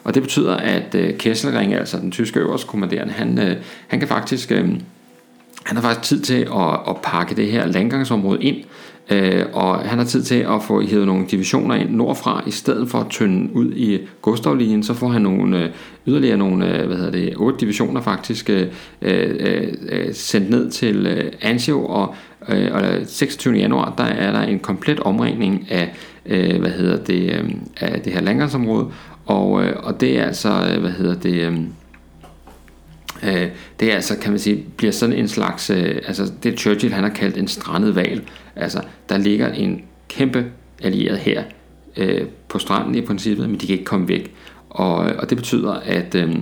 Og 0.04 0.14
det 0.14 0.22
betyder, 0.22 0.56
at 0.56 0.94
øh, 0.94 1.18
Kesselring, 1.18 1.74
altså 1.74 1.98
den 1.98 2.10
tyske 2.10 2.40
øverstkommanderende, 2.40 3.12
han, 3.12 3.38
øh, 3.38 3.56
han 3.88 3.98
kan 3.98 4.08
faktisk... 4.08 4.52
Øh, 4.52 4.68
han 5.64 5.76
har 5.76 5.82
faktisk 5.82 6.08
tid 6.08 6.20
til 6.20 6.48
at, 6.54 6.72
at 6.88 6.96
pakke 7.02 7.36
det 7.36 7.46
her 7.46 7.66
landgangsområde 7.66 8.42
ind, 8.42 8.56
øh, 8.56 8.64
Øh, 9.10 9.46
og 9.52 9.78
han 9.78 9.98
har 9.98 10.04
tid 10.04 10.22
til 10.22 10.34
at 10.34 10.62
få 10.62 10.82
hævet 10.82 11.06
nogle 11.06 11.26
divisioner 11.30 11.74
ind 11.74 11.90
nordfra, 11.90 12.42
i 12.46 12.50
stedet 12.50 12.88
for 12.88 12.98
at 12.98 13.06
tynde 13.10 13.56
ud 13.56 13.72
i 13.72 13.98
Gustavlinjen, 14.22 14.82
så 14.82 14.94
får 14.94 15.08
han 15.08 15.22
nogle, 15.22 15.64
øh, 15.64 15.70
yderligere 16.06 16.36
nogle, 16.36 16.78
øh, 16.78 16.86
hvad 16.86 16.96
hedder 16.96 17.10
det, 17.10 17.34
otte 17.36 17.58
divisioner 17.58 18.00
faktisk 18.00 18.50
øh, 18.50 18.66
øh, 19.02 19.74
øh, 19.88 20.14
sendt 20.14 20.50
ned 20.50 20.70
til 20.70 21.06
øh, 21.06 21.32
Anzio, 21.40 21.86
og, 21.86 22.14
øh, 22.48 22.68
og 22.72 22.82
26. 23.06 23.54
januar, 23.54 23.94
der 23.98 24.04
er 24.04 24.32
der 24.32 24.42
en 24.42 24.58
komplet 24.58 25.00
omringning 25.00 25.66
af, 25.70 25.94
øh, 26.26 26.60
hvad 26.60 26.70
hedder 26.70 27.04
det, 27.04 27.32
øh, 27.32 27.50
af 27.76 28.00
det 28.00 28.12
her 28.12 28.20
landgangsområde, 28.20 28.86
og, 29.26 29.62
øh, 29.64 29.72
og 29.82 30.00
det 30.00 30.18
er 30.18 30.24
altså, 30.24 30.48
øh, 30.48 30.80
hvad 30.80 30.90
hedder 30.90 31.14
det, 31.14 31.34
øh, 31.34 31.58
Øh, 33.22 33.48
det 33.80 33.90
er 33.90 33.94
altså, 33.94 34.18
kan 34.18 34.32
man 34.32 34.38
sige, 34.38 34.64
bliver 34.76 34.92
sådan 34.92 35.16
en 35.16 35.28
slags, 35.28 35.70
øh, 35.70 35.94
altså 36.06 36.32
det 36.42 36.60
Churchill 36.60 36.94
han 36.94 37.04
har 37.04 37.10
kaldt 37.10 37.36
en 37.36 37.48
strandet 37.48 37.94
val. 37.94 38.22
Altså, 38.56 38.82
der 39.08 39.18
ligger 39.18 39.52
en 39.52 39.84
kæmpe 40.08 40.44
allieret 40.82 41.18
her 41.18 41.42
øh, 41.96 42.26
på 42.48 42.58
stranden 42.58 42.94
i 42.94 43.00
princippet, 43.00 43.50
men 43.50 43.60
de 43.60 43.66
kan 43.66 43.72
ikke 43.72 43.84
komme 43.84 44.08
væk. 44.08 44.34
Og, 44.70 44.96
og 44.96 45.30
det 45.30 45.38
betyder, 45.38 45.72
at, 45.72 46.14
øh, 46.14 46.36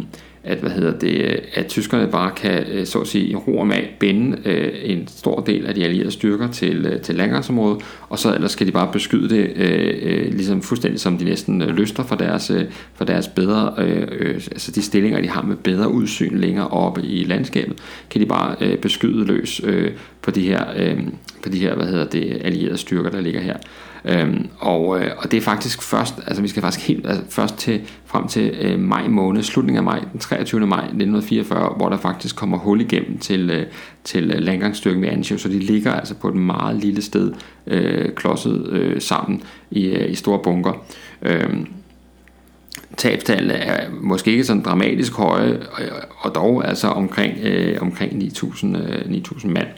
at, 0.49 0.59
hvad 0.59 0.71
hedder 0.71 0.99
det, 0.99 1.41
at 1.55 1.67
tyskerne 1.67 2.09
bare 2.11 2.31
kan, 2.37 2.65
øh, 2.73 2.87
så 2.87 3.01
at 3.01 3.07
sige, 3.07 3.27
i 3.27 3.35
ro 3.35 3.59
og 3.59 3.67
mag 3.67 3.97
binde 3.99 4.39
øh, 4.45 4.73
en 4.83 5.09
stor 5.09 5.41
del 5.41 5.67
af 5.67 5.75
de 5.75 5.85
allierede 5.85 6.11
styrker 6.11 6.51
til, 6.51 6.87
øh, 6.87 7.01
til 7.01 7.15
landgangsområdet, 7.15 7.83
og 8.09 8.19
så 8.19 8.35
ellers 8.35 8.53
skal 8.53 8.67
de 8.67 8.73
bare 8.73 8.93
beskyde 8.93 9.29
det, 9.29 9.53
øh, 9.57 9.95
øh, 10.03 10.33
ligesom 10.33 10.63
fuldstændig 10.63 11.01
som 11.01 11.19
de 11.19 11.25
næsten 11.25 11.63
øh, 11.63 11.69
lyster 11.69 12.03
for 12.03 12.17
deres, 12.17 12.53
for 12.95 13.05
deres 13.05 13.29
bedre, 13.29 13.75
øh, 13.79 14.35
altså 14.35 14.73
de 14.73 14.83
stillinger, 14.83 15.21
de 15.21 15.29
har 15.29 15.43
med 15.43 15.57
bedre 15.57 15.89
udsyn 15.89 16.39
længere 16.39 16.69
oppe 16.69 17.03
i 17.03 17.25
landskabet, 17.25 17.79
kan 18.11 18.21
de 18.21 18.27
bare 18.27 18.57
øh, 18.61 18.79
beskyde 18.79 19.25
løs 19.25 19.61
øh, 19.65 19.91
på 20.23 20.31
de 20.31 20.43
her, 20.43 20.65
øh, 20.77 20.99
på 21.43 21.49
de 21.49 21.59
her, 21.59 21.75
hvad 21.75 21.87
hedder 21.87 22.05
det, 22.05 22.41
allierede 22.45 22.79
styrker, 22.79 23.11
der 23.11 23.21
ligger 23.21 23.41
her. 23.41 23.57
Øhm, 24.09 24.49
og, 24.59 25.01
øh, 25.01 25.11
og 25.19 25.31
det 25.31 25.37
er 25.37 25.41
faktisk 25.41 25.83
først, 25.83 26.15
altså 26.27 26.43
vi 26.43 26.49
skal 26.49 26.63
faktisk 26.63 26.89
helt 26.89 27.07
altså 27.07 27.23
først 27.29 27.57
til, 27.57 27.81
frem 28.07 28.29
til 28.29 28.55
øh, 28.61 28.81
maj 28.81 29.09
måned, 29.09 29.43
slutningen 29.43 29.79
af 29.79 29.85
maj, 29.85 30.05
den 30.13 30.21
23. 30.21 30.67
maj 30.67 30.81
1944, 30.81 31.75
hvor 31.77 31.89
der 31.89 31.97
faktisk 31.97 32.37
kommer 32.37 32.59
hul 32.59 32.81
igennem 32.81 33.19
til, 33.19 33.51
øh, 33.51 33.67
til 34.05 34.31
øh, 34.31 34.39
landgangsstyrken 34.39 35.03
ved 35.03 35.09
Anzio, 35.09 35.39
så 35.39 35.49
de 35.49 35.59
ligger 35.59 35.93
altså 35.93 36.15
på 36.15 36.29
et 36.29 36.37
meget 36.37 36.77
lille 36.77 37.03
sted, 37.03 37.33
øh, 37.67 38.15
klodset 38.15 38.67
øh, 38.69 39.01
sammen 39.01 39.43
i, 39.71 39.87
øh, 39.87 40.11
i 40.11 40.15
store 40.15 40.39
bunker. 40.39 40.85
Øhm, 41.23 41.67
tabstallene 42.97 43.55
er 43.55 43.91
måske 44.01 44.31
ikke 44.31 44.45
sådan 44.45 44.63
dramatisk 44.63 45.13
høje, 45.13 45.51
øh, 45.53 45.89
og 46.19 46.35
dog 46.35 46.69
altså 46.69 46.89
omkring, 46.89 47.39
øh, 47.43 47.79
omkring 47.81 48.13
9.000 48.23 48.77
øh, 48.77 49.01
9.000 49.11 49.49
mand. 49.49 49.69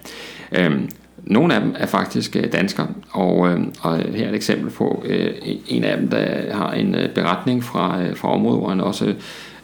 Øhm, 0.52 0.88
nogle 1.24 1.54
af 1.54 1.60
dem 1.60 1.74
er 1.78 1.86
faktisk 1.86 2.36
øh, 2.36 2.52
danskere, 2.52 2.86
og, 3.10 3.48
øh, 3.48 3.60
og 3.80 3.96
her 3.96 4.24
er 4.24 4.28
et 4.28 4.34
eksempel 4.34 4.70
på 4.70 5.02
øh, 5.06 5.30
en 5.68 5.84
af 5.84 5.96
dem, 5.96 6.08
der 6.08 6.54
har 6.54 6.72
en 6.72 6.96
beretning 7.14 7.64
fra, 7.64 8.12
fra 8.14 8.32
området, 8.32 8.60
hvor 8.60 8.68
han 8.68 8.80
også 8.80 9.14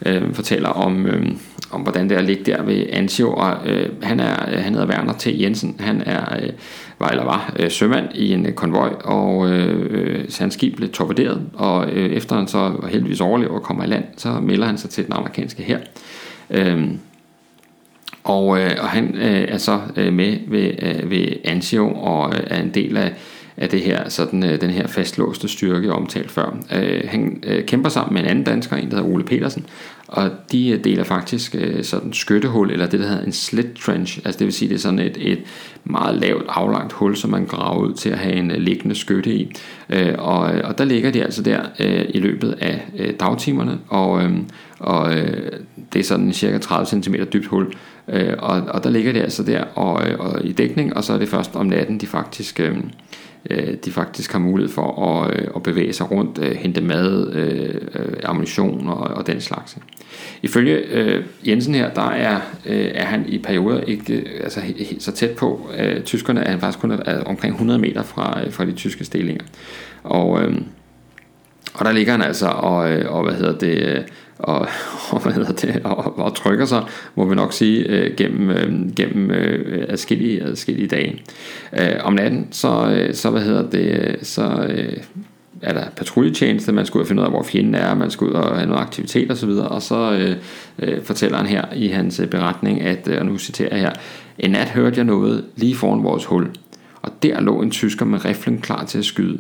øh, 0.07 0.35
fortæller 0.35 0.69
om, 0.69 1.07
øh, 1.07 1.27
om, 1.71 1.81
hvordan 1.81 2.09
det 2.09 2.15
er 2.15 2.19
at 2.19 2.25
ligge 2.25 2.45
der 2.45 2.63
ved 2.63 2.87
Ansio, 2.93 3.33
og 3.33 3.57
øh, 3.67 3.89
han, 4.03 4.21
er, 4.21 4.61
han 4.61 4.75
hedder 4.75 4.89
Werner 4.89 5.13
T. 5.13 5.27
Jensen, 5.27 5.77
han 5.79 6.03
er, 6.07 6.37
øh, 6.43 6.51
var 6.99 7.09
eller 7.09 7.25
var 7.25 7.55
øh, 7.59 7.71
sømand 7.71 8.09
i 8.15 8.33
en 8.33 8.53
konvoj, 8.55 8.89
og 9.05 9.51
øh, 9.51 10.25
hans 10.39 10.55
skib 10.55 10.77
blev 10.77 10.89
torpederet, 10.89 11.43
og 11.55 11.91
øh, 11.91 12.11
efter 12.11 12.37
han 12.37 12.49
så 12.49 12.73
heldigvis 12.91 13.21
overlever 13.21 13.53
og 13.53 13.63
kommer 13.63 13.85
i 13.85 13.87
land, 13.87 14.05
så 14.17 14.29
melder 14.33 14.67
han 14.67 14.79
sig 14.79 14.91
til 14.91 15.05
den 15.05 15.13
amerikanske 15.13 15.63
her. 15.63 15.79
Øh, 16.51 16.89
og, 18.27 18.61
øh, 18.61 18.71
og 18.81 18.89
han 18.89 19.15
øh, 19.15 19.45
er 19.49 19.59
så 19.59 19.81
øh, 19.97 20.13
med 20.13 20.37
ved, 20.47 20.71
øh, 20.83 21.11
ved 21.11 21.27
Anzio 21.45 21.93
og 21.95 22.35
øh, 22.35 22.41
er 22.47 22.63
en 22.63 22.71
del 22.71 22.97
af, 22.97 23.13
af 23.57 23.69
det 23.69 23.81
her, 23.81 24.09
sådan, 24.09 24.45
øh, 24.45 24.61
den 24.61 24.71
her 24.71 24.87
fastlåste 24.87 25.49
styrke, 25.49 25.93
omtalt 25.93 26.31
før. 26.31 26.57
Øh, 26.75 27.03
han 27.09 27.43
øh, 27.47 27.65
kæmper 27.65 27.89
sammen 27.89 28.15
med 28.15 28.23
en 28.23 28.29
anden 28.29 28.45
dansker, 28.45 28.77
en 28.77 28.91
der 28.91 28.97
hedder 28.97 29.11
Ole 29.11 29.25
Petersen, 29.25 29.67
og 30.09 30.31
de 30.53 30.69
øh, 30.69 30.85
deler 30.85 31.05
faktisk 31.05 31.55
øh, 31.59 31.85
sådan 31.85 32.13
skyttehul, 32.13 32.71
eller 32.71 32.87
det 32.87 33.01
der 33.01 33.07
hedder 33.07 33.25
en 33.25 33.33
slit 33.33 33.67
trench, 33.81 34.19
altså 34.25 34.39
det 34.39 34.45
vil 34.45 34.53
sige, 34.53 34.69
det 34.69 34.75
er 34.75 34.79
sådan 34.79 34.99
et, 34.99 35.17
et 35.21 35.39
meget 35.85 36.21
lavt 36.21 36.45
aflangt 36.49 36.93
hul, 36.93 37.17
som 37.17 37.31
man 37.31 37.47
graver 37.47 37.87
ud 37.87 37.93
til 37.93 38.11
at 38.11 38.19
have 38.19 38.35
en 38.35 38.51
øh, 38.51 38.57
liggende 38.57 38.95
skytte 38.95 39.35
i. 39.35 39.53
Øh, 39.91 40.15
og, 40.19 40.55
øh, 40.55 40.61
og 40.65 40.79
der 40.79 40.85
ligger 40.85 41.11
de 41.11 41.23
altså 41.23 41.43
der 41.43 41.61
øh, 41.81 42.05
i 42.09 42.19
løbet 42.19 42.55
af 42.61 42.87
øh, 42.99 43.15
dagtimerne, 43.21 43.79
og, 43.89 44.23
øh, 44.23 44.33
og 44.79 45.15
øh, 45.15 45.53
det 45.93 45.99
er 45.99 46.05
sådan 46.05 46.33
cirka 46.33 46.59
30 46.59 47.03
cm 47.03 47.15
dybt 47.33 47.47
hul, 47.47 47.75
Øh, 48.09 48.35
og, 48.39 48.63
og 48.69 48.85
der 48.85 48.91
ligger 48.91 49.13
det 49.13 49.21
altså 49.21 49.43
der 49.43 49.65
og, 49.65 50.09
øh, 50.09 50.19
og 50.19 50.45
i 50.45 50.53
dækning, 50.53 50.97
og 50.97 51.05
så 51.05 51.13
er 51.13 51.19
det 51.19 51.29
først 51.29 51.57
om 51.57 51.67
natten, 51.67 51.99
de 51.99 52.07
faktisk, 52.07 52.61
øh, 52.61 52.77
øh 53.51 53.75
de 53.85 53.93
faktisk 53.93 54.33
har 54.33 54.39
mulighed 54.39 54.73
for 54.73 55.23
at, 55.23 55.37
at 55.57 55.63
bevæge 55.63 55.93
sig 55.93 56.11
rundt, 56.11 56.45
hente 56.57 56.81
mad, 56.81 57.33
ammunition 58.25 58.89
og, 58.89 58.99
og 58.99 59.27
den 59.27 59.41
slags. 59.41 59.79
Ifølge 60.43 60.75
øh, 60.75 61.25
Jensen 61.47 61.75
her, 61.75 61.95
der 61.95 62.11
er, 62.11 62.41
øh, 62.67 62.91
er 62.95 63.05
han 63.05 63.25
i 63.29 63.39
perioder 63.39 63.81
ikke 63.81 64.15
øh, 64.15 64.41
altså, 64.43 64.61
så 64.99 65.13
tæt 65.13 65.31
på. 65.31 65.71
Øh, 65.79 66.03
tyskerne 66.03 66.45
at 66.45 66.51
han 66.51 66.61
faktisk 66.61 66.79
kun 66.79 66.91
er 66.91 67.25
omkring 67.25 67.55
100 67.55 67.79
meter 67.79 68.03
fra, 68.03 68.41
øh, 68.45 68.53
fra 68.53 68.65
de 68.65 68.73
tyske 68.73 69.05
stillinger. 69.05 69.45
Og, 70.03 70.43
øh, 70.43 70.55
og 71.75 71.85
der 71.85 71.93
ligger 71.93 72.13
han 72.13 72.23
altså 72.23 72.47
og, 72.47 72.93
øh, 72.93 73.13
og 73.15 73.25
hvad 73.25 73.35
hedder 73.35 73.59
det, 73.59 73.97
øh, 73.97 74.01
og, 74.39 74.59
og, 75.13 75.23
hvad 75.23 75.33
hedder 75.33 75.53
det, 75.53 75.81
og, 75.85 76.19
og 76.19 76.35
trykker 76.35 76.65
sig, 76.65 76.85
må 77.15 77.25
vi 77.25 77.35
nok 77.35 77.53
sige, 77.53 77.89
øh, 77.89 78.17
gennem, 78.17 78.51
øh, 78.51 78.95
gennem 78.97 79.31
øh, 79.31 79.85
adskillige, 79.89 80.43
adskillige 80.43 80.89
dage. 80.89 81.23
Øh, 81.81 81.97
om 82.01 82.13
natten, 82.13 82.49
så, 82.51 82.91
øh, 82.97 83.15
så 83.15 83.31
hvad 83.31 83.43
hedder 83.43 83.71
det, 83.71 84.09
øh, 84.09 84.15
så 84.23 84.67
øh, 84.69 84.97
er 85.63 85.73
der 85.73 85.85
patruljetjeneste, 85.97 86.73
man 86.73 86.87
skal 86.87 86.99
ud 86.99 87.03
og 87.03 87.09
finde 87.09 87.23
ud 87.23 87.27
af, 87.27 87.33
hvor 87.33 87.43
fjenden 87.43 87.75
er, 87.75 87.95
man 87.95 88.11
skal 88.11 88.27
ud 88.27 88.33
og 88.33 88.57
have 88.57 88.67
noget 88.69 88.83
aktivitet 88.83 89.31
osv., 89.31 89.49
og, 89.49 89.69
og 89.69 89.83
så 89.83 90.13
øh, 90.13 90.37
øh, 90.79 91.03
fortæller 91.03 91.37
han 91.37 91.47
her 91.47 91.65
i 91.75 91.87
hans 91.87 92.21
øh, 92.21 92.29
beretning, 92.29 92.81
at, 92.81 93.09
øh, 93.09 93.19
og 93.19 93.27
nu 93.27 93.39
citerer 93.39 93.77
jeg 93.77 93.81
her, 93.81 93.93
en 94.39 94.51
nat 94.51 94.69
hørte 94.69 94.97
jeg 94.97 95.05
noget 95.05 95.45
lige 95.57 95.75
foran 95.75 96.03
vores 96.03 96.25
hul, 96.25 96.49
og 97.03 97.13
der 97.23 97.41
lå 97.41 97.63
en 97.63 97.71
tysker 97.71 98.05
med 98.05 98.25
riflen 98.25 98.61
klar 98.61 98.85
til 98.85 98.99
at 98.99 99.05
skyde. 99.05 99.39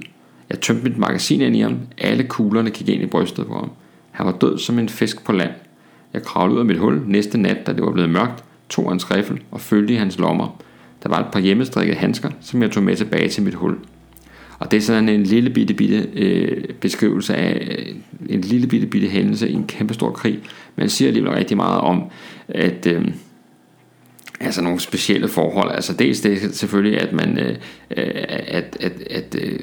Jeg 0.51 0.61
tømte 0.61 0.83
mit 0.83 0.99
magasin 0.99 1.41
ind 1.41 1.57
i 1.57 1.61
ham, 1.61 1.79
alle 1.99 2.25
kuglerne 2.25 2.71
gik 2.71 2.89
ind 2.89 3.03
i 3.03 3.07
brystet 3.07 3.47
på 3.47 3.55
ham. 3.55 3.71
Han 4.11 4.27
var 4.27 4.33
død 4.33 4.59
som 4.59 4.79
en 4.79 4.89
fisk 4.89 5.25
på 5.25 5.33
land. 5.33 5.51
Jeg 6.15 6.23
kravlede 6.23 6.55
ud 6.55 6.61
af 6.61 6.67
mit 6.67 6.79
hul 6.79 7.03
næste 7.07 7.39
nat, 7.39 7.67
da 7.67 7.73
det 7.73 7.83
var 7.83 7.93
blevet 7.93 8.11
mørkt, 8.11 8.45
tog 8.69 8.91
hans 8.91 9.11
riffel 9.11 9.41
og 9.51 9.61
følte 9.61 9.95
i 9.95 9.97
hans 9.97 10.19
lommer. 10.19 10.63
Der 11.03 11.09
var 11.09 11.21
et 11.21 11.27
par 11.33 11.41
hjemmestrikkede 11.41 11.99
handsker, 11.99 12.31
som 12.41 12.63
jeg 12.63 12.71
tog 12.71 12.83
med 12.83 12.97
tilbage 12.97 13.29
til 13.29 13.43
mit 13.43 13.55
hul. 13.55 13.77
Og 14.59 14.71
det 14.71 14.77
er 14.77 14.81
sådan 14.81 15.09
en 15.09 15.23
lille 15.23 15.51
bitte, 15.51 15.75
bitte 15.75 16.09
øh, 16.14 16.64
beskrivelse 16.81 17.35
af 17.35 17.69
øh, 17.71 17.95
en 18.29 18.40
lille 18.40 18.66
bitte, 18.66 18.87
bitte 18.87 19.09
hændelse 19.09 19.49
i 19.49 19.53
en 19.53 19.66
kæmpestor 19.66 20.11
krig. 20.11 20.38
Men 20.77 20.88
siger 20.88 21.09
alligevel 21.09 21.33
rigtig 21.33 21.57
meget 21.57 21.81
om, 21.81 22.03
at 22.49 22.87
øh, 22.87 23.09
altså 24.40 24.62
nogle 24.62 24.81
specielle 24.81 25.29
forhold. 25.29 25.73
Altså 25.75 25.92
dels 25.92 26.21
det 26.21 26.55
selvfølgelig, 26.55 27.01
at 27.01 27.12
man 27.12 27.38
øh, 27.38 27.57
øh 27.97 28.25
at, 28.49 28.77
at, 28.81 28.92
at 29.11 29.37
øh, 29.42 29.61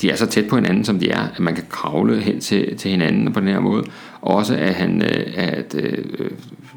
de 0.00 0.10
er 0.10 0.16
så 0.16 0.26
tæt 0.26 0.48
på 0.48 0.56
hinanden, 0.56 0.84
som 0.84 0.98
de 0.98 1.10
er, 1.10 1.20
at 1.34 1.40
man 1.40 1.54
kan 1.54 1.64
kravle 1.68 2.20
hen 2.20 2.40
til, 2.40 2.76
til 2.76 2.90
hinanden 2.90 3.32
på 3.32 3.40
den 3.40 3.48
her 3.48 3.60
måde. 3.60 3.84
Også 4.20 4.56
at 4.56 4.74
han, 4.74 5.02
øh, 5.02 5.26
at 5.36 5.74
øh, 5.74 6.04
øh 6.18 6.30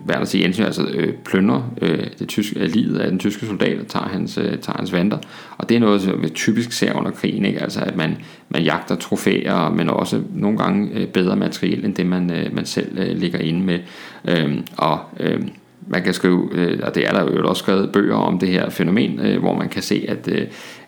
der 0.07 0.25
siger, 0.25 0.45
Jensen 0.45 0.65
altså 0.65 0.87
øh, 0.93 1.13
plønder 1.13 1.73
øh, 1.81 2.07
det 2.19 2.27
tyske, 2.27 2.59
øh, 2.59 2.69
livet 2.69 2.99
af 2.99 3.09
den 3.09 3.19
tyske 3.19 3.45
soldat 3.45 3.79
og 3.79 3.87
tager 3.87 4.05
hans, 4.05 4.37
øh, 4.37 4.57
tager 4.57 4.77
hans 4.77 4.93
vanter. 4.93 5.17
Og 5.57 5.69
det 5.69 5.75
er 5.75 5.79
noget, 5.79 6.01
som 6.01 6.23
vi 6.23 6.29
typisk 6.29 6.71
ser 6.71 6.93
under 6.93 7.11
krigen, 7.11 7.45
ikke? 7.45 7.61
Altså, 7.61 7.79
at 7.79 7.95
man, 7.95 8.17
man 8.49 8.63
jagter 8.63 8.95
trofæer, 8.95 9.69
men 9.69 9.89
også 9.89 10.21
nogle 10.33 10.57
gange 10.57 10.89
øh, 10.93 11.07
bedre 11.07 11.35
materiel, 11.35 11.85
end 11.85 11.95
det 11.95 12.05
man, 12.05 12.31
øh, 12.31 12.55
man 12.55 12.65
selv 12.65 12.97
øh, 12.97 13.17
ligger 13.17 13.39
inde 13.39 13.61
med. 13.61 13.79
Øh, 14.27 14.57
og 14.77 14.99
øh, 15.19 15.41
man 15.87 16.03
kan 16.03 16.13
skrive, 16.13 16.49
øh, 16.51 16.79
og 16.83 16.95
det 16.95 17.07
er 17.07 17.11
der 17.13 17.31
jo 17.31 17.49
også 17.49 17.63
skrevet 17.63 17.91
bøger 17.91 18.15
om 18.15 18.39
det 18.39 18.49
her 18.49 18.69
fænomen, 18.69 19.19
hvor 19.39 19.57
man 19.57 19.69
kan 19.69 19.81
se, 19.81 20.05
at, 20.07 20.29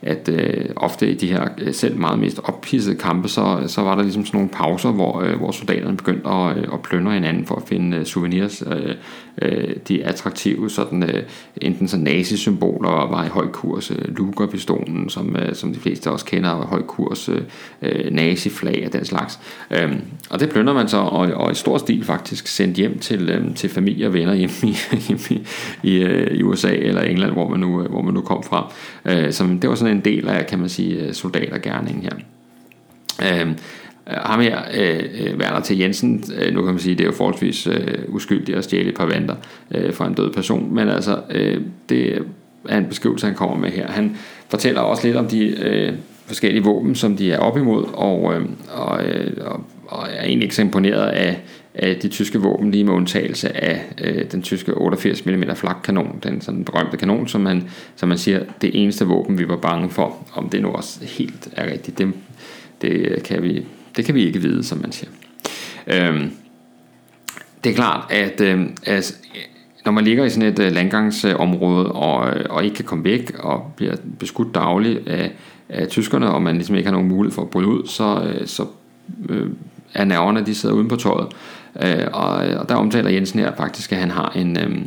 at 0.05 0.29
øh, 0.29 0.69
ofte 0.75 1.11
i 1.11 1.15
de 1.15 1.27
her 1.27 1.47
øh, 1.57 1.73
selv 1.73 1.97
meget 1.97 2.19
mest 2.19 2.39
oppissede 2.43 2.95
kampe, 2.95 3.27
så, 3.27 3.63
så 3.67 3.81
var 3.81 3.95
der 3.95 4.03
ligesom 4.03 4.25
sådan 4.25 4.37
nogle 4.37 4.49
pauser, 4.49 4.91
hvor, 4.91 5.21
øh, 5.21 5.37
hvor 5.37 5.51
soldaterne 5.51 5.97
begyndte 5.97 6.29
at, 6.29 6.57
øh, 6.57 6.63
at 6.73 6.81
plønne 6.81 7.13
hinanden 7.13 7.45
for 7.45 7.55
at 7.55 7.63
finde 7.67 7.97
øh, 7.97 8.05
souvenirs. 8.05 8.63
Øh, 8.67 8.95
øh, 9.41 9.75
de 9.87 10.05
attraktive, 10.05 10.69
sådan, 10.69 11.03
øh, 11.03 11.23
enten 11.61 11.87
så 11.87 11.97
nazi-symboler 11.97 12.89
var 12.89 13.25
i 13.25 13.27
høj 13.27 13.47
kurs, 13.47 13.91
øh, 13.91 14.17
Luger-pistolen, 14.17 15.09
som, 15.09 15.35
øh, 15.35 15.55
som 15.55 15.73
de 15.73 15.79
fleste 15.79 16.11
også 16.11 16.25
kender, 16.25 16.51
var 16.51 16.63
i 16.63 16.67
høj 16.67 16.81
kurs, 16.81 17.29
øh, 17.29 17.41
øh, 17.81 18.11
naziflag 18.11 18.83
og 18.85 18.93
den 18.93 19.05
slags. 19.05 19.39
Øh, 19.71 19.91
og 20.29 20.39
det 20.39 20.49
plønder 20.49 20.73
man 20.73 20.87
så, 20.87 20.97
og, 20.97 21.33
og 21.33 21.51
i 21.51 21.55
stor 21.55 21.77
stil 21.77 22.03
faktisk 22.03 22.47
sendt 22.47 22.77
hjem 22.77 22.99
til, 22.99 23.29
øh, 23.29 23.55
til 23.55 23.69
familie 23.69 24.07
og 24.07 24.13
venner 24.13 24.33
hjemme 24.33 24.55
i, 24.63 24.75
i, 25.09 25.41
i, 25.83 26.03
øh, 26.03 26.37
i 26.37 26.43
USA 26.43 26.75
eller 26.75 27.01
England, 27.01 27.31
hvor 27.31 27.49
man 27.49 27.59
nu, 27.59 27.83
øh, 27.83 27.89
hvor 27.89 28.01
man 28.01 28.13
nu 28.13 28.21
kom 28.21 28.43
fra. 28.43 28.73
Øh, 29.05 29.31
som, 29.31 29.59
det 29.59 29.69
var 29.69 29.75
sådan 29.75 29.95
en 29.95 30.05
del 30.05 30.29
af, 30.29 30.47
kan 30.47 30.59
man 30.59 30.69
sige, 30.69 30.95
øh, 30.95 31.13
soldatergærningen 31.13 32.03
her. 32.03 32.15
Øh, 33.21 33.51
Øh, 34.09 34.15
ham 34.15 34.39
her, 34.39 34.59
øh, 34.78 35.03
øh 35.19 35.38
Werner 35.38 35.59
til 35.59 35.80
Jensen, 35.80 36.23
øh, 36.38 36.53
nu 36.53 36.61
kan 36.61 36.73
man 36.73 36.80
sige, 36.80 36.95
det 36.95 37.03
er 37.03 37.07
jo 37.07 37.11
forholdsvis 37.11 37.67
øh, 37.67 37.97
uskyldigt 38.07 38.57
at 38.57 38.63
stjæle 38.63 38.89
et 38.89 38.95
par 38.95 39.05
vanter 39.05 39.36
øh, 39.71 39.93
fra 39.93 40.07
en 40.07 40.13
død 40.13 40.34
person, 40.34 40.75
men 40.75 40.89
altså, 40.89 41.21
øh, 41.30 41.61
det 41.89 42.25
er 42.69 42.78
en 42.78 42.86
beskrivelse, 42.86 43.25
han 43.25 43.36
kommer 43.36 43.57
med 43.57 43.69
her. 43.69 43.88
Han 43.88 44.17
fortæller 44.47 44.82
også 44.82 45.07
lidt 45.07 45.17
om 45.17 45.28
de 45.28 45.47
øh, 45.47 45.93
forskellige 46.25 46.63
våben, 46.63 46.95
som 46.95 47.17
de 47.17 47.32
er 47.32 47.39
op 47.39 47.57
imod, 47.57 47.86
og, 47.93 48.34
øh, 48.34 48.45
og, 48.71 49.05
øh, 49.05 49.32
og, 49.45 49.63
og 49.88 50.07
er 50.11 50.23
egentlig 50.23 50.43
ikke 50.43 50.55
så 50.55 50.61
imponeret 50.61 51.09
af, 51.09 51.41
af 51.73 51.95
de 51.95 52.07
tyske 52.07 52.39
våben, 52.39 52.71
lige 52.71 52.84
med 52.84 52.93
undtagelse 52.93 53.63
af 53.63 53.82
øh, 54.01 54.32
den 54.32 54.41
tyske 54.41 54.73
88 54.73 55.25
mm 55.25 55.43
flakkanon, 55.55 56.19
den 56.23 56.41
sådan 56.41 56.65
berømte 56.65 56.97
kanon, 56.97 57.28
som 57.28 57.41
man, 57.41 57.69
som 57.95 58.09
man 58.09 58.17
siger, 58.17 58.43
det 58.61 58.84
eneste 58.84 59.05
våben, 59.05 59.38
vi 59.38 59.47
var 59.47 59.57
bange 59.57 59.89
for. 59.89 60.28
Om 60.34 60.49
det 60.49 60.61
nu 60.61 60.67
også 60.67 60.99
helt 61.01 61.49
er 61.51 61.71
rigtigt, 61.71 61.97
det, 61.97 62.13
det, 62.82 63.23
kan, 63.23 63.43
vi, 63.43 63.65
det 63.95 64.05
kan 64.05 64.15
vi 64.15 64.25
ikke 64.25 64.39
vide, 64.39 64.63
som 64.63 64.77
man 64.77 64.91
siger. 64.91 65.09
Øhm, 65.87 66.31
det 67.63 67.69
er 67.69 67.75
klart, 67.75 68.11
at, 68.11 68.41
øh, 68.41 68.65
altså, 68.85 69.13
når 69.85 69.91
man 69.91 70.03
ligger 70.03 70.25
i 70.25 70.29
sådan 70.29 70.49
et 70.49 70.59
øh, 70.59 70.71
landgangsområde 70.71 71.91
og, 71.91 72.29
øh, 72.29 72.45
og 72.49 72.63
ikke 72.63 72.75
kan 72.75 72.85
komme 72.85 73.03
væk 73.03 73.31
og 73.39 73.73
bliver 73.75 73.95
beskudt 74.19 74.55
dagligt 74.55 75.07
af, 75.07 75.31
af 75.69 75.87
tyskerne, 75.87 76.29
og 76.29 76.41
man 76.41 76.55
ligesom 76.55 76.75
ikke 76.75 76.87
har 76.87 76.91
nogen 76.91 77.07
mulighed 77.07 77.35
for 77.35 77.41
at 77.41 77.49
bryde 77.49 77.67
ud, 77.67 77.87
så, 77.87 78.23
øh, 78.23 78.47
så 78.47 78.65
øh, 79.29 79.49
er 79.93 80.03
nerverne, 80.03 80.45
de 80.45 80.55
sidder 80.55 80.75
uden 80.75 80.87
på 80.87 80.95
tøjet. 80.95 81.27
Øh, 81.83 82.07
og, 82.13 82.47
øh, 82.47 82.59
og 82.59 82.69
der 82.69 82.75
omtaler 82.75 83.09
Jensen 83.09 83.39
her 83.39 83.55
faktisk, 83.55 83.91
at 83.91 83.97
han 83.97 84.11
har 84.11 84.31
en... 84.35 84.59
Øh, 84.59 84.79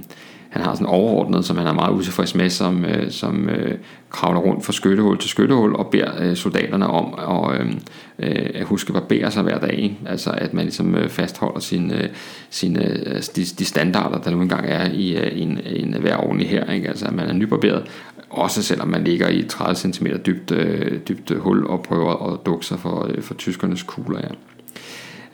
han 0.56 0.64
har 0.64 0.74
sådan 0.74 0.86
overordnet, 0.86 1.44
som 1.44 1.56
han 1.56 1.66
er 1.66 1.72
meget 1.72 1.92
utilfreds 1.92 2.34
med, 2.34 2.50
som, 2.50 2.84
øh, 2.84 3.10
som 3.10 3.48
øh, 3.48 3.78
kravler 4.10 4.40
rundt 4.40 4.64
fra 4.64 4.72
skyttehul 4.72 5.18
til 5.18 5.30
skyttehul 5.30 5.74
og 5.74 5.86
beder 5.86 6.10
øh, 6.18 6.36
soldaterne 6.36 6.86
om 6.86 7.14
at, 7.18 7.60
øh, 7.60 7.72
øh, 8.18 8.50
at 8.54 8.66
huske 8.66 8.92
at 8.96 9.02
barbere 9.02 9.30
sig 9.30 9.42
hver 9.42 9.58
dag. 9.58 9.78
Ikke? 9.78 9.96
Altså 10.06 10.30
at 10.30 10.54
man 10.54 10.64
ligesom 10.64 10.94
øh, 10.94 11.08
fastholder 11.08 11.60
sin, 11.60 11.90
øh, 11.90 12.08
sin, 12.50 12.76
øh, 12.76 13.22
de, 13.36 13.44
de 13.58 13.64
standarder, 13.64 14.18
der 14.18 14.30
nu 14.30 14.40
engang 14.42 14.64
er 14.68 14.90
i, 14.92 15.16
øh, 15.16 15.42
en, 15.42 15.60
en 15.66 15.96
hver 16.00 16.16
ordentlig 16.16 16.48
her. 16.48 16.72
Ikke? 16.72 16.88
Altså 16.88 17.06
at 17.06 17.14
man 17.14 17.28
er 17.28 17.32
nybarberet, 17.32 17.86
også 18.30 18.62
selvom 18.62 18.88
man 18.88 19.04
ligger 19.04 19.28
i 19.28 19.42
30 19.42 19.76
cm 19.76 20.06
dybt, 20.26 20.50
øh, 20.50 20.98
dybt 21.08 21.32
hul 21.38 21.66
og 21.66 21.82
prøver 21.82 22.32
at 22.32 22.46
dukke 22.46 22.66
sig 22.66 22.78
for, 22.78 23.10
øh, 23.10 23.22
for 23.22 23.34
tyskernes 23.34 23.82
kugler. 23.82 24.20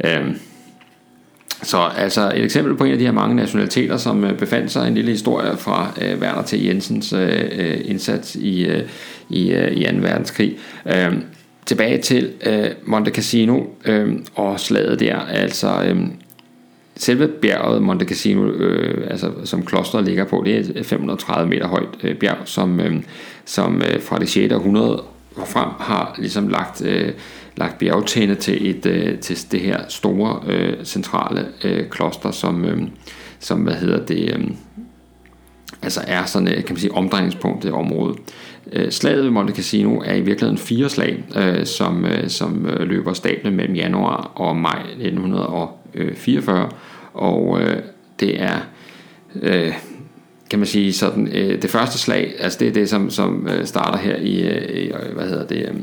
Ja. 0.04 0.20
Øh, 0.20 0.36
så 1.62 1.78
altså 1.96 2.32
et 2.34 2.44
eksempel 2.44 2.76
på 2.76 2.84
en 2.84 2.92
af 2.92 2.98
de 2.98 3.04
her 3.04 3.12
mange 3.12 3.36
nationaliteter, 3.36 3.96
som 3.96 4.24
øh, 4.24 4.38
befandt 4.38 4.70
sig 4.70 4.88
en 4.88 4.94
lille 4.94 5.10
historie 5.10 5.56
fra 5.56 5.92
øh, 6.02 6.20
Werner 6.20 6.42
T. 6.42 6.52
Jensens 6.52 7.12
øh, 7.12 7.42
øh, 7.52 7.80
indsats 7.84 8.34
i, 8.34 8.64
øh, 8.64 8.82
i, 9.28 9.52
øh, 9.52 9.72
i 9.72 9.84
2. 9.84 9.90
verdenskrig. 10.00 10.56
Øh, 10.86 11.12
tilbage 11.66 11.98
til 11.98 12.32
øh, 12.46 12.70
Monte 12.84 13.10
Cassino 13.10 13.60
øh, 13.84 14.14
og 14.34 14.60
slaget 14.60 15.00
der, 15.00 15.16
altså 15.18 15.82
øh, 15.84 15.96
selve 16.96 17.28
bjerget 17.28 17.82
Monte 17.82 18.04
Cassino, 18.04 18.46
øh, 18.46 19.06
altså, 19.10 19.30
som 19.44 19.64
klosteret 19.64 20.04
ligger 20.04 20.24
på, 20.24 20.42
det 20.44 20.54
er 20.54 20.60
et 20.60 20.72
øh, 20.76 20.84
530 20.84 21.48
meter 21.50 21.66
højt 21.66 21.88
øh, 22.02 22.16
bjerg, 22.16 22.38
som, 22.44 22.80
øh, 22.80 23.02
som 23.44 23.82
øh, 23.82 24.02
fra 24.02 24.18
det 24.18 24.28
6. 24.28 24.52
århundrede 24.52 25.02
frem 25.46 25.68
har 25.78 26.14
ligesom 26.18 26.48
lagt 26.48 26.84
øh, 26.84 27.12
lagt 27.56 27.78
bjergtæne 27.78 28.34
til, 28.34 28.70
et, 28.70 28.86
øh, 28.86 29.18
til 29.18 29.52
det 29.52 29.60
her 29.60 29.80
store 29.88 30.40
øh, 30.46 30.84
centrale 30.84 31.46
øh, 31.64 31.88
kloster, 31.88 32.30
som, 32.30 32.64
øh, 32.64 32.82
som 33.38 33.60
hvad 33.60 33.74
hedder 33.74 34.06
det, 34.06 34.34
øh, 34.34 34.50
altså 35.82 36.00
er 36.06 36.24
sådan, 36.24 36.48
øh, 36.48 36.54
kan 36.54 36.66
man 36.68 36.76
sige, 36.76 36.94
omdrejningspunkt 36.94 37.64
i 37.64 37.70
området. 37.70 38.18
Øh, 38.72 38.90
slaget 38.90 39.24
ved 39.24 39.30
Monte 39.30 39.54
Cassino 39.54 40.00
er 40.04 40.14
i 40.14 40.20
virkeligheden 40.20 40.58
fire 40.58 40.88
slag, 40.88 41.24
øh, 41.36 41.66
som, 41.66 42.04
øh, 42.04 42.28
som 42.28 42.66
øh, 42.66 42.88
løber 42.88 43.12
stablen 43.12 43.56
mellem 43.56 43.74
januar 43.74 44.32
og 44.34 44.56
maj 44.56 44.80
1944, 44.80 46.68
og 47.14 47.60
øh, 47.60 47.82
det 48.20 48.42
er 48.42 48.60
øh, 49.42 49.72
kan 50.50 50.58
man 50.58 50.66
sige 50.66 50.92
sådan 50.92 51.28
øh, 51.28 51.62
det 51.62 51.70
første 51.70 51.98
slag, 51.98 52.34
altså 52.38 52.58
det 52.58 52.68
er 52.68 52.72
det 52.72 52.88
som 52.88 53.10
som 53.10 53.48
øh, 53.48 53.66
starter 53.66 53.98
her 53.98 54.16
i, 54.16 54.40
øh, 54.40 55.14
hvad 55.14 55.28
hedder 55.28 55.46
det 55.46 55.68
Øh, 55.68 55.74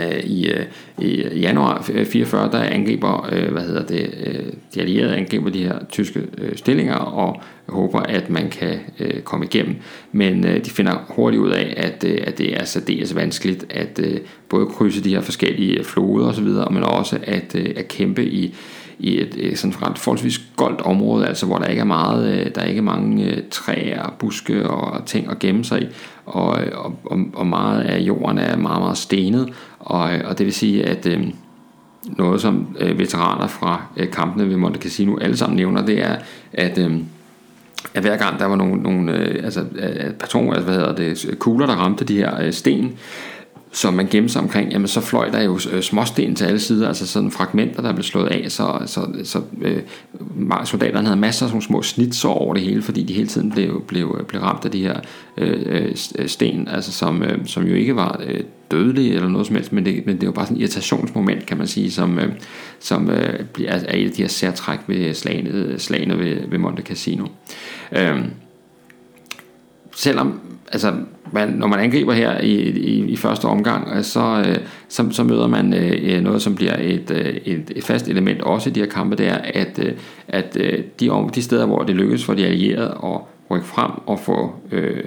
Øh, 0.00 0.24
i, 0.24 0.48
øh, 0.48 0.64
i 0.98 1.38
januar 1.38 1.82
44, 2.04 2.50
der 2.52 2.58
angriber, 2.58 3.28
øh, 3.32 3.52
hvad 3.52 3.62
hedder 3.62 3.86
det, 3.86 4.10
de 4.74 4.80
allierede 4.80 5.16
angriber 5.16 5.50
de 5.50 5.64
her 5.64 5.78
tyske 5.90 6.22
stillinger 6.56 6.94
og 6.94 7.42
håber, 7.68 8.00
at 8.00 8.30
man 8.30 8.50
kan 8.50 8.78
komme 9.24 9.46
igennem. 9.46 9.76
Men 10.12 10.42
de 10.42 10.70
finder 10.70 11.04
hurtigt 11.08 11.42
ud 11.42 11.50
af, 11.50 11.74
at, 11.76 12.04
at 12.04 12.38
det 12.38 12.60
er 12.60 12.64
særdeles 12.64 13.14
vanskeligt 13.14 13.66
at 13.70 14.00
både 14.48 14.66
krydse 14.66 15.04
de 15.04 15.10
her 15.14 15.20
forskellige 15.20 15.84
floder 15.84 16.28
osv., 16.28 16.72
men 16.74 16.82
også 16.82 17.18
at, 17.22 17.54
at 17.54 17.88
kæmpe 17.88 18.24
i 18.24 18.54
i 18.98 19.20
et, 19.20 19.34
et 19.38 19.58
sådan 19.58 19.82
ret 19.82 19.98
forholdsvis 19.98 20.40
goldt 20.56 20.80
område, 20.80 21.26
altså 21.26 21.46
hvor 21.46 21.58
der 21.58 21.66
ikke 21.66 21.80
er 21.80 21.84
meget, 21.84 22.34
øh, 22.34 22.54
der 22.54 22.60
er 22.60 22.66
ikke 22.66 22.82
mange 22.82 23.24
øh, 23.24 23.42
træer, 23.50 24.14
buske 24.18 24.70
og 24.70 25.06
ting 25.06 25.30
at 25.30 25.38
gemme 25.38 25.64
sig 25.64 25.82
i, 25.82 25.86
og, 26.26 26.58
og, 26.74 27.18
og 27.34 27.46
meget 27.46 27.80
af 27.80 27.98
jorden 28.00 28.38
er 28.38 28.56
meget, 28.56 28.80
meget 28.80 28.98
stenet, 28.98 29.52
og, 29.78 30.10
og 30.24 30.38
det 30.38 30.46
vil 30.46 30.54
sige, 30.54 30.86
at 30.86 31.06
øh, 31.06 31.26
noget 32.06 32.40
som 32.40 32.76
øh, 32.80 32.98
veteraner 32.98 33.46
fra 33.46 33.82
øh, 33.96 34.10
kampene 34.10 34.48
ved 34.48 34.56
Monte 34.56 34.80
Cassino 34.80 35.16
alle 35.16 35.36
sammen 35.36 35.56
nævner, 35.56 35.86
det 35.86 36.02
er, 36.02 36.16
at, 36.52 36.78
øh, 36.78 36.92
at 37.94 38.02
hver 38.02 38.16
gang 38.16 38.38
der 38.38 38.46
var 38.46 38.56
nogle, 38.56 38.82
nogle 38.82 39.12
øh, 39.12 39.44
altså, 39.44 39.60
øh, 39.60 40.12
patroner, 40.12 40.52
altså, 40.52 40.64
hvad 40.64 40.74
hedder 40.74 40.94
det, 40.94 41.38
kugler, 41.38 41.66
der 41.66 41.74
ramte 41.74 42.04
de 42.04 42.16
her 42.16 42.42
øh, 42.42 42.52
sten, 42.52 42.98
som 43.74 43.94
man 43.94 44.06
gemte 44.06 44.32
sig 44.32 44.42
omkring, 44.42 44.72
jamen 44.72 44.88
så 44.88 45.00
fløj 45.00 45.30
der 45.30 45.42
jo 45.42 45.58
øh, 45.72 45.82
småsten 45.82 46.34
til 46.34 46.44
alle 46.44 46.60
sider, 46.60 46.88
altså 46.88 47.06
sådan 47.06 47.30
fragmenter, 47.30 47.82
der 47.82 47.92
blev 47.92 48.02
slået 48.02 48.28
af, 48.28 48.52
så, 48.52 48.82
så, 48.86 49.06
så 49.24 49.42
øh, 49.62 49.82
soldaterne 50.64 51.06
havde 51.06 51.20
masser 51.20 51.46
af 51.46 51.50
sådan 51.50 51.62
små 51.62 51.82
snitsår 51.82 52.34
over 52.34 52.54
det 52.54 52.62
hele, 52.62 52.82
fordi 52.82 53.02
de 53.02 53.14
hele 53.14 53.26
tiden 53.26 53.50
blev, 53.50 53.82
blev, 53.82 54.16
øh, 54.20 54.26
blev 54.26 54.42
ramt 54.42 54.64
af 54.64 54.70
de 54.70 54.82
her 54.82 55.00
øh, 55.36 55.92
øh, 56.18 56.26
sten, 56.26 56.68
altså 56.68 56.92
som, 56.92 57.22
øh, 57.22 57.46
som 57.46 57.66
jo 57.66 57.74
ikke 57.74 57.96
var 57.96 58.20
øh, 58.26 58.40
dødelige 58.70 59.14
eller 59.14 59.28
noget 59.28 59.46
som 59.46 59.56
helst, 59.56 59.72
men 59.72 59.84
det, 59.84 60.06
men 60.06 60.14
det 60.14 60.22
er 60.22 60.26
jo 60.26 60.32
bare 60.32 60.46
sådan 60.46 60.56
et 60.56 60.60
irritationsmoment, 60.60 61.46
kan 61.46 61.58
man 61.58 61.66
sige, 61.66 61.90
som, 61.90 62.18
øh, 62.18 62.32
som 62.80 63.10
øh, 63.10 63.40
er 63.64 63.76
et 63.76 64.06
af 64.06 64.10
de 64.16 64.22
her 64.22 64.28
særtræk 64.28 64.78
ved 64.86 65.14
slagene, 65.14 65.78
slagene 65.78 66.18
ved, 66.18 66.36
ved 66.48 66.58
Monte 66.58 66.82
Cassino. 66.82 67.26
Øh, 67.92 68.18
selvom 69.96 70.40
altså, 70.74 70.92
man, 71.32 71.48
når 71.48 71.66
man 71.66 71.80
angriber 71.80 72.12
her 72.12 72.40
i, 72.40 72.54
i, 72.70 73.04
i 73.04 73.16
første 73.16 73.44
omgang, 73.44 73.88
øh, 73.96 74.02
så, 74.02 74.44
øh, 74.48 74.56
så, 74.88 75.06
så 75.10 75.24
møder 75.24 75.46
man 75.46 75.74
øh, 75.74 76.16
øh 76.16 76.22
noget, 76.22 76.42
som 76.42 76.54
bliver 76.54 76.76
et, 76.80 77.10
øh, 77.10 77.34
et, 77.44 77.72
et 77.76 77.84
fast 77.84 78.08
element 78.08 78.42
også 78.42 78.70
i 78.70 78.72
de 78.72 78.80
her 78.80 78.86
kampe, 78.86 79.16
det 79.16 79.28
er, 79.28 79.38
at, 79.54 79.80
at 80.28 80.54
de, 81.00 81.10
de 81.34 81.42
steder, 81.42 81.66
hvor 81.66 81.82
det 81.82 81.94
lykkes 81.94 82.24
for 82.24 82.34
de 82.34 82.46
allierede 82.46 82.98
at 83.04 83.20
rykke 83.50 83.66
frem 83.66 83.90
og 84.06 84.18
få 84.18 84.54
øh, 84.72 85.04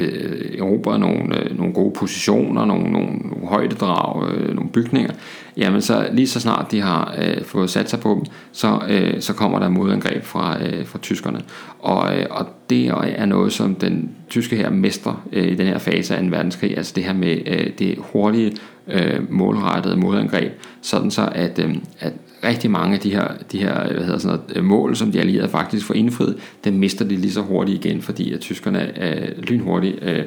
Øh, 0.00 0.58
erobrer 0.58 0.98
nogle, 0.98 1.40
øh, 1.40 1.58
nogle 1.58 1.72
gode 1.72 1.92
positioner, 1.92 2.64
nogle, 2.64 2.92
nogle, 2.92 3.06
nogle 3.06 3.46
højdedrag, 3.46 4.30
øh, 4.30 4.54
nogle 4.54 4.70
bygninger, 4.70 5.12
jamen 5.56 5.82
så 5.82 6.08
lige 6.12 6.26
så 6.26 6.40
snart 6.40 6.66
de 6.70 6.80
har 6.80 7.14
øh, 7.18 7.44
fået 7.44 7.70
sat 7.70 7.90
sig 7.90 8.00
på 8.00 8.14
dem, 8.14 8.24
så, 8.52 8.80
øh, 8.88 9.20
så 9.20 9.34
kommer 9.34 9.58
der 9.58 9.68
modangreb 9.68 10.24
fra, 10.24 10.62
øh, 10.62 10.86
fra 10.86 10.98
tyskerne. 10.98 11.40
Og, 11.78 12.18
øh, 12.18 12.26
og 12.30 12.46
det 12.70 12.86
er 12.88 13.24
noget, 13.24 13.52
som 13.52 13.74
den 13.74 14.10
tyske 14.28 14.56
her 14.56 14.70
mester 14.70 15.22
øh, 15.32 15.48
i 15.48 15.54
den 15.54 15.66
her 15.66 15.78
fase 15.78 16.16
af 16.16 16.20
en 16.20 16.30
verdenskrig, 16.30 16.76
altså 16.76 16.92
det 16.96 17.04
her 17.04 17.12
med 17.12 17.38
øh, 17.46 17.70
det 17.78 17.98
hurtige, 17.98 18.56
øh, 18.88 19.32
målrettede 19.32 19.96
modangreb, 19.96 20.52
sådan 20.82 21.10
så 21.10 21.28
at, 21.32 21.58
øh, 21.58 21.74
at 22.00 22.12
rigtig 22.44 22.70
mange 22.70 22.94
af 22.94 23.00
de 23.00 23.10
her, 23.10 23.28
de 23.52 23.58
her 23.58 23.92
hvad 23.92 24.04
hedder 24.04 24.18
sådan 24.18 24.38
noget, 24.38 24.56
øh, 24.56 24.64
mål, 24.64 24.96
som 24.96 25.12
de 25.12 25.20
allierede 25.20 25.48
faktisk 25.48 25.86
får 25.86 25.94
indfriet, 25.94 26.36
dem 26.64 26.74
mister 26.74 27.04
de 27.04 27.16
lige 27.16 27.32
så 27.32 27.40
hurtigt 27.40 27.84
igen, 27.84 28.02
fordi 28.02 28.32
at 28.32 28.40
tyskerne 28.40 28.98
er 28.98 29.40
lynhurtigt 29.40 29.98
øh, 30.02 30.24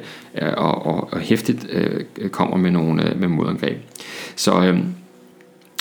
og, 0.56 0.86
og, 0.86 1.12
og 1.12 1.20
hæftigt 1.20 1.66
øh, 1.72 2.28
kommer 2.30 2.56
med 2.56 2.70
nogle 2.70 3.10
øh, 3.10 3.20
med 3.20 3.28
modangreb. 3.28 3.76
Så, 4.36 4.62
øh, 4.62 4.78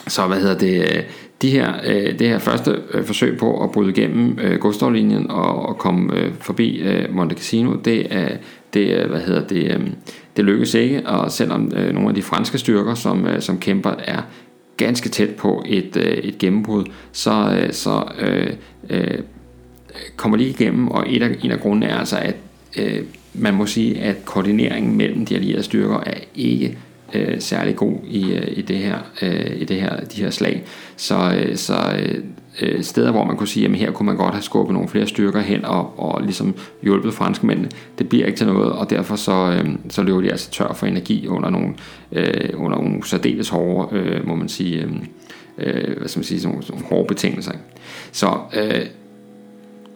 så 0.07 0.27
hvad 0.27 0.37
hedder 0.37 0.57
det, 0.57 0.81
øh, 0.81 1.03
de 1.41 1.49
her, 1.49 1.73
øh, 1.87 2.19
det 2.19 2.27
her 2.27 2.39
første 2.39 2.77
øh, 2.93 3.03
forsøg 3.03 3.37
på 3.37 3.63
at 3.63 3.71
bryde 3.71 3.89
igennem 3.89 4.39
øh, 4.41 4.59
Gustavlinjen 4.59 5.31
og, 5.31 5.65
og 5.65 5.77
komme 5.77 6.15
øh, 6.15 6.31
forbi 6.39 6.77
øh, 6.77 7.15
Monte 7.15 7.35
Cassino, 7.35 7.75
det 7.85 8.07
er 8.09 8.37
det, 8.73 9.05
hvad 9.05 9.19
hedder 9.19 9.47
det, 9.47 9.63
øh, 9.63 9.87
det 10.37 10.45
lykkes 10.45 10.73
ikke, 10.73 11.07
og 11.07 11.31
selvom 11.31 11.71
øh, 11.75 11.93
nogle 11.93 12.09
af 12.09 12.15
de 12.15 12.21
franske 12.21 12.57
styrker, 12.57 12.93
som, 12.93 13.27
øh, 13.27 13.41
som 13.41 13.59
kæmper, 13.59 13.91
er 13.97 14.21
ganske 14.77 15.09
tæt 15.09 15.35
på 15.35 15.63
et, 15.65 15.97
øh, 15.97 16.17
et 16.17 16.37
gennembrud, 16.37 16.85
så, 17.11 17.59
øh, 17.61 17.73
så 17.73 18.03
øh, 18.19 18.53
øh, 18.89 19.19
kommer 20.15 20.37
de 20.37 20.43
igennem, 20.43 20.87
og 20.87 21.05
et 21.07 21.23
af, 21.23 21.35
en 21.43 21.51
af 21.51 21.59
grundene 21.59 21.85
er 21.85 21.97
altså, 21.97 22.17
at 22.17 22.35
øh, 22.77 23.01
man 23.33 23.53
må 23.53 23.65
sige, 23.65 23.99
at 23.99 24.25
koordineringen 24.25 24.97
mellem 24.97 25.25
de 25.25 25.35
allierede 25.35 25.63
styrker 25.63 25.99
er 26.05 26.17
ikke 26.35 26.77
øh, 27.13 27.41
særlig 27.41 27.75
god 27.75 27.97
i, 28.07 28.31
øh, 28.31 28.57
i 28.57 28.61
det 28.61 28.77
her 28.77 28.97
øh, 29.21 29.61
i 29.61 29.63
det 29.63 29.81
her 29.81 29.99
de 29.99 30.21
her 30.21 30.29
slag. 30.29 30.63
Så 30.95 31.33
øh, 31.35 31.57
så 31.57 31.73
øh, 31.99 32.23
øh, 32.61 32.83
steder 32.83 33.11
hvor 33.11 33.23
man 33.23 33.37
kunne 33.37 33.47
sige 33.47 33.65
at 33.65 33.75
her 33.75 33.91
kunne 33.91 34.05
man 34.05 34.17
godt 34.17 34.33
have 34.33 34.41
skubbet 34.41 34.73
nogle 34.73 34.89
flere 34.89 35.07
styrker 35.07 35.39
hen 35.39 35.65
og, 35.65 35.99
og 35.99 36.21
ligesom 36.21 36.55
hjulpet 36.81 37.13
franskmændene. 37.13 37.69
Det 37.97 38.09
bliver 38.09 38.25
ikke 38.25 38.37
til 38.37 38.47
noget, 38.47 38.71
og 38.71 38.89
derfor 38.89 39.15
så 39.15 39.51
øh, 39.51 39.69
så 39.89 40.03
løber 40.03 40.21
de 40.21 40.31
altså 40.31 40.51
tør 40.51 40.73
for 40.73 40.85
energi 40.85 41.27
under 41.27 41.49
nogle 41.49 41.73
øh, 42.11 42.49
under 42.53 42.77
nogle 42.77 43.07
særdeles 43.07 43.49
hårde 43.49 43.95
øh, 43.95 44.27
må 44.27 44.35
man 44.35 44.49
sige 44.49 44.81
øhm, 44.81 45.05
øh, 45.57 45.97
hvad 45.97 46.07
skal 46.07 46.19
man 46.19 46.23
sige 46.23 46.39
sådan 46.39 46.51
nogle, 46.51 46.65
sådan 46.65 46.81
nogle 46.81 46.95
hårde 46.95 47.07
betingelser. 47.07 47.51
Så 48.11 48.37
øh, 48.55 48.85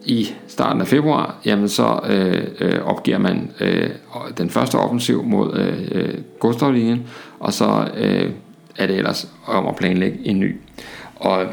i 0.05 0.27
starten 0.47 0.81
af 0.81 0.87
februar, 0.87 1.35
jamen 1.45 1.69
så 1.69 1.99
øh, 2.09 2.47
øh, 2.59 2.83
opgiver 2.83 3.17
man 3.17 3.51
øh, 3.59 3.89
den 4.37 4.49
første 4.49 4.75
offensiv 4.75 5.23
mod 5.23 5.57
øh, 5.57 5.87
øh 5.91 6.17
Gustavlinjen, 6.39 7.07
og 7.39 7.53
så 7.53 7.87
øh, 7.97 8.31
er 8.77 8.87
det 8.87 8.97
ellers 8.97 9.31
om 9.45 9.67
at 9.67 9.75
planlægge 9.75 10.19
en 10.23 10.39
ny. 10.39 10.55
Og 11.15 11.45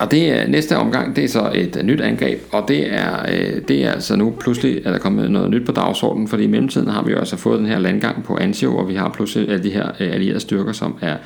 og 0.00 0.10
det 0.10 0.30
er, 0.30 0.46
næste 0.46 0.76
omgang, 0.76 1.16
det 1.16 1.24
er 1.24 1.28
så 1.28 1.50
et 1.54 1.80
nyt 1.84 2.00
angreb, 2.00 2.40
og 2.52 2.64
det 2.68 2.94
er, 2.94 3.26
øh, 3.32 3.62
det 3.68 3.84
er 3.84 3.92
altså 3.92 4.16
nu 4.16 4.34
pludselig, 4.40 4.80
er 4.84 4.90
der 4.90 4.98
kommet 4.98 5.30
noget 5.30 5.50
nyt 5.50 5.66
på 5.66 5.72
dagsordenen, 5.72 6.28
fordi 6.28 6.44
i 6.44 6.46
mellemtiden 6.46 6.88
har 6.88 7.02
vi 7.02 7.10
jo 7.10 7.18
altså 7.18 7.36
fået 7.36 7.58
den 7.58 7.66
her 7.66 7.78
landgang 7.78 8.24
på 8.24 8.36
Anzio, 8.36 8.70
hvor 8.70 8.84
vi 8.84 8.94
har 8.94 9.08
pludselig 9.08 9.48
alle 9.48 9.64
de 9.64 9.70
her 9.70 9.88
øh, 10.00 10.14
allierede 10.14 10.40
styrker, 10.40 10.72
som 10.72 10.98
er, 11.00 11.16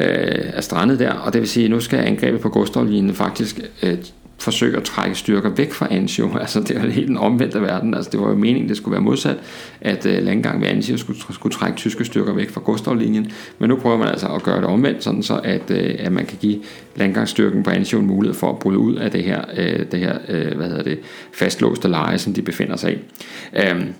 øh, 0.00 0.50
er 0.54 0.60
strandet 0.60 0.98
der, 0.98 1.12
og 1.12 1.32
det 1.32 1.40
vil 1.40 1.48
sige, 1.48 1.64
at 1.64 1.70
nu 1.70 1.80
skal 1.80 1.98
angrebet 1.98 2.40
på 2.40 2.48
Gustavlinjen 2.48 3.14
faktisk 3.14 3.60
øh, 3.82 3.98
forsøge 4.42 4.76
at 4.76 4.82
trække 4.82 5.16
styrker 5.16 5.50
væk 5.50 5.72
fra 5.72 5.86
Anzio. 5.90 6.30
Altså 6.40 6.60
det 6.60 6.82
var 6.82 6.88
helt 6.88 7.08
den 7.08 7.16
omvendte 7.16 7.62
verden. 7.62 7.94
Altså 7.94 8.10
det 8.10 8.20
var 8.20 8.28
jo 8.28 8.34
meningen, 8.34 8.68
det 8.68 8.76
skulle 8.76 8.92
være 8.92 9.00
modsat, 9.00 9.36
at 9.80 10.06
øh, 10.06 10.18
uh, 10.18 10.24
landgang 10.24 10.60
ved 10.60 10.68
Anzio 10.68 10.96
skulle, 10.96 11.20
skulle 11.30 11.52
trække 11.52 11.76
tyske 11.76 12.04
styrker 12.04 12.32
væk 12.32 12.50
fra 12.50 12.60
Gustavlinjen. 12.60 13.32
Men 13.58 13.68
nu 13.68 13.76
prøver 13.76 13.96
man 13.96 14.08
altså 14.08 14.26
at 14.26 14.42
gøre 14.42 14.56
det 14.56 14.64
omvendt, 14.64 15.04
sådan 15.04 15.22
så 15.22 15.40
at, 15.44 15.70
uh, 15.70 15.76
at 15.98 16.12
man 16.12 16.26
kan 16.26 16.38
give 16.40 16.60
landgangsstyrken 16.96 17.62
på 17.62 17.70
Anzio 17.70 17.98
en 17.98 18.06
mulighed 18.06 18.34
for 18.34 18.50
at 18.50 18.58
bryde 18.58 18.78
ud 18.78 18.94
af 18.94 19.10
det 19.10 19.24
her, 19.24 19.44
uh, 19.58 19.86
det 19.92 20.00
her 20.00 20.18
uh, 20.28 20.56
hvad 20.56 20.68
hedder 20.68 20.82
det, 20.82 20.98
fastlåste 21.34 21.88
leje, 21.88 22.18
som 22.18 22.34
de 22.34 22.42
befinder 22.42 22.76
sig 22.76 22.92
i. 22.92 22.98
Um, 23.72 23.94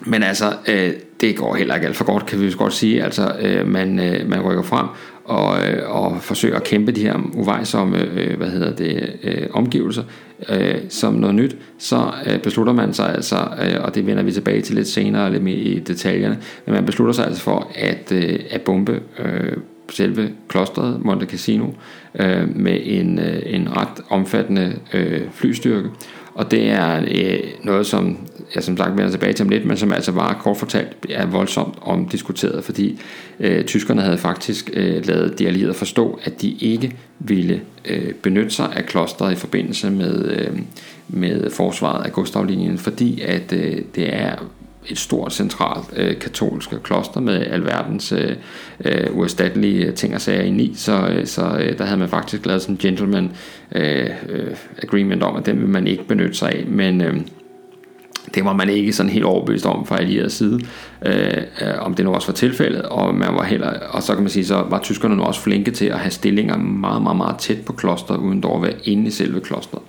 men 0.00 0.22
altså, 0.22 0.52
øh, 0.68 0.92
det 1.20 1.36
går 1.36 1.54
heller 1.54 1.74
ikke 1.74 1.86
alt 1.86 1.96
for 1.96 2.04
godt, 2.04 2.26
kan 2.26 2.40
vi 2.40 2.54
godt 2.58 2.72
sige. 2.72 3.04
Altså, 3.04 3.36
øh, 3.40 3.68
man, 3.68 3.98
øh, 3.98 4.28
man 4.28 4.40
rykker 4.40 4.62
frem, 4.62 4.86
og, 5.24 5.66
øh, 5.66 5.90
og 5.90 6.22
forsøger 6.22 6.56
at 6.56 6.64
kæmpe 6.64 6.92
de 6.92 7.00
her 7.00 7.18
uvejsomme 7.34 7.98
øh, 8.02 8.36
hvad 8.36 8.48
hedder 8.48 8.76
det, 8.76 9.12
øh, 9.22 9.46
omgivelser 9.52 10.02
øh, 10.48 10.74
som 10.88 11.14
noget 11.14 11.34
nyt, 11.34 11.56
så 11.78 12.12
øh, 12.26 12.38
beslutter 12.38 12.72
man 12.72 12.94
sig 12.94 13.14
altså, 13.14 13.36
øh, 13.36 13.84
og 13.84 13.94
det 13.94 14.06
vender 14.06 14.22
vi 14.22 14.32
tilbage 14.32 14.62
til 14.62 14.74
lidt 14.74 14.88
senere, 14.88 15.32
lidt 15.32 15.42
mere 15.42 15.56
i 15.56 15.78
detaljerne, 15.78 16.38
men 16.66 16.74
man 16.74 16.86
beslutter 16.86 17.12
sig 17.12 17.26
altså 17.26 17.42
for 17.42 17.70
at, 17.74 18.12
øh, 18.12 18.40
at 18.50 18.60
bombe 18.60 19.00
øh, 19.18 19.56
selve 19.90 20.30
klostret 20.48 21.04
Monte 21.04 21.26
Cassino 21.26 21.66
øh, 22.20 22.56
med 22.56 22.80
en, 22.82 23.18
øh, 23.18 23.42
en 23.46 23.76
ret 23.76 24.00
omfattende 24.08 24.76
øh, 24.94 25.20
flystyrke. 25.32 25.90
Og 26.34 26.50
det 26.50 26.70
er 26.70 27.02
øh, 27.10 27.38
noget, 27.62 27.86
som 27.86 28.18
jeg 28.54 28.62
som 28.62 28.76
sagt 28.76 28.96
vender 28.96 29.10
tilbage 29.10 29.32
til 29.32 29.44
om 29.44 29.48
lidt, 29.48 29.64
men 29.64 29.76
som 29.76 29.92
altså 29.92 30.12
var 30.12 30.40
kort 30.42 30.56
fortalt 30.56 30.96
er 31.10 31.26
voldsomt 31.26 31.74
omdiskuteret, 31.82 32.64
fordi 32.64 33.00
øh, 33.40 33.64
tyskerne 33.64 34.02
havde 34.02 34.18
faktisk 34.18 34.70
øh, 34.72 35.06
lavet 35.06 35.38
de 35.38 35.46
allierede 35.46 35.74
forstå, 35.74 36.20
at 36.24 36.42
de 36.42 36.52
ikke 36.52 36.96
ville 37.18 37.60
øh, 37.84 38.14
benytte 38.14 38.50
sig 38.50 38.72
af 38.76 38.86
klostret 38.86 39.32
i 39.32 39.36
forbindelse 39.36 39.90
med, 39.90 40.30
øh, 40.30 40.58
med 41.08 41.50
forsvaret 41.50 42.06
af 42.06 42.12
Gustavlinjen, 42.12 42.78
fordi 42.78 43.20
at 43.20 43.52
øh, 43.52 43.78
det 43.94 44.14
er 44.14 44.36
et 44.86 44.98
stort 44.98 45.32
centralt 45.32 45.86
øh, 45.96 46.18
katolsk 46.18 46.82
kloster 46.82 47.20
med 47.20 47.46
alverdens 47.46 48.12
øh, 48.12 48.36
øh 48.84 49.16
uerstattelige 49.16 49.92
ting 49.92 50.14
og 50.14 50.20
sager 50.20 50.42
i. 50.42 50.50
Ni, 50.50 50.74
så, 50.74 51.08
øh, 51.08 51.26
så 51.26 51.56
øh, 51.60 51.78
der 51.78 51.84
havde 51.84 51.98
man 51.98 52.08
faktisk 52.08 52.46
lavet 52.46 52.62
sådan 52.62 52.74
en 52.74 52.78
gentleman 52.78 53.32
øh, 53.72 54.10
øh 54.28 54.56
agreement 54.82 55.22
om, 55.22 55.36
at 55.36 55.46
den 55.46 55.60
vil 55.60 55.68
man 55.68 55.86
ikke 55.86 56.04
benytte 56.04 56.34
sig 56.34 56.52
af, 56.52 56.64
men 56.66 57.00
øh, 57.00 57.16
det 58.34 58.44
var 58.44 58.52
man 58.52 58.68
ikke 58.68 58.92
sådan 58.92 59.10
helt 59.12 59.24
overbevist 59.24 59.66
om 59.66 59.86
fra 59.86 59.98
allieret 59.98 60.32
side, 60.32 60.60
øh, 61.06 61.36
øh, 61.36 61.68
om 61.78 61.94
det 61.94 62.04
nu 62.04 62.14
også 62.14 62.28
var 62.28 62.34
tilfældet, 62.34 62.82
og, 62.82 63.14
man 63.14 63.34
var 63.34 63.44
heller, 63.44 63.72
og 63.90 64.02
så 64.02 64.14
kan 64.14 64.22
man 64.22 64.30
sige, 64.30 64.44
så 64.44 64.64
var 64.70 64.78
tyskerne 64.78 65.16
nu 65.16 65.22
også 65.22 65.40
flinke 65.40 65.70
til 65.70 65.86
at 65.86 65.98
have 65.98 66.10
stillinger 66.10 66.56
meget, 66.56 67.02
meget, 67.02 67.16
meget 67.16 67.38
tæt 67.38 67.60
på 67.66 67.72
klosteret, 67.72 68.18
uden 68.18 68.40
dog 68.40 68.56
at 68.56 68.62
være 68.62 68.72
inde 68.84 69.06
i 69.06 69.10
selve 69.10 69.40
klosteret. 69.40 69.82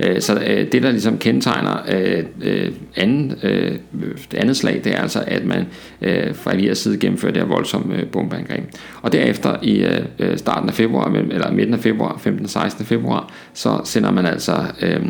Øh, 0.00 0.20
så 0.20 0.34
øh, 0.46 0.72
det, 0.72 0.82
der 0.82 0.90
ligesom 0.90 1.18
kendetegner 1.18 1.76
øh, 1.88 2.24
øh, 2.42 2.72
anden, 2.96 3.34
øh, 3.42 3.72
det 4.30 4.38
andet 4.38 4.56
slag, 4.56 4.80
det 4.84 4.92
er 4.92 4.98
altså, 4.98 5.24
at 5.26 5.44
man 5.44 5.66
øh, 6.02 6.34
fra 6.34 6.50
allieret 6.50 6.76
side 6.76 6.98
gennemfører 6.98 7.32
det 7.32 7.42
her 7.42 7.48
voldsomme 7.48 7.96
øh, 7.96 8.06
bombeangreb. 8.06 8.64
Og 9.02 9.12
derefter 9.12 9.56
i 9.62 9.84
øh, 9.84 10.04
øh 10.18 10.38
starten 10.38 10.68
af 10.68 10.74
februar, 10.74 11.14
eller 11.14 11.50
midten 11.50 11.74
af 11.74 11.80
februar, 11.80 12.18
15. 12.18 12.48
16. 12.48 12.86
februar, 12.86 13.32
så 13.54 13.80
sender 13.84 14.10
man 14.10 14.26
altså... 14.26 14.56
Øh, 14.82 15.06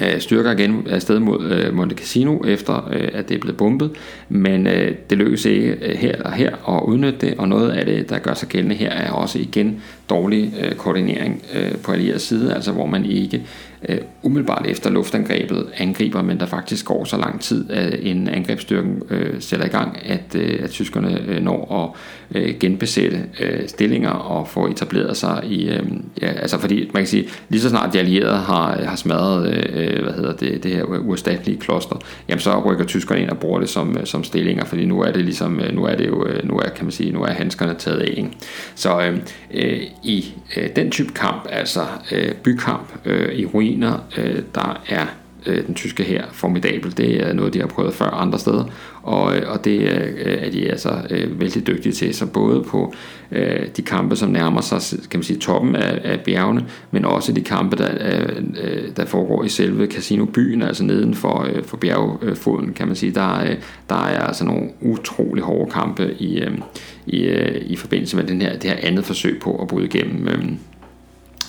Øh, 0.00 0.20
styrker 0.20 0.52
igen 0.52 0.86
afsted 0.90 1.18
mod 1.18 1.50
øh, 1.50 1.74
Monte 1.74 1.94
Cassino, 1.94 2.38
efter 2.44 2.90
øh, 2.92 3.08
at 3.12 3.28
det 3.28 3.34
er 3.34 3.40
blevet 3.40 3.56
bombet, 3.56 3.90
men 4.28 4.66
øh, 4.66 4.94
det 5.10 5.18
lykkes 5.18 5.44
ikke 5.44 5.76
øh, 5.82 5.96
her 5.96 6.22
og 6.22 6.32
her 6.32 6.76
at 6.76 6.82
udnytte 6.84 7.18
det, 7.26 7.34
og 7.38 7.48
noget 7.48 7.70
af 7.70 7.86
det, 7.86 8.10
der 8.10 8.18
gør 8.18 8.34
sig 8.34 8.48
gældende 8.48 8.74
her, 8.76 8.90
er 8.90 9.10
også 9.10 9.38
igen 9.38 9.82
dårlig 10.10 10.54
øh, 10.62 10.74
koordinering 10.74 11.42
på 11.82 11.92
allieret 11.92 12.20
side, 12.20 12.54
altså 12.54 12.72
hvor 12.72 12.86
man 12.86 13.04
ikke 13.04 13.42
øh, 13.88 13.98
umiddelbart 14.22 14.66
efter 14.66 14.90
luftangrebet 14.90 15.66
angriber, 15.76 16.22
men 16.22 16.40
der 16.40 16.46
faktisk 16.46 16.84
går 16.84 17.04
så 17.04 17.16
lang 17.16 17.40
tid, 17.40 17.70
at 17.70 17.98
en 18.02 18.28
angrebsstyrken 18.28 19.02
øh, 19.10 19.34
sætter 19.40 19.66
i 19.66 19.68
gang, 19.68 19.98
at, 20.04 20.34
øh, 20.34 20.60
at 20.62 20.70
tyskerne 20.70 21.20
øh, 21.28 21.42
når 21.42 21.94
at 22.34 22.42
øh, 22.42 22.54
genbesætte 22.60 23.24
øh, 23.40 23.68
stillinger 23.68 24.10
og 24.10 24.48
få 24.48 24.66
etableret 24.66 25.16
sig 25.16 25.44
i, 25.44 25.68
øh, 25.68 25.82
ja, 26.22 26.26
altså 26.26 26.58
fordi 26.58 26.90
man 26.94 27.02
kan 27.02 27.06
sige, 27.06 27.28
lige 27.48 27.60
så 27.60 27.68
snart 27.68 27.92
de 27.92 27.98
allierede 27.98 28.36
har, 28.36 28.84
har 28.84 28.96
smadret, 28.96 29.68
øh, 29.72 30.02
hvad 30.02 30.12
hedder 30.12 30.32
det, 30.32 30.62
det 30.62 30.70
her 30.70 30.84
uerstattelige 30.84 31.60
kloster, 31.60 31.96
jamen 32.28 32.40
så 32.40 32.60
rykker 32.60 32.84
tyskerne 32.84 33.20
ind 33.20 33.30
og 33.30 33.38
bruger 33.38 33.60
det 33.60 33.68
som, 33.68 33.96
øh, 33.98 34.06
som 34.06 34.24
stillinger, 34.24 34.64
fordi 34.64 34.84
nu 34.84 35.00
er 35.00 35.12
det 35.12 35.24
ligesom, 35.24 35.60
øh, 35.60 35.74
nu 35.74 35.84
er 35.84 35.96
det 35.96 36.06
jo, 36.06 36.26
øh, 36.26 36.48
nu 36.48 36.56
er, 36.56 36.68
kan 36.76 36.84
man 36.84 36.92
sige, 36.92 37.12
nu 37.12 37.22
er 37.22 37.30
handskerne 37.30 37.74
taget 37.74 37.98
af, 37.98 38.14
ikke? 38.16 38.30
Så 38.74 39.12
øh, 39.54 39.80
i 40.02 40.34
øh, 40.56 40.68
den 40.76 40.90
type 40.90 41.12
kamp, 41.12 41.46
altså 41.50 41.80
øh, 42.12 42.32
bykamp 42.34 42.92
øh, 43.04 43.34
i 43.34 43.46
ruin, 43.46 43.71
ruiner, 43.72 43.98
øh, 44.18 44.42
der 44.54 44.82
er 44.88 45.06
øh, 45.46 45.66
den 45.66 45.74
tyske 45.74 46.02
her 46.02 46.24
formidabel. 46.32 46.96
Det 46.96 47.28
er 47.28 47.32
noget, 47.32 47.54
de 47.54 47.60
har 47.60 47.66
prøvet 47.66 47.94
før 47.94 48.10
andre 48.10 48.38
steder, 48.38 48.64
og, 49.02 49.36
øh, 49.36 49.42
og 49.50 49.64
det 49.64 49.80
øh, 49.80 50.38
er 50.38 50.50
de 50.50 50.70
altså 50.70 50.90
øh, 51.10 51.40
vældig 51.40 51.66
dygtige 51.66 51.92
til. 51.92 52.14
Så 52.14 52.26
både 52.26 52.62
på 52.62 52.94
øh, 53.32 53.66
de 53.76 53.82
kampe, 53.82 54.16
som 54.16 54.30
nærmer 54.30 54.60
sig 54.60 54.98
kan 55.10 55.18
man 55.18 55.24
sige, 55.24 55.38
toppen 55.38 55.76
af, 55.76 56.00
af 56.04 56.20
bjergene, 56.20 56.66
men 56.90 57.04
også 57.04 57.32
de 57.32 57.40
kampe, 57.40 57.76
der, 57.76 57.90
øh, 58.00 58.36
øh 58.62 58.82
der 58.96 59.04
foregår 59.04 59.44
i 59.44 59.48
selve 59.48 59.86
casinobyen, 59.86 60.62
altså 60.62 60.84
neden 60.84 61.14
for, 61.14 61.46
øh, 61.54 61.64
for 61.64 61.76
bjergfoden, 61.76 62.72
kan 62.72 62.86
man 62.86 62.96
sige. 62.96 63.12
Der, 63.12 63.42
øh, 63.42 63.56
der 63.88 64.04
er 64.04 64.20
altså 64.20 64.44
nogle 64.44 64.68
utrolig 64.80 65.44
hårde 65.44 65.70
kampe 65.70 66.14
i, 66.18 66.40
øh, 66.40 66.58
i, 67.06 67.22
øh, 67.22 67.62
i 67.66 67.76
forbindelse 67.76 68.16
med 68.16 68.24
den 68.24 68.42
her, 68.42 68.52
det 68.58 68.70
her 68.70 68.76
andet 68.82 69.04
forsøg 69.04 69.40
på 69.42 69.56
at 69.56 69.68
bryde 69.68 69.86
igennem 69.86 70.28
øh, 70.28 70.44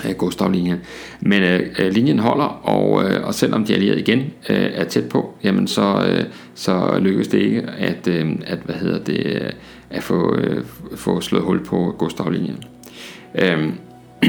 Øh, 0.06 0.16
Gustav-linjen. 0.16 0.78
Men 1.22 1.44
øh, 1.44 1.60
øh, 1.80 1.92
linjen 1.92 2.20
holder, 2.20 2.46
og, 2.64 3.04
øh, 3.04 3.28
og 3.28 3.34
selvom 3.34 3.66
de 3.66 3.74
allierede 3.74 4.00
igen 4.00 4.20
øh, 4.50 4.70
er 4.74 4.84
tæt 4.84 5.10
på, 5.10 5.34
jamen 5.44 5.68
så, 5.68 6.06
øh, 6.08 6.24
så 6.56 7.00
lykkes 7.00 7.28
det 7.28 7.40
ikke 7.40 7.62
at, 7.78 8.08
øh, 8.08 8.32
at, 8.46 8.60
hvad 8.66 8.76
hedder 8.76 9.04
det, 9.04 9.26
øh, 9.26 9.52
at 9.90 10.04
få, 10.04 10.36
øh, 10.36 10.64
få 10.96 11.22
slået 11.22 11.44
hul 11.44 11.64
på 11.66 11.96
Gustav-linjen. 11.98 12.64
Øh, 13.36 13.70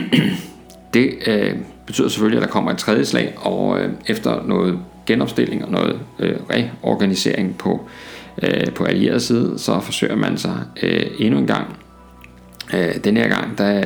det 0.94 1.10
øh, 1.26 1.54
betyder 1.86 2.08
selvfølgelig, 2.08 2.42
at 2.42 2.46
der 2.46 2.52
kommer 2.52 2.70
et 2.70 2.78
tredje 2.78 3.04
slag, 3.04 3.34
og 3.36 3.80
øh, 3.80 3.92
efter 4.06 4.46
noget 4.46 4.78
genopstilling 5.06 5.64
og 5.64 5.70
noget 5.70 6.00
øh, 6.18 6.36
reorganisering 6.50 7.58
på, 7.58 7.88
øh, 8.42 8.66
på 8.74 8.84
allieret 8.84 9.22
side, 9.22 9.58
så 9.58 9.80
forsøger 9.80 10.16
man 10.16 10.38
sig 10.38 10.60
øh, 10.82 11.06
endnu 11.18 11.38
en 11.38 11.46
gang. 11.46 11.76
Øh, 12.74 12.94
den 13.04 13.16
her 13.16 13.28
gang, 13.28 13.58
der, 13.58 13.84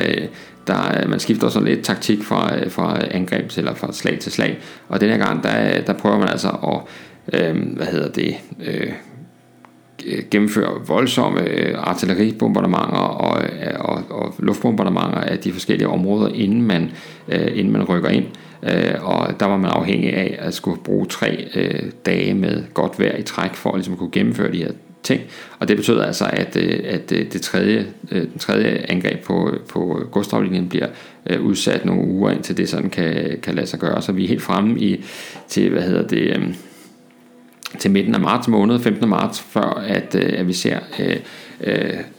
der, 0.68 1.02
øh, 1.02 1.10
man 1.10 1.20
skifter 1.20 1.48
sådan 1.48 1.68
lidt 1.68 1.84
taktik 1.84 2.22
fra, 2.22 2.56
øh, 2.56 2.70
fra 2.70 2.98
angreb 3.10 3.48
til, 3.48 3.60
eller 3.60 3.74
fra 3.74 3.92
slag 3.92 4.18
til 4.18 4.32
slag. 4.32 4.58
Og 4.88 5.00
den 5.00 5.10
her 5.10 5.16
gang, 5.16 5.42
der, 5.42 5.78
øh, 5.78 5.86
der 5.86 5.92
prøver 5.92 6.18
man 6.18 6.28
altså 6.28 6.48
at, 6.48 6.80
øh, 7.40 7.76
hvad 7.76 7.86
hedder 7.86 8.08
det, 8.08 8.34
øh, 8.66 8.92
gennemføre 10.30 10.86
voldsomme 10.86 11.40
artilleribombardementer 11.76 12.98
og, 12.98 13.42
og, 13.78 14.02
og 14.10 14.34
luftbombardementer 14.38 15.20
af 15.20 15.38
de 15.38 15.52
forskellige 15.52 15.88
områder, 15.88 16.28
inden 16.34 16.62
man, 16.62 16.90
øh, 17.28 17.58
inden 17.58 17.72
man 17.72 17.84
rykker 17.84 18.08
ind. 18.08 18.26
Øh, 18.62 18.94
og 19.02 19.40
der 19.40 19.46
var 19.46 19.56
man 19.56 19.70
afhængig 19.70 20.14
af 20.14 20.36
at 20.38 20.54
skulle 20.54 20.80
bruge 20.82 21.06
tre 21.06 21.48
øh, 21.54 21.82
dage 22.06 22.34
med 22.34 22.64
godt 22.74 23.00
vejr 23.00 23.16
i 23.16 23.22
træk 23.22 23.54
for 23.54 23.70
at 23.70 23.76
ligesom 23.76 23.96
kunne 23.96 24.10
gennemføre 24.10 24.52
de 24.52 24.58
her 24.58 24.72
ting. 25.08 25.20
Og 25.58 25.68
det 25.68 25.76
betød 25.76 26.00
altså, 26.00 26.30
at, 26.32 26.56
øh, 26.56 26.80
at 26.84 27.12
øh, 27.12 27.32
det 27.32 27.42
tredje, 27.42 27.86
øh, 28.10 28.22
den 28.22 28.38
tredje 28.38 28.84
angreb 28.88 29.24
på, 29.24 29.54
på 29.68 30.08
Gustavlinjen 30.10 30.68
bliver 30.68 30.86
udsat 31.40 31.84
nogle 31.84 32.02
uger 32.02 32.30
indtil 32.30 32.56
det 32.56 32.68
sådan 32.68 32.90
kan, 32.90 33.38
kan 33.42 33.54
lade 33.54 33.66
sig 33.66 33.80
gøre. 33.80 34.02
Så 34.02 34.12
vi 34.12 34.24
er 34.24 34.28
helt 34.28 34.42
fremme 34.42 34.80
i, 34.80 35.04
til, 35.48 35.70
hvad 35.70 35.82
hedder 35.82 36.06
det, 36.06 36.56
til 37.78 37.90
midten 37.90 38.14
af 38.14 38.20
marts 38.20 38.48
måned, 38.48 38.78
15. 38.78 39.08
marts, 39.08 39.40
før 39.40 39.82
at, 39.86 40.14
at 40.14 40.48
vi 40.48 40.52
ser 40.52 40.78
øh, 40.98 41.16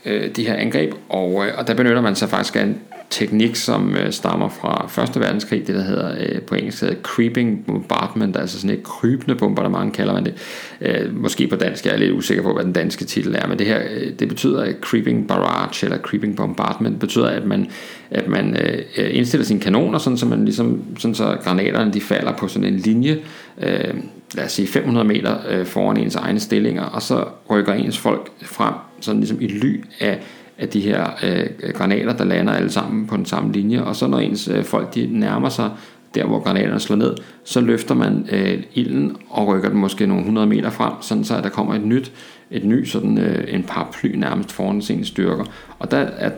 øh, 0.06 0.36
de 0.36 0.48
her 0.48 0.54
angreb. 0.54 0.94
Og, 1.10 1.46
og 1.58 1.68
der 1.68 1.74
benytter 1.74 2.02
man 2.02 2.16
sig 2.16 2.30
faktisk 2.30 2.56
af 2.56 2.62
en 2.64 2.82
teknik, 3.10 3.56
som 3.56 3.96
øh, 3.96 4.12
stammer 4.12 4.50
fra 4.50 5.04
1. 5.04 5.22
verdenskrig, 5.22 5.68
det 5.68 5.76
der 5.76 5.82
hedder 5.82 6.16
øh, 6.20 6.42
på 6.42 6.56
engelsk 6.56 6.82
hedder 6.82 6.96
creeping 7.04 7.66
bombardment, 7.66 8.38
altså 8.38 8.62
sådan 8.62 8.78
et 8.78 8.84
krybende 8.84 9.36
bombardement 9.36 9.94
kalder 9.94 10.14
man 10.14 10.26
det. 10.26 10.34
Øh, 10.82 11.16
måske 11.16 11.48
på 11.48 11.56
dansk, 11.56 11.86
jeg 11.86 11.94
er 11.94 11.98
lidt 11.98 12.12
usikker 12.12 12.44
på, 12.44 12.54
hvad 12.54 12.64
den 12.64 12.74
danske 12.74 13.06
titel 13.06 13.36
er, 13.36 13.48
men 13.48 13.60
det 13.60 13.68
her, 13.68 13.80
øh, 13.92 14.14
det 14.20 14.28
betyder 14.28 14.74
creeping 14.82 15.28
barrage 15.28 15.86
eller 15.86 15.98
creeping 15.98 16.36
bombardment, 16.36 16.94
det 16.94 17.00
betyder, 17.00 17.28
at 17.28 17.46
man, 17.46 17.70
at 18.12 18.28
man 18.28 18.58
øh, 18.58 18.84
øh, 18.98 19.16
indstiller 19.16 19.46
sine 19.46 19.60
kanoner, 19.60 19.98
sådan 19.98 20.18
så 20.18 20.26
man 20.26 20.46
ligesom, 20.46 20.84
sådan 21.00 21.16
så 21.16 21.38
granaterne 21.44 21.94
de 21.94 22.02
falder 22.02 22.34
på 22.38 22.48
sådan 22.48 22.74
en 22.74 22.80
linje, 22.80 23.20
øh, 23.62 23.94
lad 24.34 24.46
os 24.46 24.52
sige 24.52 24.68
500 24.68 25.08
meter 25.08 25.38
øh, 25.50 25.66
foran 25.66 25.98
ens 25.98 26.16
egne 26.16 26.40
stillinger, 26.40 26.84
og 26.84 27.02
så 27.02 27.26
rykker 27.50 27.74
ens 27.74 27.98
folk 27.98 28.32
frem, 28.42 28.74
sådan 29.02 29.20
ligesom 29.20 29.42
i 29.42 29.48
ly 29.48 29.84
af 30.00 30.20
af 30.60 30.70
de 30.70 30.80
her 30.80 31.08
øh, 31.24 31.74
granater, 31.74 32.14
der 32.14 32.24
lander 32.24 32.54
alle 32.54 32.72
sammen 32.72 33.08
på 33.08 33.18
den 33.18 33.26
samme 33.26 33.52
linje, 33.52 33.84
og 33.84 33.96
så 33.96 34.08
når 34.08 34.20
ens 34.20 34.48
øh, 34.48 34.64
folk 34.64 34.96
de 34.96 35.10
nærmer 35.12 35.50
sig 35.50 35.70
der, 36.16 36.26
hvor 36.26 36.40
granaterne 36.40 36.80
slår 36.80 36.96
ned, 36.96 37.16
så 37.44 37.62
løfter 37.62 37.96
man 37.96 38.28
øh, 38.32 38.64
ilden 38.74 39.18
og 39.30 39.48
rykker 39.48 39.70
den 39.70 39.78
måske 39.78 40.08
nogle 40.08 40.22
100 40.22 40.48
meter 40.48 40.70
frem, 40.70 40.94
sådan 41.02 41.24
så 41.24 41.38
at 41.38 41.44
der 41.44 41.50
kommer 41.50 41.74
et 41.76 41.86
nyt, 41.86 42.12
et 42.52 42.66
ny 42.66 42.86
sådan 42.86 43.18
øh, 43.18 43.54
en 43.54 43.64
paraply 43.64 44.16
nærmest 44.16 44.52
foran 44.52 44.82
sine 44.82 45.06
styrker. 45.06 45.46
Og 45.80 45.92
der 45.92 45.98
er 45.98 46.32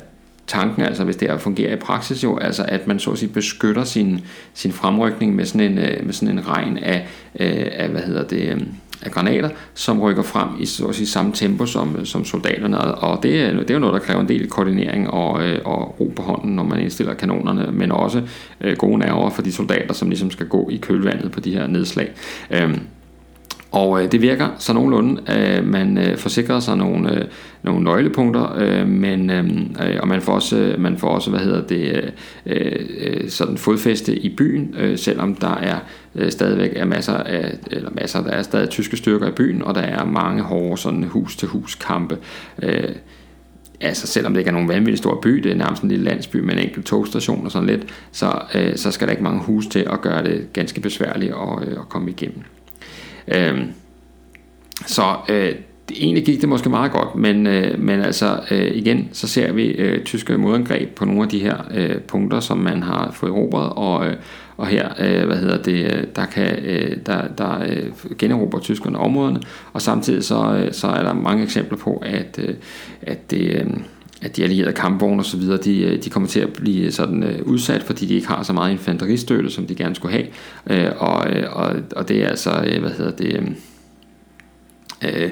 tanken 0.48 0.82
altså, 0.82 1.04
hvis 1.04 1.16
det 1.16 1.30
her 1.30 1.38
fungerer 1.38 1.74
i 1.74 1.80
praksis 1.80 2.24
jo, 2.24 2.38
altså 2.38 2.66
at 2.68 2.88
man 2.88 3.00
så 3.00 3.12
at 3.12 3.18
sige 3.18 3.30
beskytter 3.30 3.84
sin, 3.84 4.20
sin 4.54 4.72
fremrykning 4.72 5.36
med 5.36 5.46
sådan 5.46 5.72
en, 5.72 5.78
øh, 5.78 6.06
med 6.06 6.14
sådan 6.14 6.38
en 6.38 6.48
regn 6.48 6.78
af, 6.78 7.08
øh, 7.40 7.68
af 7.72 7.90
hvad 7.90 8.02
hedder 8.02 8.24
det, 8.24 8.42
øh, 8.42 8.62
af 9.02 9.12
granater, 9.12 9.50
som 9.74 10.02
rykker 10.02 10.24
frem 10.24 10.50
i 10.60 10.66
så 10.66 10.88
at 10.88 10.96
sige, 10.96 11.08
samme 11.08 11.32
tempo 11.34 11.66
som, 11.66 11.96
øh, 12.00 12.06
som 12.06 12.26
soldaterne. 12.26 12.82
Og 12.82 13.24
det 13.24 13.42
er, 13.42 13.52
det 13.52 13.70
er 13.70 13.74
jo 13.74 13.80
noget, 13.80 13.94
der 13.94 14.00
kræver 14.00 14.22
en 14.22 14.28
del 14.28 14.50
koordinering 14.50 15.10
og, 15.10 15.44
øh, 15.44 15.60
og 15.66 16.00
ro 16.00 16.14
på 16.16 16.22
hånden, 16.22 16.56
når 16.56 16.64
man 16.64 16.80
indstiller 16.80 17.14
kanonerne, 17.14 17.72
men 17.72 17.92
også 17.92 18.22
øh, 18.62 18.78
gode 18.78 19.00
nerver 19.00 19.30
for 19.30 19.42
de 19.42 19.52
soldater, 19.52 19.94
som 19.94 20.10
ligesom 20.10 20.32
skal 20.32 20.48
gå 20.48 20.70
i 20.70 20.78
kølvandet 20.78 21.32
på 21.32 21.40
de 21.40 21.54
her 21.54 21.68
nedslag. 21.68 22.12
Øh, 22.52 22.78
og 23.72 24.04
øh, 24.04 24.12
det 24.12 24.22
virker 24.22 24.48
så 24.58 24.74
nogenlunde. 24.74 25.22
Øh, 25.38 25.68
man 25.68 25.98
øh, 25.98 26.18
forsikrer 26.18 26.60
sig 26.60 26.78
nogle, 26.78 27.16
øh, 27.16 27.26
nogle 27.64 27.84
nøglepunkter, 27.84 28.56
øh, 28.58 28.88
men, 28.88 29.30
øh, 29.30 29.46
øh 29.88 30.00
og 30.02 30.08
man 30.08 30.22
får 30.22 30.34
også, 30.34 30.58
øh, 30.58 30.80
man 30.80 30.98
får 30.98 31.08
også 31.08 31.30
hvad 31.30 31.40
hedder 31.40 31.62
det, 31.62 32.12
øh, 32.46 32.76
øh, 33.02 33.30
sådan 33.30 33.58
fodfæste 33.58 34.16
i 34.16 34.36
byen, 34.36 34.76
øh, 34.80 34.98
selvom 34.98 35.36
der 35.36 35.56
er 35.56 35.80
øh, 36.16 36.32
stadigvæk 36.32 36.72
er 36.76 36.86
masser 36.86 37.14
af, 37.14 37.58
eller 37.72 37.90
masser, 37.90 38.24
der 38.24 38.30
er 38.30 38.42
stadig 38.42 38.70
tyske 38.70 38.98
styrker 38.98 39.28
i 39.28 39.32
byen, 39.32 39.62
og 39.64 39.76
der 39.76 39.82
er 39.82 40.06
mange 40.06 40.42
hårde 40.42 40.82
sådan 40.82 41.04
hus-til-hus 41.04 41.76
kampe. 41.76 42.18
Øh, 42.64 42.90
altså 43.82 44.08
selvom 44.08 44.34
det 44.34 44.40
ikke 44.40 44.50
er 44.50 44.54
nogen 44.54 44.70
vanvittig 44.70 44.98
stor 44.98 45.20
by, 45.22 45.30
det 45.30 45.52
er 45.52 45.56
nærmest 45.56 45.84
en 45.84 45.90
lille 45.90 46.06
landsby 46.06 46.38
med 46.38 46.54
en 46.54 46.60
enkelt 46.60 46.86
togstation 46.86 47.46
og 47.46 47.52
sådan 47.52 47.68
lidt, 47.68 47.86
så, 48.12 48.42
øh, 48.56 48.78
så 48.78 48.92
skal 48.92 49.08
der 49.08 49.12
ikke 49.12 49.24
mange 49.24 49.42
hus 49.42 49.68
til 49.68 49.88
at 49.92 50.02
gøre 50.02 50.24
det 50.24 50.54
ganske 50.54 50.82
besværligt 50.82 51.34
at, 51.34 51.68
øh, 51.68 51.72
at 51.72 51.90
komme 51.90 52.12
igennem. 52.12 52.44
Øh, 53.32 53.60
så 54.86 55.16
øh, 55.30 55.56
egentlig 55.96 56.26
gik 56.26 56.42
det 56.42 56.50
måske 56.50 56.70
meget 56.70 56.92
godt, 56.92 57.16
men, 57.16 57.48
øh, 57.48 57.80
men 57.80 58.02
altså 58.02 58.40
øh, 58.52 58.76
igen, 58.76 59.10
så 59.12 59.28
ser 59.28 59.52
vi 59.52 59.68
øh, 59.68 60.04
tyske 60.04 60.38
modangreb 60.38 60.96
på 60.96 61.06
nogle 61.06 61.22
af 61.22 61.30
de 61.30 61.40
her 61.40 61.58
øh, 61.74 62.00
punkter, 62.02 62.40
som 62.40 62.58
man 62.58 62.84
har 62.84 63.12
fået 63.12 63.30
erobret, 63.30 63.70
og, 63.76 64.08
øh, 64.08 64.16
og 64.58 64.68
her, 64.68 64.90
øh, 65.00 65.26
hvad 65.26 65.38
hedder 65.38 65.62
det, 65.62 65.94
øh, 65.94 66.04
der 66.16 66.26
kan, 66.26 66.60
øh, 66.66 66.98
der, 67.06 67.28
der 67.28 67.64
øh, 67.70 68.18
generober 68.18 68.60
tyskerne 68.60 68.98
områderne, 68.98 69.42
og 69.74 69.82
samtidig 69.82 70.24
så, 70.24 70.56
øh, 70.56 70.74
så 70.74 70.88
er 70.88 71.04
der 71.04 71.14
mange 71.14 71.44
eksempler 71.44 71.78
på, 71.78 72.04
at, 72.06 72.40
øh, 72.44 72.56
at 73.02 73.32
det, 73.32 73.56
øh, 73.56 73.68
at 74.22 74.38
de 74.38 74.44
allierede 74.44 74.74
kampvogne 74.74 75.22
og 75.22 75.26
så 75.26 75.38
videre, 75.38 75.58
de, 75.58 75.84
øh, 75.84 76.04
de 76.04 76.10
kommer 76.10 76.30
til 76.30 76.40
at 76.40 76.54
blive 76.54 76.92
sådan 76.92 77.24
øh, 77.24 77.44
udsat, 77.44 77.84
fordi 77.84 78.06
de 78.06 78.14
ikke 78.14 78.28
har 78.28 78.44
så 78.44 78.54
meget 78.54 78.72
infanteristøtte, 78.72 79.50
som 79.50 79.68
de 79.68 79.76
gerne 79.76 79.96
skulle 79.96 80.14
have. 80.14 80.28
Øh, 80.70 80.92
og, 80.98 81.30
øh, 81.30 81.56
og, 81.56 81.76
og 81.96 82.10
det 82.10 82.24
er 82.24 82.30
altså, 82.30 82.64
øh, 82.68 82.82
hvad 82.82 82.92
hedder 82.92 83.12
det, 83.12 83.56
øh, 85.04 85.24
øh 85.24 85.30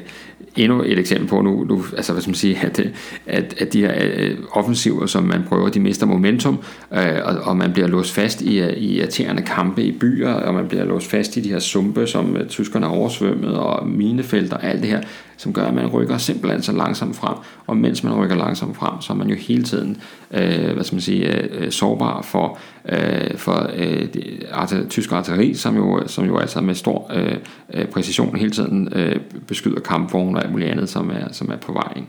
endnu 0.55 0.83
et 0.83 0.99
eksempel 0.99 1.27
på 1.27 1.41
nu, 1.41 1.63
nu 1.63 1.83
altså 1.97 2.13
hvad 2.13 2.21
skal 2.21 2.29
man 2.29 2.35
sige, 2.35 2.57
at, 2.57 2.79
at, 3.25 3.55
at 3.57 3.73
de 3.73 3.79
her 3.79 3.93
øh, 4.01 4.37
offensiver, 4.51 5.05
som 5.05 5.23
man 5.23 5.43
prøver, 5.47 5.69
de 5.69 5.79
mister 5.79 6.05
momentum, 6.05 6.59
øh, 6.93 7.19
og, 7.23 7.35
og 7.43 7.57
man 7.57 7.73
bliver 7.73 7.87
låst 7.87 8.13
fast 8.13 8.41
i, 8.41 8.59
i 8.59 8.97
irriterende 8.97 9.41
kampe 9.41 9.83
i 9.83 9.91
byer, 9.91 10.33
og 10.33 10.53
man 10.53 10.67
bliver 10.67 10.85
låst 10.85 11.09
fast 11.09 11.37
i 11.37 11.41
de 11.41 11.49
her 11.49 11.59
sumpe, 11.59 12.07
som 12.07 12.37
øh, 12.37 12.47
tyskerne 12.47 12.85
har 12.85 12.93
oversvømmet, 12.93 13.57
og 13.57 13.87
minefelter 13.87 14.57
og 14.57 14.63
alt 14.63 14.81
det 14.81 14.89
her, 14.89 15.01
som 15.39 15.53
gør, 15.53 15.63
at 15.63 15.73
man 15.73 15.87
rykker 15.87 16.17
simpelthen 16.17 16.61
så 16.61 16.71
langsomt 16.71 17.15
frem, 17.15 17.35
og 17.67 17.77
mens 17.77 18.03
man 18.03 18.13
rykker 18.13 18.35
langsomt 18.35 18.77
frem, 18.77 19.01
så 19.01 19.13
er 19.13 19.17
man 19.17 19.29
jo 19.29 19.35
hele 19.35 19.63
tiden, 19.63 19.97
øh, 20.31 20.73
hvad 20.73 20.83
skal 20.83 20.95
man 20.95 21.01
sige, 21.01 21.35
øh, 21.35 21.63
øh 21.63 21.71
sårbar 21.71 22.21
for, 22.21 22.59
øh, 22.89 23.37
for 23.37 23.69
øh, 23.75 24.07
det, 24.13 24.87
tysk 24.89 25.11
artilleri, 25.11 25.53
som 25.53 25.75
jo, 25.75 26.07
som 26.07 26.25
jo 26.25 26.37
altså 26.37 26.61
med 26.61 26.75
stor 26.75 27.11
øh, 27.13 27.35
øh 27.73 27.85
præcision 27.85 28.35
hele 28.35 28.51
tiden 28.51 28.89
øh, 28.95 29.19
beskyder 29.47 29.79
kampvogne 29.79 30.28
og 30.35 30.43
alt 30.43 30.51
muligt 30.51 30.71
andet, 30.71 30.89
som 30.89 31.09
er, 31.09 31.31
som 31.31 31.51
er 31.51 31.57
på 31.57 31.73
vej. 31.73 31.93
Ikke? 31.95 32.07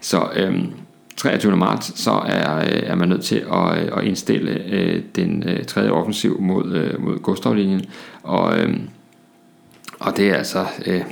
Så 0.00 0.28
øhm, 0.36 0.72
23. 1.16 1.56
marts, 1.56 2.00
så 2.00 2.10
er, 2.10 2.56
øh, 2.56 2.82
er 2.82 2.94
man 2.94 3.08
nødt 3.08 3.24
til 3.24 3.44
at, 3.52 3.78
øh, 3.78 3.98
at 3.98 4.04
indstille 4.04 4.50
øh, 4.50 5.02
den 5.16 5.42
øh, 5.48 5.64
tredje 5.64 5.90
offensiv 5.90 6.40
mod, 6.40 6.72
øh, 6.72 7.04
mod 7.04 7.18
Gustavlinjen, 7.18 7.84
og, 8.22 8.58
øh, 8.58 8.76
og 10.00 10.16
det 10.16 10.28
er 10.28 10.34
altså 10.34 10.66
øh, 10.86 11.02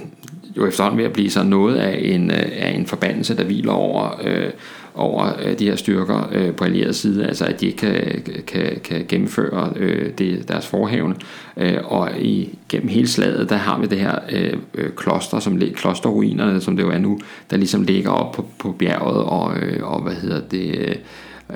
jo 0.56 0.66
efterhånden 0.66 0.98
ved 0.98 1.04
at 1.04 1.12
blive 1.12 1.30
så 1.30 1.42
noget 1.42 1.76
af 1.76 1.98
en, 2.02 2.30
øh, 2.30 2.48
af 2.52 2.70
en 2.70 2.86
forbandelse, 2.86 3.36
der 3.36 3.44
hviler 3.44 3.72
over, 3.72 4.20
øh, 4.24 4.50
over 4.94 5.32
øh, 5.44 5.58
de 5.58 5.64
her 5.64 5.76
styrker 5.76 6.28
øh, 6.32 6.54
på 6.54 6.64
allieret 6.64 6.96
side, 6.96 7.26
altså 7.26 7.44
at 7.44 7.60
de 7.60 7.66
ikke 7.66 7.78
kan, 7.78 8.22
kan, 8.46 8.80
kan 8.84 9.04
gennemføre 9.08 9.72
øh, 9.76 10.10
det, 10.18 10.48
deres 10.48 10.66
forhævne. 10.66 11.14
Øh, 11.56 11.78
og 11.84 12.10
i, 12.20 12.58
gennem 12.68 12.88
hele 12.88 13.08
slaget, 13.08 13.50
der 13.50 13.56
har 13.56 13.78
vi 13.78 13.86
det 13.86 13.98
her 13.98 14.18
øh, 14.32 14.52
øh 14.74 14.90
kloster, 14.96 15.38
som 15.38 15.60
klosterruinerne, 15.74 16.60
som 16.60 16.76
det 16.76 16.82
jo 16.82 16.90
er 16.90 16.98
nu, 16.98 17.20
der 17.50 17.56
ligesom 17.56 17.82
ligger 17.82 18.10
op 18.10 18.32
på, 18.32 18.46
på 18.58 18.72
bjerget, 18.72 19.24
og, 19.24 19.58
øh, 19.58 19.92
og 19.92 20.02
hvad 20.02 20.14
hedder 20.14 20.40
det... 20.50 20.78
Øh, 20.78 20.94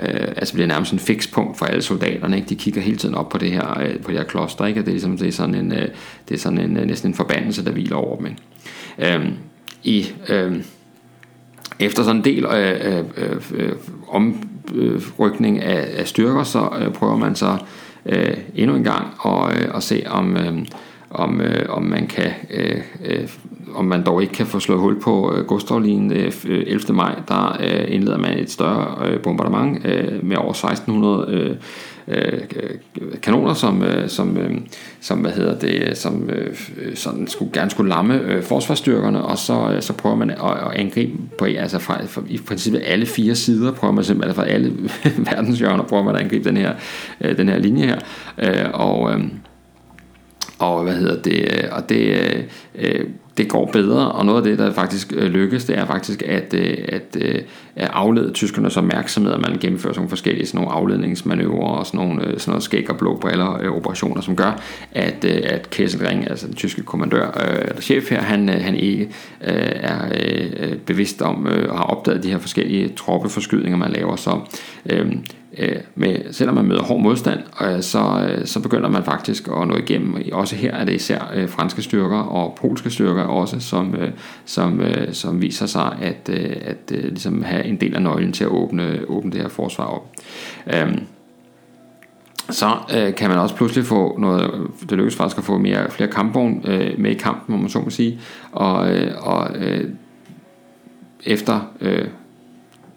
øh, 0.03 0.29
altså 0.37 0.55
bliver 0.55 0.67
nærmest 0.67 0.93
en 0.93 0.99
fikspunkt 0.99 1.59
for 1.59 1.67
alle 1.67 1.83
soldaterne. 1.83 2.37
Ikke? 2.37 2.49
De 2.49 2.55
kigger 2.55 2.81
hele 2.81 2.97
tiden 2.97 3.15
op 3.15 3.29
på 3.29 3.39
det 3.39 3.51
her, 3.51 3.81
øh, 3.81 3.99
på 3.99 4.11
det 4.11 4.19
her 4.19 4.25
kloster, 4.25 4.67
ikke? 4.67 4.81
og 4.81 4.87
det 4.87 4.91
er, 4.91 4.95
ligesom, 4.95 5.19
det 5.19 5.29
er 5.29 5.33
sådan 5.33 5.55
en, 5.55 5.73
øh, 5.73 5.89
det 6.29 6.35
er 6.35 6.39
sådan 6.39 6.59
en, 6.59 6.77
øh, 6.77 6.87
næsten 6.87 7.11
en 7.11 7.15
forbandelse, 7.15 7.65
der 7.65 7.71
hviler 7.71 7.97
over 7.97 8.17
dem. 8.17 8.27
Ikke? 8.27 8.39
Øh, 8.99 9.29
I 9.83 10.07
øh, 10.29 10.57
efter 11.81 12.03
sådan 12.03 12.17
en 12.17 12.25
del 12.25 12.45
øh, 12.45 13.05
øh, 13.17 13.43
øh, 13.55 13.73
omrykning 14.09 15.57
øh, 15.57 15.71
af, 15.71 15.89
af 15.97 16.09
styrker, 16.09 16.43
så 16.43 16.69
øh, 16.81 16.93
prøver 16.93 17.17
man 17.17 17.35
så 17.35 17.59
øh, 18.07 18.37
endnu 18.55 18.77
en 18.77 18.85
gang 18.85 19.07
at, 19.27 19.57
øh, 19.57 19.77
at 19.77 19.83
se 19.83 20.03
om, 20.07 20.37
øh, 20.37 20.67
om, 21.11 21.41
øh, 21.41 21.67
om 21.69 21.83
man 21.83 22.07
kan 22.07 22.31
øh, 22.51 22.81
øh, 23.05 23.29
om 23.75 23.85
man 23.85 24.07
dog 24.07 24.23
ikke 24.23 24.35
kan 24.35 24.47
få 24.47 24.61
slået 24.61 24.81
hul 24.81 25.01
på 25.01 25.35
øh, 25.35 25.47
Gustavlin 25.47 26.13
øh, 26.13 26.33
11. 26.45 26.81
Øh, 26.89 26.95
maj, 26.95 27.15
der 27.29 27.57
øh, 27.61 27.95
indleder 27.95 28.19
man 28.19 28.39
et 28.39 28.51
større 28.51 29.09
øh, 29.09 29.21
bombardement 29.21 29.87
øh, 29.87 30.25
med 30.25 30.37
over 30.37 30.51
1600 30.51 31.27
øh, 31.29 31.57
øh, 32.09 32.41
kanoner, 33.23 33.55
som, 33.55 33.83
øh, 33.83 34.09
som, 34.09 34.37
øh, 34.37 34.51
som, 35.01 35.19
hvad 35.19 35.31
hedder 35.31 35.59
det, 35.59 35.99
som 35.99 36.31
øh, 36.31 36.57
sådan 36.95 37.27
skulle, 37.27 37.53
gerne 37.53 37.71
skulle 37.71 37.89
lamme 37.89 38.21
øh, 38.21 38.43
forsvarsstyrkerne, 38.43 39.25
og 39.25 39.39
så, 39.39 39.73
øh, 39.75 39.83
så 39.83 39.93
prøver 39.93 40.17
man 40.17 40.31
at, 40.31 40.37
at 40.41 40.73
angribe 40.75 41.13
på, 41.39 41.45
altså 41.45 41.79
fra, 41.79 42.05
fra, 42.05 42.23
i 42.29 42.39
princippet 42.39 42.83
alle 42.85 43.07
fire 43.07 43.35
sider, 43.35 43.73
prøver 43.73 43.95
man 43.95 44.05
simpelthen, 44.05 44.29
altså 44.29 44.43
fra 44.43 44.49
alle 44.49 44.73
verdenshjørner, 45.31 45.85
prøver 45.85 46.03
man 46.03 46.15
at 46.15 46.21
angribe 46.21 46.49
den 46.49 46.57
her, 46.57 46.75
øh, 47.21 47.37
den 47.37 47.49
her 47.49 47.59
linje 47.59 47.87
her, 47.87 47.99
øh, 48.39 48.71
og 48.73 49.13
øh, 49.13 49.25
og 50.65 50.83
hvad 50.83 50.95
hedder 50.95 51.23
det, 51.23 51.41
øh, 51.41 51.65
og 51.73 51.89
det, 51.89 51.97
øh, 51.97 52.43
øh, 52.75 53.07
det 53.37 53.49
går 53.49 53.71
bedre, 53.73 54.13
og 54.13 54.27
noget 54.27 54.39
af 54.39 54.45
det, 54.45 54.59
der 54.59 54.73
faktisk 54.73 55.13
øh, 55.17 55.27
lykkes, 55.27 55.65
det 55.65 55.79
er 55.79 55.87
faktisk 55.87 56.23
at, 56.23 56.55
at, 56.55 57.17
at 57.77 57.91
aflede 57.93 58.33
tyskernes 58.33 58.77
opmærksomhed, 58.77 59.33
at 59.33 59.41
man 59.41 59.59
gennemfører 59.61 59.93
sådan 59.93 60.01
nogle 60.01 60.09
forskellige 60.09 60.47
sådan 60.47 60.61
nogle 60.61 60.73
afledningsmanøvrer 60.73 61.69
og 61.69 61.87
sådan 61.87 62.01
nogle 62.01 62.21
sådan 62.21 62.51
noget 62.51 62.63
skæg 62.63 62.91
og 62.91 62.97
blå 62.97 63.17
briller 63.17 63.71
operationer, 63.71 64.21
som 64.21 64.37
gør, 64.37 64.61
at, 64.93 65.25
at 65.25 65.71
Kesselring, 65.71 66.31
altså 66.31 66.47
den 66.47 66.55
tyske 66.55 66.83
kommandør 66.83 67.31
eller 67.31 67.81
chef 67.81 68.11
her, 68.11 68.23
han, 68.23 68.49
han 68.49 68.77
ikke 68.77 69.09
er 69.41 69.99
bevidst 70.87 71.23
om 71.23 71.47
og 71.69 71.77
har 71.79 71.85
opdaget 71.85 72.23
de 72.23 72.31
her 72.31 72.39
forskellige 72.39 72.89
troppeforskydninger, 72.89 73.79
man 73.79 73.91
laver. 73.91 74.17
Så 74.17 74.41
øh, 74.87 75.13
Øh, 75.59 75.77
med, 75.95 76.33
selvom 76.33 76.55
man 76.55 76.65
møder 76.65 76.83
hård 76.83 77.01
modstand, 77.01 77.41
øh, 77.63 77.83
så, 77.83 78.29
øh, 78.29 78.47
så 78.47 78.61
begynder 78.61 78.89
man 78.89 79.05
faktisk 79.05 79.49
at 79.49 79.69
nå 79.69 79.77
igennem. 79.77 80.17
Også 80.33 80.57
her 80.57 80.75
er 80.75 80.85
det 80.85 80.95
især 80.95 81.33
øh, 81.35 81.49
franske 81.49 81.83
styrker 81.83 82.19
og 82.19 82.59
polske 82.61 82.91
styrker 82.91 83.23
også, 83.23 83.61
som, 83.61 83.95
øh, 83.95 84.11
som, 84.45 84.81
øh, 84.81 85.13
som 85.13 85.43
viser 85.43 85.67
sig 85.67 85.97
at, 86.03 86.31
øh, 86.31 86.57
at 86.65 86.93
øh, 86.95 87.05
ligesom 87.05 87.43
have 87.43 87.65
en 87.65 87.77
del 87.77 87.95
af 87.95 88.03
nøglen 88.03 88.33
til 88.33 88.45
at 88.45 88.51
åbne, 88.51 89.01
åbne 89.09 89.33
det 89.33 89.41
her 89.41 89.49
forsvar 89.49 89.85
op. 89.85 90.13
Øh, 90.75 90.99
så 92.51 92.71
øh, 92.97 93.15
kan 93.15 93.31
man 93.31 93.39
også 93.39 93.55
pludselig 93.55 93.85
få 93.85 94.19
noget, 94.19 94.71
det 94.91 94.99
lykkes 94.99 95.17
faktisk 95.17 95.39
at 95.39 95.45
få 95.45 95.59
mere, 95.59 95.91
flere 95.91 96.11
kampvogn 96.11 96.65
øh, 96.67 96.99
med 96.99 97.11
i 97.11 97.15
kampen, 97.15 97.55
må 97.55 97.61
man 97.61 97.71
så 97.71 97.81
må 97.81 97.91
sige, 97.91 98.21
og, 98.53 98.91
øh, 98.91 99.13
og 99.19 99.57
øh, 99.57 99.91
efter 101.27 101.61
øh, 101.81 102.09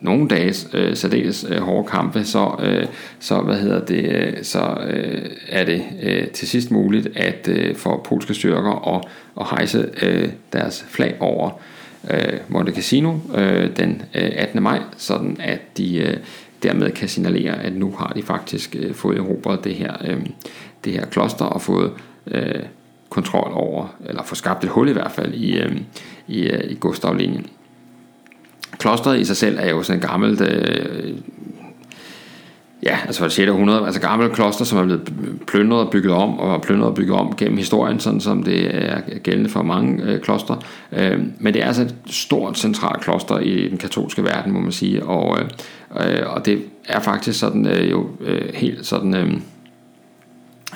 nogle 0.01 0.27
dages 0.27 0.67
øh, 0.73 0.95
særdeles 0.95 1.45
øh, 1.49 1.57
hårde 1.57 1.87
kampe, 1.87 2.23
så, 2.23 2.55
øh, 2.63 2.87
så, 3.19 3.41
hvad 3.41 3.55
hedder 3.55 3.85
det, 3.85 4.05
øh, 4.05 4.33
så 4.43 4.77
øh, 4.87 5.29
er 5.49 5.65
det 5.65 5.83
øh, 6.03 6.27
til 6.27 6.47
sidst 6.47 6.71
muligt 6.71 7.07
at 7.15 7.47
øh, 7.47 7.75
for 7.75 8.01
polske 8.03 8.33
styrker 8.33 8.95
at, 8.95 9.05
at 9.39 9.47
hejse 9.49 9.89
øh, 10.01 10.29
deres 10.53 10.85
flag 10.89 11.15
over 11.19 11.49
øh, 12.11 12.39
Monte 12.47 12.71
Cassino 12.71 13.13
øh, 13.35 13.77
den 13.77 14.01
øh, 14.15 14.31
18. 14.35 14.63
maj, 14.63 14.79
sådan 14.97 15.37
at 15.39 15.77
de 15.77 15.97
øh, 15.97 16.17
dermed 16.63 16.91
kan 16.91 17.07
signalere, 17.07 17.63
at 17.63 17.75
nu 17.75 17.95
har 17.97 18.13
de 18.15 18.23
faktisk 18.23 18.75
øh, 18.79 18.93
fået 18.93 19.17
erobret 19.17 19.63
det 19.63 19.75
her, 19.75 19.93
øh, 20.05 20.25
det 20.85 20.93
her 20.93 21.05
kloster 21.05 21.45
og 21.45 21.61
fået 21.61 21.91
øh, 22.27 22.63
kontrol 23.09 23.51
over, 23.53 23.95
eller 24.05 24.23
få 24.23 24.35
skabt 24.35 24.63
et 24.63 24.69
hul 24.69 24.89
i 24.89 24.91
hvert 24.91 25.11
fald 25.11 25.33
i, 25.33 25.57
øh, 25.57 25.81
i, 26.27 26.41
øh, 26.41 26.71
i 26.71 26.75
Gustavlinjen. 26.75 27.45
Klosteret 28.79 29.19
i 29.19 29.25
sig 29.25 29.37
selv 29.37 29.57
er 29.59 29.69
jo 29.69 29.83
sådan 29.83 30.01
et 30.01 30.09
gammelt, 30.09 30.41
øh, 30.41 31.13
ja, 32.83 32.97
altså 33.05 33.21
fra 33.21 33.29
6. 33.29 33.49
århundrede, 33.49 33.85
altså 33.85 34.01
gammelt 34.01 34.33
kloster, 34.33 34.65
som 34.65 34.77
er 34.77 34.83
blevet 34.83 35.09
plyndret 35.47 35.85
og 35.85 35.91
bygget 35.91 36.13
om, 36.13 36.39
og 36.39 36.61
plyndret 36.61 36.89
og 36.89 36.95
bygget 36.95 37.19
om 37.19 37.35
gennem 37.35 37.57
historien, 37.57 37.99
sådan 37.99 38.21
som 38.21 38.43
det 38.43 38.75
er 38.75 39.01
gældende 39.23 39.49
for 39.49 39.61
mange 39.61 40.03
øh, 40.03 40.21
klostre. 40.21 40.59
Øh, 40.91 41.19
men 41.39 41.53
det 41.53 41.63
er 41.63 41.67
altså 41.67 41.81
et 41.81 41.95
stort 42.05 42.57
centralt 42.57 43.01
kloster 43.01 43.39
i 43.39 43.69
den 43.69 43.77
katolske 43.77 44.23
verden, 44.23 44.51
må 44.53 44.59
man 44.59 44.71
sige, 44.71 45.05
og, 45.05 45.39
øh, 45.99 46.21
og 46.25 46.45
det 46.45 46.63
er 46.87 46.99
faktisk 46.99 47.39
sådan 47.39 47.67
øh, 47.67 47.91
jo 47.91 48.07
øh, 48.21 48.53
helt 48.53 48.85
sådan 48.85 49.15
øh, 49.15 49.33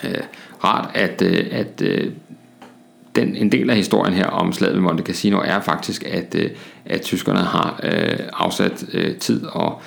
øh, 0.04 0.24
rart, 0.64 0.90
at, 0.94 1.22
øh, 1.22 1.46
at 1.52 1.82
øh, 1.82 2.12
den, 3.16 3.36
en 3.36 3.52
del 3.52 3.70
af 3.70 3.76
historien 3.76 4.14
her 4.14 4.26
om 4.26 4.54
slaget 4.54 4.76
ved 4.76 4.82
Monte 4.82 5.04
Cassino 5.04 5.38
er 5.38 5.60
faktisk, 5.60 6.04
at, 6.04 6.36
øh, 6.36 6.50
at 6.86 7.02
tyskerne 7.02 7.40
har 7.40 7.80
øh, 7.84 8.20
afsat 8.34 8.86
øh, 8.94 9.16
tid 9.16 9.46
og 9.46 9.82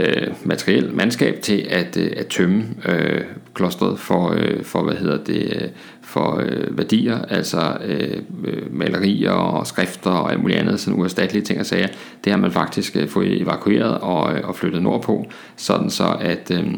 øh, 0.00 0.26
materiel 0.44 0.94
mandskab 0.94 1.40
til 1.42 1.66
at, 1.70 1.96
øh, 1.96 2.10
at 2.16 2.26
tømme 2.26 2.64
øh, 2.88 3.20
klostret 3.54 3.98
for, 3.98 4.32
øh, 4.36 4.64
for 4.64 4.82
hvad 4.82 4.94
hedder 4.94 5.24
det, 5.24 5.70
for 6.02 6.40
øh, 6.44 6.78
værdier, 6.78 7.22
altså 7.24 7.76
øh, 7.84 8.22
malerier 8.70 9.30
og 9.30 9.66
skrifter 9.66 10.10
og 10.10 10.32
alt 10.32 10.40
muligt 10.40 10.58
andet, 10.58 10.80
sådan 10.80 11.00
uerstattelige 11.00 11.44
ting 11.44 11.60
og 11.60 11.66
sager. 11.66 11.88
Det 12.24 12.32
har 12.32 12.38
man 12.38 12.52
faktisk 12.52 12.96
øh, 12.96 13.08
fået 13.08 13.42
evakueret 13.42 13.98
og, 13.98 14.34
øh, 14.34 14.48
og 14.48 14.56
flyttet 14.56 14.82
nordpå, 14.82 15.26
sådan 15.56 15.90
så 15.90 16.16
at, 16.20 16.50
øh, 16.50 16.74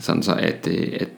sådan 0.00 0.22
så 0.22 0.34
at, 0.34 0.68
øh, 0.70 0.88
at 1.00 1.08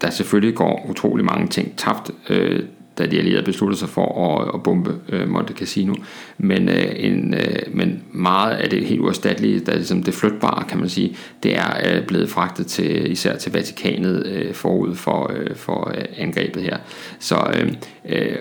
der 0.00 0.10
selvfølgelig 0.10 0.54
går 0.54 0.86
utrolig 0.88 1.24
mange 1.24 1.48
ting 1.48 1.74
tabt 1.76 2.10
øh, 2.30 2.62
da 3.00 3.06
de 3.06 3.18
allierede 3.18 3.44
besluttede 3.44 3.78
sig 3.78 3.88
for 3.88 4.38
at, 4.38 4.50
at 4.54 4.62
bombe 4.62 4.94
øh, 5.08 5.28
Monte 5.28 5.54
Cassino. 5.54 5.94
Men, 6.38 6.68
øh, 6.68 6.92
en, 6.96 7.34
øh, 7.34 7.62
men 7.72 8.02
meget 8.12 8.56
af 8.56 8.70
det 8.70 8.84
helt 8.84 9.00
uerstattelige, 9.00 9.60
der 9.60 9.74
ligesom 9.74 10.02
det 10.02 10.14
flytbare, 10.14 10.64
kan 10.68 10.78
man 10.78 10.88
sige, 10.88 11.16
det 11.42 11.56
er 11.56 11.70
øh, 11.86 12.06
blevet 12.06 12.30
fragtet 12.30 12.66
til 12.66 13.10
især 13.12 13.36
til 13.36 13.52
Vatikanet 13.52 14.26
øh, 14.26 14.54
forud 14.54 14.94
for, 14.94 15.32
øh, 15.34 15.56
for 15.56 15.92
øh, 15.96 16.04
angrebet 16.16 16.62
her. 16.62 16.76
Så 17.18 17.36
øh, 17.54 17.72
øh, 18.08 18.36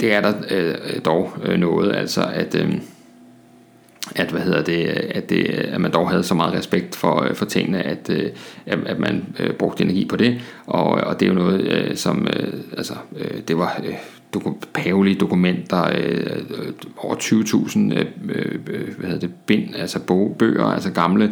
det 0.00 0.12
er 0.12 0.20
der 0.20 0.32
øh, 0.50 0.74
dog 1.04 1.32
øh, 1.44 1.58
noget, 1.58 1.96
altså 1.96 2.22
at... 2.34 2.54
Øh, 2.54 2.74
at, 4.16 4.30
hvad 4.30 4.40
hedder 4.40 4.62
det, 4.62 4.84
at, 4.86 5.30
det, 5.30 5.44
at 5.46 5.80
man 5.80 5.92
dog 5.92 6.10
havde 6.10 6.22
så 6.22 6.34
meget 6.34 6.54
respekt 6.54 6.96
for, 6.96 7.22
øh, 7.22 7.34
for 7.34 7.44
tingene, 7.44 7.82
at, 7.82 8.10
øh, 8.10 8.30
at 8.66 8.98
man 8.98 9.26
øh, 9.38 9.52
brugte 9.52 9.84
energi 9.84 10.04
på 10.04 10.16
det, 10.16 10.40
og, 10.66 10.84
og 10.84 11.20
det 11.20 11.26
er 11.26 11.30
jo 11.30 11.38
noget, 11.38 11.92
som, 11.98 12.26
altså, 12.76 12.94
det 13.48 13.58
var 13.58 13.80
pavelige 14.74 15.18
dokumenter, 15.18 15.90
over 16.96 17.14
20.000 17.14 17.78
hvad 18.98 19.10
hedder 19.10 19.18
det, 19.18 19.30
bind, 19.46 19.76
altså 19.76 19.98
bøger, 20.38 20.64
altså 20.64 20.90
gamle 20.90 21.30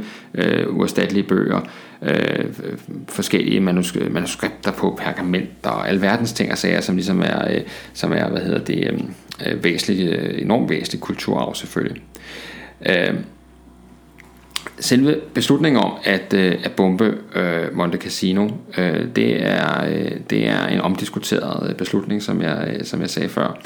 uerstattelige 0.68 1.22
bøger, 1.22 1.60
forskellige 3.08 3.60
manuskripter 4.10 4.72
på 4.72 4.98
pergamenter 4.98 5.70
og 5.70 5.88
alverdens 5.88 6.32
ting 6.32 6.52
og 6.52 6.58
sager, 6.58 6.80
som 6.80 6.94
ligesom 6.96 7.22
er, 7.22 7.58
som 7.92 8.12
er 8.12 8.28
hvad 8.28 8.40
hedder 8.40 8.64
det, 8.64 9.04
væsentlig, 9.62 10.18
enormt 10.42 10.70
væsentlig 10.70 11.00
kulturarv 11.00 11.54
selvfølgelig. 11.54 12.02
Øh, 12.02 12.20
Øh, 12.88 13.14
selve 14.80 15.16
beslutningen 15.34 15.82
om 15.82 15.92
at, 16.04 16.34
øh, 16.34 16.58
at 16.64 16.72
bombe 16.72 17.14
øh, 17.34 17.76
Monte 17.76 17.98
Cassino, 17.98 18.48
øh, 18.78 19.06
det, 19.16 19.46
er, 19.46 19.84
øh, 19.88 20.10
det 20.30 20.48
er 20.48 20.66
en 20.66 20.80
omdiskuteret 20.80 21.76
beslutning, 21.76 22.22
som 22.22 22.42
jeg, 22.42 22.74
øh, 22.74 22.84
som 22.84 23.00
jeg 23.00 23.10
sagde 23.10 23.28
før. 23.28 23.58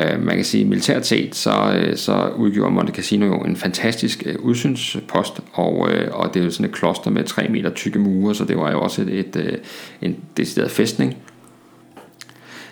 Øh, 0.00 0.22
man 0.22 0.34
kan 0.36 0.44
sige, 0.44 0.64
militært 0.64 1.06
set, 1.06 1.34
så, 1.34 1.74
øh, 1.76 1.96
så 1.96 2.28
udgjorde 2.36 2.74
Monte 2.74 2.92
Cassino 2.92 3.26
jo 3.26 3.40
en 3.40 3.56
fantastisk 3.56 4.22
øh, 4.26 4.36
udsynspost, 4.38 5.40
og, 5.52 5.90
øh, 5.92 6.08
og 6.12 6.34
det 6.34 6.40
er 6.40 6.44
jo 6.44 6.50
sådan 6.50 6.66
et 6.66 6.72
kloster 6.72 7.10
med 7.10 7.24
3 7.24 7.48
meter 7.48 7.70
tykke 7.70 7.98
mure, 7.98 8.34
så 8.34 8.44
det 8.44 8.56
var 8.56 8.70
jo 8.70 8.80
også 8.80 9.02
et, 9.02 9.08
et, 9.08 9.36
øh, 9.36 9.58
en 10.02 10.16
decideret 10.36 10.70
fæstning. 10.70 11.16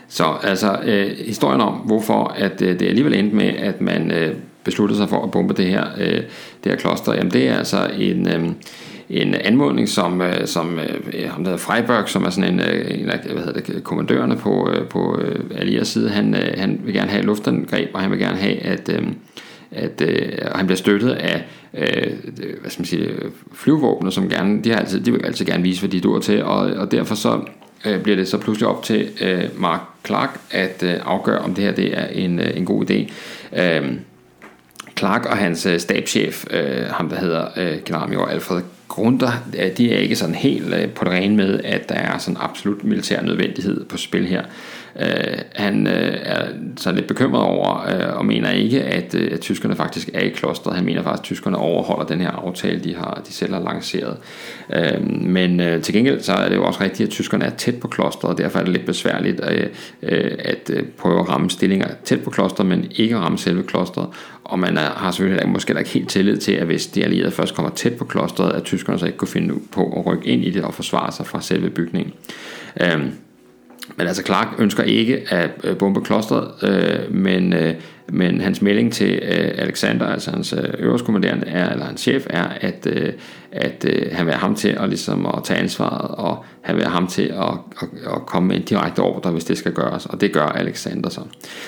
Så 0.08 0.24
altså 0.42 0.80
øh, 0.84 1.16
historien 1.26 1.60
om, 1.60 1.74
hvorfor 1.74 2.34
at 2.36 2.62
øh, 2.62 2.80
det 2.80 2.86
alligevel 2.86 3.14
endte 3.14 3.36
med, 3.36 3.48
at 3.48 3.80
man 3.80 4.10
øh, 4.10 4.34
besluttet 4.64 4.98
sig 4.98 5.08
for 5.08 5.24
at 5.24 5.30
bombe 5.30 5.54
det 5.54 5.66
her, 5.66 5.84
øh, 5.98 6.22
det 6.64 6.72
her 6.72 6.76
kloster, 6.76 7.14
jamen 7.14 7.32
det 7.32 7.48
er 7.48 7.58
altså 7.58 7.90
en, 7.98 8.28
øh, 8.28 8.48
en 9.10 9.34
anmodning, 9.34 9.88
som, 9.88 10.20
øh, 10.20 10.46
som 10.46 10.78
øh, 10.78 11.00
øh 11.14 11.30
ham 11.30 11.44
der 11.44 11.56
Freiberg, 11.56 12.08
som 12.08 12.24
er 12.24 12.30
sådan 12.30 12.54
en, 12.54 12.60
øh, 12.60 13.00
en 13.00 13.10
af 13.10 13.18
hvad 13.18 13.42
hedder 13.42 13.60
det, 13.60 13.84
kommandørerne 13.84 14.36
på, 14.36 14.70
øh, 14.70 14.88
på 14.88 15.20
øh, 15.20 15.44
Alias 15.54 15.88
side, 15.88 16.10
han, 16.10 16.34
øh, 16.34 16.58
han 16.58 16.80
vil 16.84 16.94
gerne 16.94 17.10
have 17.10 17.24
luftangreb, 17.24 17.90
og 17.94 18.00
han 18.00 18.10
vil 18.10 18.18
gerne 18.18 18.38
have, 18.38 18.58
at, 18.58 18.90
øh, 18.92 19.02
at 19.72 20.00
øh, 20.00 20.32
han 20.54 20.66
bliver 20.66 20.76
støttet 20.76 21.10
af 21.10 21.44
øh, 21.74 22.12
hvad 22.60 22.70
skal 22.70 22.80
man 22.80 22.86
sige, 22.86 23.10
flyvåbner, 23.52 24.10
som 24.10 24.28
gerne, 24.28 24.62
de, 24.64 24.70
har 24.70 24.78
altid, 24.78 25.00
de 25.00 25.12
vil 25.12 25.24
altid 25.24 25.46
gerne 25.46 25.62
vise, 25.62 25.80
hvad 25.80 25.90
de 25.90 26.00
dur 26.00 26.18
til, 26.18 26.44
og, 26.44 26.58
og 26.58 26.90
derfor 26.90 27.14
så 27.14 27.40
øh, 27.86 28.02
bliver 28.02 28.16
det 28.16 28.28
så 28.28 28.38
pludselig 28.38 28.68
op 28.68 28.82
til 28.82 29.08
øh, 29.20 29.44
Mark 29.56 29.80
Clark 30.06 30.40
at 30.50 30.82
øh, 30.82 30.94
afgøre, 31.04 31.38
om 31.38 31.54
det 31.54 31.64
her 31.64 31.72
det 31.72 31.98
er 31.98 32.06
en, 32.06 32.38
øh, 32.38 32.56
en 32.56 32.64
god 32.64 32.90
idé. 32.90 33.12
Øh, 33.62 33.92
Clark 34.98 35.26
og 35.26 35.36
hans 35.36 35.66
øh, 35.66 35.80
stabschef, 35.80 36.44
øh, 36.50 36.86
ham 36.86 37.08
der 37.08 37.16
hedder 37.16 37.46
øh, 37.56 37.78
generalmajor 37.84 38.26
Alfred 38.26 38.62
Grunder, 38.88 39.32
de 39.76 39.92
er 39.92 39.98
ikke 39.98 40.16
sådan 40.16 40.34
helt 40.34 40.74
øh, 40.74 40.90
på 40.90 41.04
det 41.04 41.12
rene 41.12 41.36
med, 41.36 41.60
at 41.64 41.88
der 41.88 41.94
er 41.94 42.18
sådan 42.18 42.36
absolut 42.40 42.84
militær 42.84 43.22
nødvendighed 43.22 43.84
på 43.84 43.96
spil 43.96 44.26
her. 44.26 44.42
Øh, 45.00 45.38
han 45.54 45.86
øh, 45.86 46.14
er 46.22 46.44
så 46.76 46.92
lidt 46.92 47.06
bekymret 47.06 47.42
over 47.42 47.86
øh, 47.88 48.16
og 48.16 48.26
mener 48.26 48.50
ikke, 48.50 48.82
at, 48.82 49.14
øh, 49.14 49.28
at 49.32 49.40
tyskerne 49.40 49.76
faktisk 49.76 50.10
er 50.14 50.20
i 50.20 50.28
klostret. 50.28 50.76
Han 50.76 50.84
mener 50.84 51.02
faktisk, 51.02 51.20
at 51.20 51.24
tyskerne 51.24 51.56
overholder 51.56 52.06
den 52.06 52.20
her 52.20 52.30
aftale, 52.30 52.80
de, 52.84 52.94
har, 52.94 53.22
de 53.28 53.32
selv 53.32 53.54
har 53.54 53.62
lanceret. 53.62 54.16
Øh, 54.74 55.10
men 55.10 55.60
øh, 55.60 55.82
til 55.82 55.94
gengæld 55.94 56.20
så 56.20 56.32
er 56.32 56.48
det 56.48 56.56
jo 56.56 56.64
også 56.64 56.80
rigtigt, 56.80 57.06
at 57.06 57.12
tyskerne 57.12 57.44
er 57.44 57.50
tæt 57.50 57.80
på 57.80 57.88
klostret, 57.88 58.30
og 58.30 58.38
derfor 58.38 58.58
er 58.58 58.64
det 58.64 58.72
lidt 58.72 58.86
besværligt 58.86 59.40
øh, 59.50 59.66
øh, 60.02 60.32
at 60.38 60.70
øh, 60.70 60.82
prøve 60.98 61.20
at 61.20 61.28
ramme 61.28 61.50
stillinger 61.50 61.88
tæt 62.04 62.20
på 62.20 62.30
klostret, 62.30 62.66
men 62.66 62.86
ikke 62.90 63.14
at 63.16 63.20
ramme 63.20 63.38
selve 63.38 63.62
klostret. 63.62 64.08
Og 64.44 64.58
man 64.58 64.76
er, 64.76 64.90
har 64.90 65.10
selvfølgelig 65.10 65.48
måske 65.48 65.78
ikke 65.78 65.90
helt 65.90 66.08
tillid 66.08 66.36
til, 66.36 66.52
at 66.52 66.66
hvis 66.66 66.86
de 66.86 67.04
allierede 67.04 67.30
først 67.30 67.54
kommer 67.54 67.70
tæt 67.70 67.94
på 67.94 68.04
klostret, 68.04 68.52
at 68.52 68.64
tyskerne 68.64 68.98
så 68.98 69.06
ikke 69.06 69.18
kunne 69.18 69.28
finde 69.28 69.54
på 69.72 69.98
at 69.98 70.06
rykke 70.06 70.28
ind 70.28 70.44
i 70.44 70.50
det 70.50 70.64
og 70.64 70.74
forsvare 70.74 71.12
sig 71.12 71.26
fra 71.26 71.40
selve 71.40 71.70
bygningen. 71.70 72.12
Øh, 72.80 73.04
men 73.96 74.06
altså 74.06 74.22
Clark 74.22 74.48
ønsker 74.58 74.82
ikke 74.82 75.24
at 75.28 75.50
øh, 75.64 75.76
bombe 75.76 76.00
klostret, 76.00 76.50
øh, 76.62 77.14
men, 77.14 77.52
øh, 77.52 77.74
men 78.08 78.40
hans 78.40 78.62
melding 78.62 78.92
til 78.92 79.10
øh, 79.22 79.50
Alexander, 79.54 80.06
altså 80.06 80.30
hans 80.30 80.52
øh, 80.52 80.68
øverstkommanderende, 80.78 81.46
er, 81.46 81.72
eller 81.72 81.84
hans 81.84 82.00
chef, 82.00 82.26
er, 82.30 82.48
at, 82.60 82.86
øh, 82.86 83.12
at 83.52 83.86
øh, 83.88 84.12
han 84.12 84.26
været 84.26 84.38
ham 84.38 84.54
til 84.54 84.68
at, 84.68 84.88
ligesom, 84.88 85.26
at 85.26 85.44
tage 85.44 85.60
ansvaret, 85.60 86.10
og 86.10 86.44
han 86.60 86.76
været 86.76 86.90
ham 86.90 87.06
til 87.06 87.22
at, 87.22 87.48
at, 87.82 87.88
at 88.06 88.26
komme 88.26 88.48
med 88.48 88.56
en 88.56 88.62
direkte 88.62 89.00
ordre, 89.00 89.30
hvis 89.30 89.44
det 89.44 89.58
skal 89.58 89.72
gøres, 89.72 90.06
og 90.06 90.20
det 90.20 90.32
gør 90.32 90.46
Alexander 90.46 91.08
så. 91.08 91.20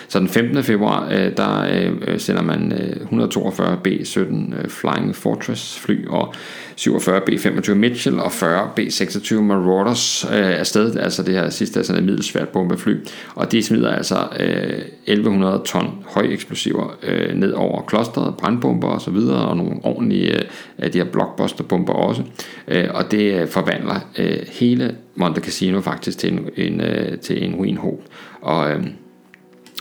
Så 0.09 0.19
den 0.19 0.29
15. 0.29 0.63
februar, 0.63 1.09
øh, 1.11 1.37
der 1.37 1.67
øh, 1.73 2.21
sender 2.21 2.43
man 2.43 2.73
øh, 2.73 3.03
142 3.03 3.77
B-17 3.85 4.21
øh, 4.21 4.69
Flying 4.69 5.17
Fortress 5.17 5.79
fly, 5.79 6.07
og 6.07 6.35
47 6.77 7.21
B-25 7.21 7.75
Mitchell 7.75 8.21
og 8.21 8.33
40 8.33 8.71
B-26 8.77 9.35
Marauders 9.35 10.25
øh, 10.25 10.59
afsted, 10.61 10.97
altså 10.97 11.23
det 11.23 11.35
her 11.35 11.51
sidste 11.51 11.81
er 11.81 11.85
sådan 11.85 12.03
et 12.03 12.07
middelsvært 12.07 12.49
bombefly, 12.49 12.97
og 13.35 13.53
de 13.53 13.63
smider 13.63 13.91
altså 13.91 14.17
øh, 14.41 14.83
1100 15.07 15.63
ton 15.65 16.05
højeksplosiver 16.07 16.97
øh, 17.03 17.35
ned 17.35 17.53
over 17.53 17.83
klosteret, 17.83 18.35
brandbomber 18.37 18.89
og 18.89 19.01
så 19.01 19.11
videre, 19.11 19.49
og 19.49 19.57
nogle 19.57 19.77
ordentlige 19.83 20.35
øh, 20.35 20.43
af 20.79 20.91
de 20.91 20.99
her 20.99 21.05
blockbuster 21.05 21.65
blockbusterbomber 21.71 21.93
også, 21.93 22.23
øh, 22.69 22.89
og 22.95 23.11
det 23.11 23.41
øh, 23.41 23.49
forvandler 23.49 24.01
øh, 24.19 24.39
hele 24.49 24.97
Monte 25.15 25.41
Cassino 25.41 25.81
faktisk 25.81 26.19
til 26.19 26.33
en, 26.33 26.49
en, 26.57 26.81
øh, 26.81 27.19
til 27.19 27.45
en 27.45 27.55
ruinhol. 27.55 27.99
og 28.43 28.71
øh, 28.71 28.87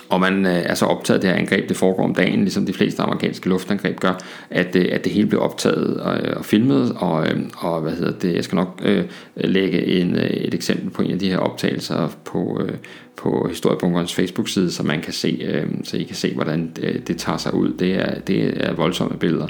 og 0.10 0.20
man 0.20 0.46
øh, 0.46 0.52
er 0.52 0.74
så 0.74 0.86
optaget 0.86 1.18
af 1.18 1.22
det 1.22 1.30
her 1.30 1.38
angreb, 1.38 1.70
det 1.70 1.78
foregår 1.78 2.04
om 2.04 2.16
dagen, 2.16 2.40
ligesom 2.40 2.66
de 2.66 2.74
fleste 2.74 3.02
amerikanske 3.02 3.50
luftangreb 3.50 4.00
gør, 4.00 4.20
at, 4.50 4.76
øh, 4.76 4.86
at 4.92 5.04
det 5.04 5.12
hele 5.12 5.28
bliver 5.28 5.44
optaget 5.44 5.98
og, 5.98 6.18
øh, 6.18 6.38
og 6.38 6.46
filmet, 6.46 6.94
og, 6.96 7.28
øh, 7.28 7.40
og 7.58 7.82
hvad 7.82 7.92
hedder 7.92 8.20
det, 8.20 8.36
jeg 8.36 8.44
skal 8.44 8.56
nok 8.56 8.82
øh, 8.86 9.04
lægge 9.36 9.86
en, 9.86 10.16
øh, 10.16 10.30
et 10.30 10.54
eksempel 10.54 10.90
på 10.90 11.02
en 11.02 11.12
af 11.12 11.20
de 11.20 11.30
her 11.30 11.38
optagelser 11.38 12.10
på, 12.26 12.62
øh, 12.66 12.78
på 13.18 13.48
Historiebunkerens 13.50 14.16
Facebook-side, 14.16 14.72
så 14.72 14.84
man 14.84 15.02
kan 15.02 15.14
se, 15.14 15.40
øh, 15.42 15.68
så 15.84 15.98
I 15.98 16.04
kan 16.04 16.16
se, 16.16 16.34
hvordan 16.34 16.72
det, 16.76 17.08
det 17.08 17.18
tager 17.18 17.38
sig 17.38 17.54
ud. 17.54 17.74
Det 17.74 17.94
er, 17.94 18.20
det 18.20 18.68
er 18.68 18.74
voldsomme 18.74 19.18
billeder. 19.18 19.48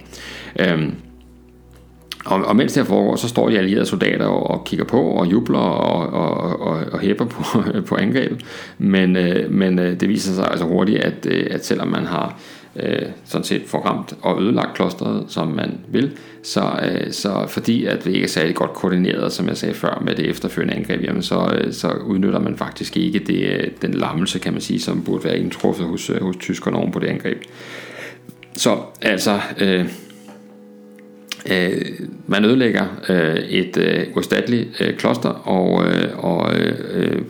Øh, 0.60 0.90
og, 2.26 2.46
og 2.46 2.56
mens 2.56 2.74
det 2.74 2.88
foregår, 2.88 3.16
så 3.16 3.28
står 3.28 3.50
de 3.50 3.58
allierede 3.58 3.86
soldater 3.86 4.26
og, 4.26 4.50
og 4.50 4.66
kigger 4.66 4.86
på 4.86 5.02
og 5.02 5.32
jubler 5.32 5.60
og, 5.60 6.08
og, 6.14 6.60
og, 6.62 6.86
og 6.92 7.00
hæpper 7.00 7.26
på, 7.26 7.44
på 7.90 7.96
angrebet. 7.96 8.46
Men, 8.78 9.16
øh, 9.16 9.52
men 9.52 9.80
øh, 9.80 10.00
det 10.00 10.10
viser 10.10 10.34
sig 10.34 10.48
altså 10.52 10.66
hurtigt, 10.66 11.00
at, 11.00 11.26
øh, 11.26 11.48
at 11.52 11.66
selvom 11.66 11.88
man 11.88 12.06
har 12.06 12.40
øh, 12.76 13.02
sådan 13.26 13.46
set 13.46 13.62
forramt 13.68 14.14
og 14.22 14.42
ødelagt 14.42 14.74
klosteret, 14.74 15.26
som 15.28 15.48
man 15.48 15.78
vil, 15.88 16.12
så, 16.44 16.80
øh, 16.84 17.12
så 17.12 17.46
fordi 17.48 17.86
at 17.86 18.06
vi 18.06 18.12
ikke 18.12 18.24
er 18.24 18.30
særlig 18.30 18.56
godt 18.56 18.74
koordineret, 18.74 19.32
som 19.32 19.48
jeg 19.48 19.58
sagde 19.58 19.76
før, 19.76 20.02
med 20.06 20.16
det 20.16 20.30
efterfølgende 20.30 20.76
angreb, 20.76 21.04
jamen 21.04 21.24
så, 21.24 21.58
øh, 21.58 21.74
så 21.74 21.92
udnytter 21.92 22.40
man 22.40 22.58
faktisk 22.58 22.98
ikke 22.98 23.20
det, 23.20 23.44
øh, 23.44 23.68
den 23.82 23.94
lammelse, 23.94 24.40
kan 24.40 24.54
man 24.54 24.62
sige, 24.62 24.80
som 24.80 25.04
burde 25.04 25.24
være 25.24 25.40
indtruffet 25.40 25.86
hos, 25.86 26.10
øh, 26.10 26.22
hos 26.22 26.36
tyskerne 26.36 26.78
oven 26.78 26.92
på 26.92 27.00
det 27.00 27.08
angreb. 27.08 27.44
Så 28.56 28.78
altså... 29.02 29.40
Øh, 29.60 29.90
Øh, 31.52 31.82
man 32.28 32.46
ødelægger 32.46 32.86
øh, 33.10 33.36
et 33.36 33.78
øh, 33.78 34.08
uerstatteligt 34.16 34.82
øh, 34.82 34.98
kloster 34.98 35.30
og, 35.30 35.86
øh, 35.86 36.26
og 36.26 36.56
øh, 36.56 36.76
øh, 36.94 37.22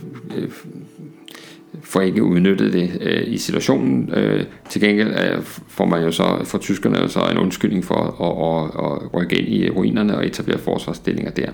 får 1.84 2.02
ikke 2.02 2.24
udnyttet 2.24 2.74
det 2.74 2.92
øh, 3.02 3.24
i 3.28 3.38
situationen. 3.38 4.14
Øh, 4.14 4.46
til 4.70 4.82
gengæld 4.82 5.10
øh, 5.10 5.42
får 5.68 5.86
man 5.86 6.04
jo 6.04 6.12
så 6.12 6.42
for 6.44 6.58
tyskerne 6.58 7.00
jo 7.00 7.08
så 7.08 7.20
en 7.32 7.38
undskyldning 7.38 7.86
for 7.86 7.96
at, 7.96 8.32
at, 8.50 8.86
at 8.86 9.14
rykke 9.14 9.36
ind 9.36 9.48
i 9.48 9.70
ruinerne 9.70 10.18
og 10.18 10.26
etablere 10.26 10.60
forsvarsstillinger 10.60 11.32
der. 11.32 11.52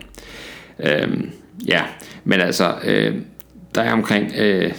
Øh, 0.79 1.17
ja, 1.67 1.81
men 2.23 2.39
altså, 2.39 2.73
øh, 2.85 3.15
der 3.75 3.81
er 3.81 3.93
omkring 3.93 4.31
øh, 4.37 4.71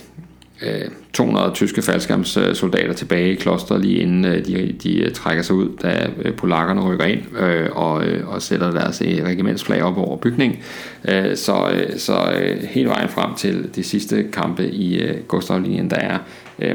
Øh, 0.63 0.91
200 1.13 1.51
tyske 1.55 1.83
faldskærmssoldater 1.83 2.93
tilbage 2.93 3.33
i 3.33 3.35
klosteret 3.35 3.81
lige 3.81 3.99
inden 3.99 4.25
øh, 4.25 4.47
de, 4.47 4.75
de 4.83 4.99
øh, 4.99 5.13
trækker 5.13 5.43
sig 5.43 5.57
ud, 5.57 5.69
da 5.83 6.11
polakkerne 6.37 6.81
rykker 6.81 7.05
ind 7.05 7.23
og, 7.73 7.93
og 8.27 8.43
sætter 8.43 8.71
deres 8.71 9.03
regimentsflag 9.03 9.83
op 9.83 9.99
over 9.99 10.17
bygningen. 10.17 10.59
Så, 11.35 11.85
så 11.97 12.41
hele 12.69 12.89
vejen 12.89 13.09
frem 13.09 13.35
til 13.35 13.71
de 13.75 13.83
sidste 13.83 14.25
kampe 14.33 14.69
i 14.69 15.03
Gustavlinjen, 15.29 15.91
der 15.91 15.97
er 15.97 16.19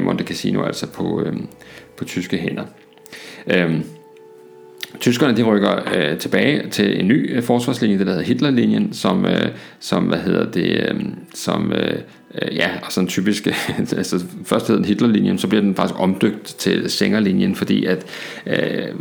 Monte 0.00 0.24
Cassino 0.24 0.62
altså 0.62 0.86
på, 0.86 1.24
på 1.96 2.04
tyske 2.04 2.36
hænder. 2.36 2.64
Tyskerne 5.00 5.36
de 5.36 5.42
rykker 5.42 5.82
øh, 5.94 6.18
tilbage 6.18 6.68
til 6.70 7.00
en 7.00 7.08
ny 7.08 7.36
øh, 7.36 7.42
forsvarslinje, 7.42 7.98
det 7.98 8.06
der 8.06 8.12
hedder 8.12 8.26
Hitlerlinjen, 8.26 8.92
som, 8.92 9.26
øh, 9.26 9.48
som 9.80 10.04
hvad 10.04 10.18
hedder 10.18 10.50
det, 10.50 10.90
øh, 10.90 11.00
som 11.34 11.72
øh, 11.72 11.98
Øh, 12.42 12.56
ja, 12.56 12.70
og 12.82 12.92
sådan 12.92 13.08
typisk, 13.08 13.46
altså 13.96 14.24
først 14.44 14.68
hed 14.68 14.76
den 14.76 14.84
Hitlerlinjen, 14.84 15.38
så 15.38 15.48
bliver 15.48 15.62
den 15.62 15.74
faktisk 15.74 16.00
omdøbt 16.00 16.44
til 16.44 16.90
Sengerlinjen, 16.90 17.54
fordi 17.54 17.84
at 17.84 18.06
øh, 18.46 18.94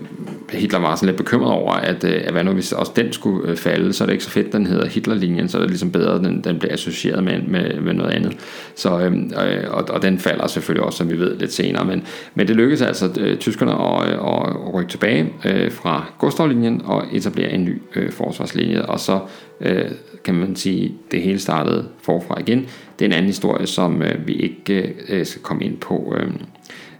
Hitler 0.49 0.79
var 0.79 0.95
sådan 0.95 1.07
lidt 1.07 1.17
bekymret 1.17 1.51
over, 1.51 1.73
at, 1.73 2.03
øh, 2.03 2.21
at 2.25 2.31
hvad 2.31 2.43
nu 2.43 2.51
hvis 2.51 2.71
også 2.71 2.91
den 2.95 3.13
skulle 3.13 3.51
øh, 3.51 3.57
falde, 3.57 3.93
så 3.93 4.03
er 4.03 4.05
det 4.05 4.13
ikke 4.13 4.23
så 4.23 4.29
fedt, 4.29 4.53
den 4.53 4.65
hedder 4.65 4.87
Hitlerlinjen, 4.87 5.49
så 5.49 5.57
er 5.57 5.61
det 5.61 5.69
ligesom 5.69 5.91
bedre, 5.91 6.15
at 6.15 6.21
den, 6.21 6.43
den 6.43 6.59
bliver 6.59 6.73
associeret 6.73 7.23
med, 7.23 7.41
med, 7.41 7.79
med 7.81 7.93
noget 7.93 8.11
andet. 8.11 8.37
Så, 8.75 8.99
øhm, 8.99 9.31
øh, 9.45 9.71
og, 9.71 9.85
og 9.89 10.01
den 10.01 10.19
falder 10.19 10.47
selvfølgelig 10.47 10.85
også, 10.85 10.97
som 10.97 11.09
vi 11.09 11.19
ved 11.19 11.37
lidt 11.37 11.53
senere, 11.53 11.85
men, 11.85 12.03
men 12.35 12.47
det 12.47 12.55
lykkedes 12.55 12.81
altså 12.81 13.09
øh, 13.19 13.37
tyskerne 13.37 13.71
at, 13.71 14.07
øh, 14.07 14.13
at 14.13 14.73
rykke 14.73 14.91
tilbage 14.91 15.33
øh, 15.45 15.71
fra 15.71 16.05
Gustavlinjen 16.19 16.81
og 16.85 17.03
etablere 17.11 17.51
en 17.51 17.65
ny 17.65 17.81
øh, 17.95 18.11
forsvarslinje, 18.11 18.81
og 18.81 18.99
så 18.99 19.19
øh, 19.61 19.91
kan 20.23 20.35
man 20.35 20.55
sige, 20.55 20.93
det 21.11 21.21
hele 21.21 21.39
startede 21.39 21.87
forfra 22.01 22.39
igen. 22.39 22.59
Det 22.99 23.05
er 23.05 23.09
en 23.09 23.13
anden 23.13 23.25
historie, 23.25 23.67
som 23.67 24.01
øh, 24.01 24.27
vi 24.27 24.33
ikke 24.33 24.93
øh, 25.09 25.25
skal 25.25 25.41
komme 25.41 25.63
ind 25.63 25.77
på 25.77 26.15
øh, 26.17 26.31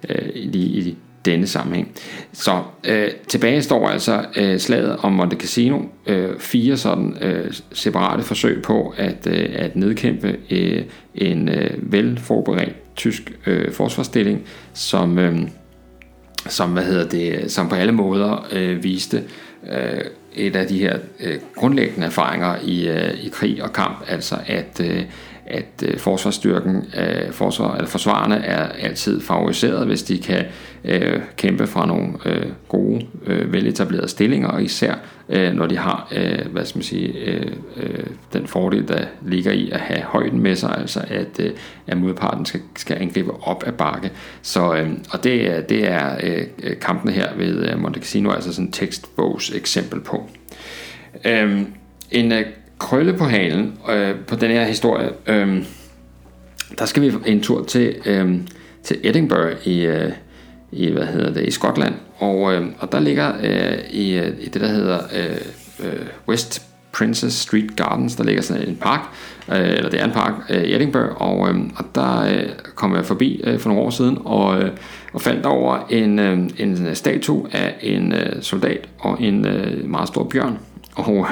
øh, 0.09 0.29
lige 0.35 0.65
i 0.65 0.97
denne 1.25 1.47
sammenhæng. 1.47 1.91
Så 2.33 2.63
øh, 2.87 3.09
tilbage 3.27 3.61
står 3.61 3.87
altså 3.87 4.25
øh, 4.35 4.59
slaget 4.59 4.97
om 4.97 5.13
Monte 5.13 5.35
Cassino. 5.35 5.79
Øh, 6.07 6.39
fire 6.39 6.77
sådan 6.77 7.17
øh, 7.21 7.53
separate 7.73 8.23
forsøg 8.23 8.61
på 8.61 8.93
at, 8.97 9.27
øh, 9.27 9.49
at 9.53 9.75
nedkæmpe 9.75 10.35
øh, 10.51 10.83
en 11.15 11.49
øh, 11.49 11.91
velforberedt 11.91 12.95
tysk 12.95 13.31
øh, 13.45 13.71
forsvarsstilling, 13.71 14.41
som, 14.73 15.19
øh, 15.19 15.39
som, 16.49 16.69
hvad 16.69 16.83
hedder 16.83 17.09
det, 17.09 17.51
som 17.51 17.69
på 17.69 17.75
alle 17.75 17.91
måder 17.91 18.47
øh, 18.51 18.83
viste 18.83 19.23
øh, 19.71 20.01
et 20.35 20.55
af 20.55 20.67
de 20.67 20.79
her 20.79 20.97
øh, 21.19 21.39
grundlæggende 21.55 22.07
erfaringer 22.07 22.55
i, 22.63 22.87
øh, 22.87 23.13
i 23.13 23.29
krig 23.29 23.63
og 23.63 23.73
kamp, 23.73 24.03
altså 24.07 24.35
at, 24.45 24.81
øh, 24.83 25.03
at 25.51 25.83
øh, 25.83 25.97
forsvarsstyrken, 25.97 26.85
øh, 26.97 27.31
forsvar, 27.31 27.75
eller 27.75 27.87
forsvarerne 27.87 28.35
er 28.35 28.67
altid 28.67 29.21
favoriseret, 29.21 29.87
hvis 29.87 30.03
de 30.03 30.17
kan 30.17 30.45
øh, 30.85 31.19
kæmpe 31.37 31.67
fra 31.67 31.85
nogle 31.85 32.13
øh, 32.25 32.45
gode, 32.67 33.05
øh, 33.25 33.53
veletablerede 33.53 34.07
stillinger, 34.07 34.47
og 34.47 34.63
især 34.63 34.95
øh, 35.29 35.53
når 35.53 35.65
de 35.65 35.77
har 35.77 36.07
øh, 36.11 36.51
hvad 36.51 36.65
skal 36.65 36.77
man 36.77 36.83
sige, 36.83 37.07
øh, 37.07 37.51
øh, 37.77 38.05
den 38.33 38.47
fordel, 38.47 38.87
der 38.87 39.05
ligger 39.21 39.51
i 39.51 39.69
at 39.69 39.79
have 39.79 40.01
højden 40.01 40.43
med 40.43 40.55
sig, 40.55 40.77
altså 40.77 40.99
at, 41.07 41.39
øh, 41.39 41.51
at 41.87 41.97
modparten 41.97 42.45
skal, 42.45 42.61
skal 42.75 42.97
angribe 43.01 43.31
op 43.43 43.63
ad 43.67 43.71
bakke. 43.71 44.11
Så, 44.41 44.75
øh, 44.75 44.89
og 45.11 45.23
det, 45.23 45.69
det 45.69 45.87
er 45.87 46.15
øh, 46.23 46.43
kampene 46.81 47.11
her 47.11 47.35
ved 47.37 47.69
øh, 47.69 47.79
Monte 47.79 47.99
Cassino, 47.99 48.31
altså 48.31 48.53
sådan 48.53 48.67
et 48.67 48.73
tekstbogs 48.73 49.49
eksempel 49.49 49.99
på. 49.99 50.29
Øh, 51.25 51.61
en 52.11 52.31
øh, 52.31 52.45
krølle 52.81 53.13
på 53.13 53.23
halen 53.23 53.73
øh, 53.89 54.15
på 54.27 54.35
den 54.35 54.51
her 54.51 54.65
historie, 54.65 55.09
øh, 55.27 55.63
der 56.79 56.85
skal 56.85 57.03
vi 57.03 57.13
en 57.25 57.41
tur 57.41 57.63
til, 57.63 57.95
øh, 58.05 58.35
til 58.83 58.97
Edinburgh 59.03 59.67
i, 59.67 59.85
øh, 59.85 60.11
i, 60.71 60.91
hvad 60.91 61.05
hedder 61.05 61.33
det, 61.33 61.47
i 61.47 61.51
Skotland, 61.51 61.93
og, 62.17 62.53
øh, 62.53 62.65
og 62.79 62.91
der 62.91 62.99
ligger 62.99 63.33
øh, 63.43 63.77
i, 63.91 64.13
øh, 64.13 64.33
i 64.39 64.49
det, 64.49 64.61
der 64.61 64.67
hedder 64.67 64.99
øh, 65.15 65.87
øh, 65.87 66.05
West 66.27 66.61
Princess 66.91 67.37
Street 67.37 67.75
Gardens, 67.75 68.15
der 68.15 68.23
ligger 68.23 68.41
sådan 68.41 68.67
en 68.67 68.75
park, 68.75 69.01
øh, 69.49 69.59
eller 69.59 69.89
det 69.89 70.01
er 70.01 70.05
en 70.05 70.11
park 70.11 70.33
øh, 70.49 70.63
i 70.63 70.75
Edinburgh, 70.75 71.21
og, 71.21 71.49
øh, 71.49 71.55
og 71.75 71.85
der 71.95 72.21
øh, 72.21 72.49
kom 72.75 72.95
jeg 72.95 73.05
forbi 73.05 73.41
øh, 73.43 73.59
for 73.59 73.69
nogle 73.69 73.83
år 73.83 73.89
siden, 73.89 74.17
og, 74.25 74.61
øh, 74.61 74.71
og 75.13 75.21
faldt 75.21 75.45
over 75.45 75.87
en, 75.89 76.19
øh, 76.19 76.39
en 76.57 76.95
statue 76.95 77.47
af 77.51 77.75
en 77.81 78.13
øh, 78.13 78.41
soldat 78.41 78.89
og 78.99 79.21
en 79.21 79.45
øh, 79.45 79.89
meget 79.89 80.07
stor 80.07 80.23
bjørn, 80.23 80.57
og, 80.95 81.27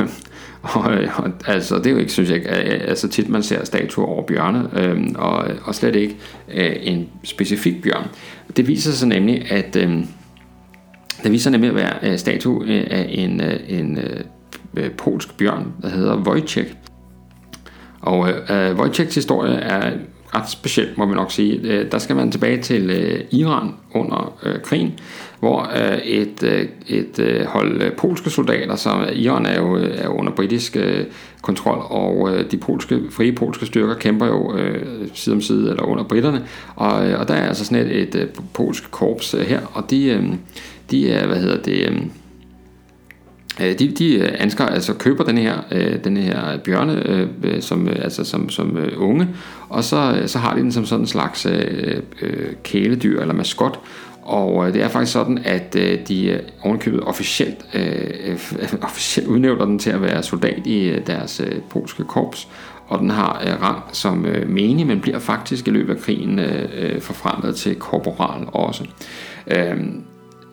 og, 0.62 0.84
og 1.16 1.32
altså, 1.47 1.78
det 1.78 1.86
er 1.86 1.91
jo 1.91 1.97
ikke, 1.97 2.12
synes 2.12 2.30
jeg, 2.30 2.45
altså 2.88 3.07
tit 3.07 3.30
man 3.30 3.43
ser 3.43 3.66
statuer 3.66 4.05
over 4.05 4.24
bjørne, 4.24 4.70
øh, 4.74 5.05
og, 5.16 5.45
og 5.64 5.76
slet 5.76 5.95
ikke 5.95 6.18
øh, 6.53 6.76
en 6.82 7.10
specifik 7.24 7.82
bjørn. 7.82 8.07
Det 8.57 8.68
viser 8.68 8.91
sig 8.91 9.07
nemlig, 9.07 9.51
at 9.51 9.76
øh, 9.76 9.97
det 11.24 11.32
viser 11.32 11.49
nemlig 11.49 11.70
at 11.70 11.76
være 11.76 11.93
øh, 12.03 12.18
statue 12.18 12.66
øh, 12.68 12.88
af 12.89 13.05
en, 13.10 13.41
øh, 13.41 13.60
en 13.68 13.97
øh, 13.97 14.20
øh, 14.78 14.91
polsk 14.91 15.38
bjørn, 15.38 15.74
der 15.82 15.89
hedder 15.89 16.18
Wojciech. 16.18 16.74
Og 18.01 18.30
øh, 18.30 18.76
Wojciechs 18.76 19.16
historie 19.16 19.53
er 19.53 19.91
ret 20.36 20.49
speciel, 20.49 20.88
må 20.97 21.05
man 21.05 21.16
nok 21.16 21.32
sige. 21.32 21.60
Øh, 21.64 21.91
der 21.91 21.97
skal 21.97 22.16
man 22.16 22.32
tilbage 22.32 22.62
til 22.62 22.89
øh, 22.89 23.24
Iran 23.32 23.74
under 23.93 24.38
øh, 24.43 24.62
krigen, 24.62 24.99
hvor 25.39 25.71
øh, 25.75 25.97
et, 25.97 26.43
øh, 26.43 26.65
et 26.87 27.19
øh, 27.19 27.45
hold 27.45 27.81
øh, 27.81 27.91
polske 27.91 28.29
soldater, 28.29 28.75
som 28.75 29.05
Iran 29.13 29.45
er 29.45 29.59
jo 29.59 29.77
øh, 29.77 29.97
er 29.97 30.07
under 30.07 30.31
britisk 30.31 30.75
øh, 30.75 31.05
kontrol, 31.41 31.81
og 31.89 32.29
øh, 32.33 32.51
de 32.51 32.57
polske, 32.57 33.01
frie 33.11 33.31
polske 33.31 33.65
styrker 33.65 33.95
kæmper 33.95 34.25
jo 34.25 34.57
øh, 34.57 35.07
side 35.13 35.35
om 35.35 35.41
side 35.41 35.69
eller 35.69 35.83
under 35.83 36.03
britterne, 36.03 36.45
og, 36.75 37.07
øh, 37.07 37.19
og 37.19 37.27
der 37.27 37.33
er 37.33 37.47
altså 37.47 37.65
sådan 37.65 37.87
et, 37.87 38.01
et, 38.01 38.15
øh, 38.15 38.27
polsk 38.53 38.91
korps 38.91 39.33
øh, 39.33 39.41
her, 39.41 39.59
og 39.73 39.89
de, 39.89 40.05
øh, 40.05 40.23
de 40.91 41.11
er, 41.11 41.27
hvad 41.27 41.37
hedder 41.37 41.61
det... 41.61 41.89
Øh, 41.89 41.97
øh 43.61 43.79
de, 43.79 43.91
de 43.91 44.27
ansker, 44.27 44.65
altså 44.65 44.93
køber 44.93 45.23
den 45.23 45.37
her, 45.37 45.57
øh, 45.71 46.03
den 46.03 46.17
her 46.17 46.57
bjørne 46.57 47.03
øh, 47.43 47.61
som, 47.61 47.87
altså 47.87 48.23
som, 48.23 48.49
som 48.49 48.77
øh, 48.77 48.91
unge, 48.97 49.27
og 49.69 49.83
så, 49.83 50.23
så 50.25 50.39
har 50.39 50.55
de 50.55 50.61
den 50.61 50.71
som 50.71 50.85
sådan 50.85 51.03
en 51.03 51.07
slags 51.07 51.45
øh, 51.45 52.01
kæledyr 52.63 53.21
eller 53.21 53.33
maskot, 53.33 53.79
og 54.30 54.67
øh, 54.67 54.73
det 54.73 54.82
er 54.82 54.88
faktisk 54.88 55.13
sådan, 55.13 55.38
at 55.45 55.75
øh, 55.75 56.07
de 56.07 56.25
øh, 56.25 56.39
ovenkøbet 56.61 57.01
officielt, 57.01 57.65
øh, 57.73 58.38
øh 58.59 58.73
officielt 58.82 59.30
udnævner 59.30 59.65
den 59.65 59.80
til 59.80 59.89
at 59.89 60.01
være 60.01 60.23
soldat 60.23 60.67
i 60.67 60.89
øh, 60.89 61.07
deres 61.07 61.39
øh, 61.39 61.61
polske 61.69 62.03
korps, 62.03 62.47
og 62.88 62.99
den 62.99 63.09
har 63.09 63.41
øh, 63.47 63.61
rang 63.61 63.84
som 63.91 64.25
øh, 64.25 64.49
menig, 64.49 64.88
men 64.88 65.01
bliver 65.01 65.19
faktisk 65.19 65.67
i 65.67 65.71
løbet 65.71 65.95
af 65.95 66.01
krigen 66.01 66.39
øh, 66.39 66.69
øh 66.77 67.01
forfremmet 67.01 67.55
til 67.55 67.75
korporal 67.75 68.47
også. 68.53 68.84
Øh, 69.47 69.77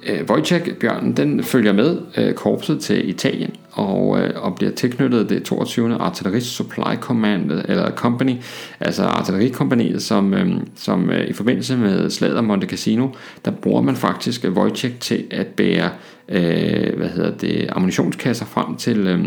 øh, 0.09 0.21
Wojciech-bjørnen, 0.31 1.17
den 1.17 1.43
følger 1.43 1.73
med 1.73 1.99
øh, 2.17 2.35
korpset 2.35 2.81
til 2.81 3.09
Italien 3.09 3.57
og, 3.73 4.21
øh, 4.21 4.31
og 4.37 4.55
bliver 4.55 4.73
tilknyttet 4.73 5.31
det 5.31 5.43
22. 5.43 5.95
Artillery 5.95 6.39
Supply 6.39 6.97
Command, 7.01 7.51
eller 7.51 7.91
Company, 7.91 8.35
altså 8.81 9.03
artillerikompaniet, 9.03 10.03
som, 10.03 10.35
øh, 10.35 10.61
som 10.77 11.11
øh, 11.11 11.29
i 11.29 11.33
forbindelse 11.33 11.77
med 11.77 12.11
slaget 12.11 12.37
om 12.37 12.45
Monte 12.45 12.67
Cassino, 12.67 13.09
der 13.45 13.51
bruger 13.51 13.81
man 13.83 13.97
faktisk 13.97 14.45
Wojciech 14.45 14.99
til 14.99 15.25
at 15.31 15.47
bære 15.47 15.91
øh, 16.29 16.97
hvad 16.97 17.09
hedder 17.09 17.37
det, 17.37 17.67
ammunitionskasser 17.73 18.47
frem 18.47 18.77
til, 18.77 19.07
øh, 19.07 19.25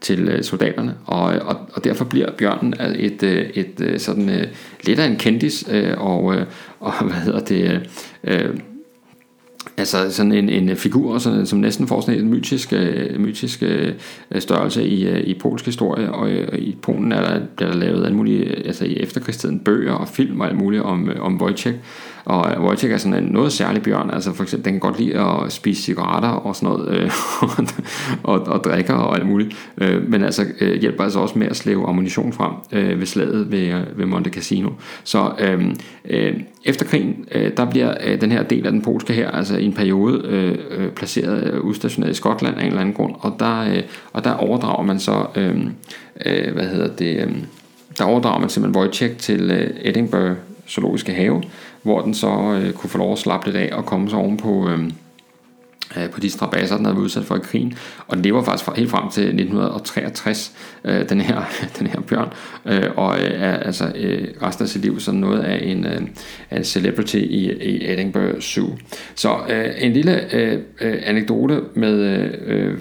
til 0.00 0.28
øh, 0.28 0.42
soldaterne, 0.42 0.94
og, 1.06 1.22
og, 1.22 1.56
og 1.72 1.84
derfor 1.84 2.04
bliver 2.04 2.30
bjørnen 2.38 2.74
et, 2.96 3.22
øh, 3.22 3.50
et, 3.54 3.80
et 3.80 4.00
sådan 4.00 4.46
lidt 4.84 4.98
af 4.98 5.06
en 5.06 5.16
kendis, 5.16 5.64
øh, 5.70 5.94
og, 5.98 6.36
og 6.80 6.92
hvad 7.04 7.16
hedder 7.16 7.40
det, 7.40 7.80
øh, 8.24 8.54
altså 9.76 10.12
sådan 10.12 10.32
en, 10.32 10.48
en 10.48 10.76
figur, 10.76 11.18
sådan, 11.18 11.46
som 11.46 11.58
næsten 11.58 11.86
får 11.86 12.00
sådan 12.00 12.20
en 12.20 12.28
mytisk, 12.28 12.72
uh, 12.72 13.20
mytisk 13.20 13.62
uh, 13.62 14.40
størrelse 14.40 14.88
i, 14.88 15.10
uh, 15.10 15.18
i 15.18 15.34
polsk 15.34 15.66
historie, 15.66 16.12
og 16.12 16.30
uh, 16.30 16.58
i 16.58 16.76
Polen 16.82 17.12
er 17.12 17.20
der, 17.20 17.40
bliver 17.56 17.70
der 17.70 17.78
lavet 17.78 18.04
alle 18.04 18.16
mulige, 18.16 18.66
altså 18.66 18.84
i 18.84 18.96
efterkrigstiden, 18.96 19.60
bøger 19.60 19.92
og 19.92 20.08
film 20.08 20.40
og 20.40 20.46
alt 20.46 20.56
muligt 20.56 20.82
om, 20.82 21.10
om 21.20 21.42
Wojciech, 21.42 21.78
og 22.28 22.52
øh, 22.52 22.62
Wojciech 22.62 22.94
er 22.94 22.98
sådan 22.98 23.24
en 23.24 23.30
noget 23.32 23.52
særlig 23.52 23.82
bjørn, 23.82 24.10
altså 24.10 24.32
for 24.32 24.42
eksempel, 24.42 24.64
den 24.64 24.72
kan 24.72 24.80
godt 24.80 25.00
lide 25.00 25.18
at 25.20 25.52
spise 25.52 25.82
cigaretter 25.82 26.28
og 26.28 26.56
sådan 26.56 26.68
noget, 26.68 26.88
øh, 26.88 27.10
og, 28.30 28.40
og 28.40 28.64
drikker 28.64 28.94
og 28.94 29.16
alt 29.16 29.26
muligt, 29.26 29.56
øh, 29.78 30.10
men 30.10 30.24
altså 30.24 30.44
øh, 30.60 30.80
hjælper 30.80 31.04
altså 31.04 31.18
også 31.18 31.38
med 31.38 31.46
at 31.46 31.56
slæve 31.56 31.88
ammunition 31.88 32.32
frem 32.32 32.52
øh, 32.72 33.00
ved 33.00 33.06
slaget 33.06 33.52
ved, 33.52 33.58
øh, 33.58 33.98
ved 33.98 34.06
Monte 34.06 34.30
Cassino. 34.30 34.70
Så 35.04 35.32
øh, 35.38 35.74
øh, 36.04 36.34
efter 36.64 36.84
krigen, 36.86 37.24
øh, 37.32 37.52
der 37.56 37.70
bliver 37.70 37.94
øh, 38.04 38.20
den 38.20 38.32
her 38.32 38.42
del 38.42 38.66
af 38.66 38.72
den 38.72 38.82
polske 38.82 39.12
her, 39.12 39.30
altså 39.30 39.56
i 39.56 39.64
en 39.64 39.72
periode 39.72 40.22
øh, 40.24 40.58
øh, 40.70 40.90
placeret, 40.90 41.52
øh, 41.52 41.60
udstationeret 41.60 42.10
i 42.10 42.14
Skotland 42.14 42.56
af 42.56 42.60
en 42.60 42.66
eller 42.66 42.80
anden 42.80 42.94
grund, 42.94 43.14
og 43.20 43.36
der, 43.38 43.60
øh, 43.60 43.82
og 44.12 44.24
der 44.24 44.32
overdrager 44.34 44.82
man 44.82 44.98
så, 44.98 45.26
øh, 45.36 45.56
øh, 46.26 46.52
hvad 46.54 46.64
hedder 46.64 46.88
det, 46.88 47.16
øh, 47.16 47.32
der 47.98 48.04
overdrager 48.04 48.40
man 48.40 48.48
simpelthen 48.48 48.82
Wojciech 48.82 49.16
til 49.16 49.50
øh, 49.50 49.70
Edinburgh 49.84 50.36
Zoologiske 50.68 51.14
Have, 51.14 51.42
hvor 51.82 52.00
den 52.00 52.14
så 52.14 52.60
øh, 52.62 52.72
kunne 52.72 52.90
få 52.90 52.98
lov 52.98 53.12
at 53.12 53.18
slappe 53.18 53.46
lidt 53.46 53.56
af 53.56 53.76
og 53.76 53.86
komme 53.86 54.10
sig 54.10 54.18
ovenpå 54.18 54.68
øh, 54.68 54.90
øh, 55.96 56.10
på 56.10 56.20
de 56.20 56.30
strabasser, 56.30 56.76
den 56.76 56.84
havde 56.84 56.96
været 56.96 57.04
udsat 57.04 57.24
for 57.24 57.36
i 57.36 57.40
krigen. 57.42 57.78
Og 58.06 58.16
den 58.16 58.24
lever 58.24 58.42
faktisk 58.42 58.64
fra, 58.64 58.74
helt 58.76 58.90
frem 58.90 59.10
til 59.10 59.22
1963, 59.22 60.52
øh, 60.84 61.08
den, 61.08 61.20
her, 61.20 61.42
den 61.78 61.86
her 61.86 62.00
bjørn, 62.00 62.32
øh, 62.66 62.90
og 62.96 63.18
øh, 63.18 63.30
er 63.30 63.56
altså 63.56 63.92
øh, 63.96 64.28
resten 64.42 64.62
af 64.62 64.68
sit 64.68 64.82
liv 64.82 65.00
sådan 65.00 65.20
noget 65.20 65.40
af 65.40 65.60
en, 65.64 65.86
øh, 65.86 66.00
en 66.52 66.64
celebrity 66.64 67.16
i, 67.16 67.52
i 67.52 67.92
Edinburgh 67.92 68.40
Zoo. 68.40 68.68
Så 69.14 69.36
øh, 69.48 69.70
en 69.78 69.92
lille 69.92 70.34
øh, 70.34 70.58
øh, 70.80 71.02
anekdote 71.04 71.60
med... 71.74 71.94
Øh, 72.00 72.30
øh 72.46 72.78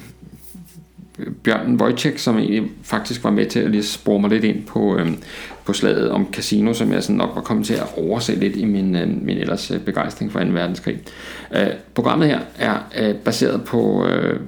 Bjørnen 1.44 1.82
Wojciech, 1.82 2.18
som 2.18 2.38
egentlig 2.38 2.64
faktisk 2.84 3.24
var 3.24 3.30
med 3.30 3.46
til 3.46 3.60
at 3.60 3.72
lige 3.72 3.84
spore 3.84 4.20
mig 4.20 4.30
lidt 4.30 4.44
ind 4.44 4.64
på, 4.64 4.98
øh, 4.98 5.08
på 5.68 5.74
slaget 5.74 6.12
om 6.12 6.28
casino, 6.34 6.74
som 6.74 6.94
jeg 6.94 7.04
sådan 7.04 7.16
nok 7.16 7.32
var 7.36 7.42
kommet 7.42 7.66
til 7.66 7.74
at 7.74 7.88
overse 7.98 8.36
lidt 8.36 8.56
i 8.56 8.66
min, 8.66 8.96
øh, 8.96 9.08
min 9.22 9.38
ellers 9.38 9.72
øh, 9.72 9.80
begejstring 9.80 10.32
for 10.32 10.40
2. 10.40 10.46
verdenskrig. 10.46 11.00
Øh, 11.56 11.68
programmet 11.94 12.28
her 12.28 12.40
er 12.60 12.78
øh, 13.00 13.16
baseret 13.16 13.64
på 13.64 14.06
øh, 14.06 14.40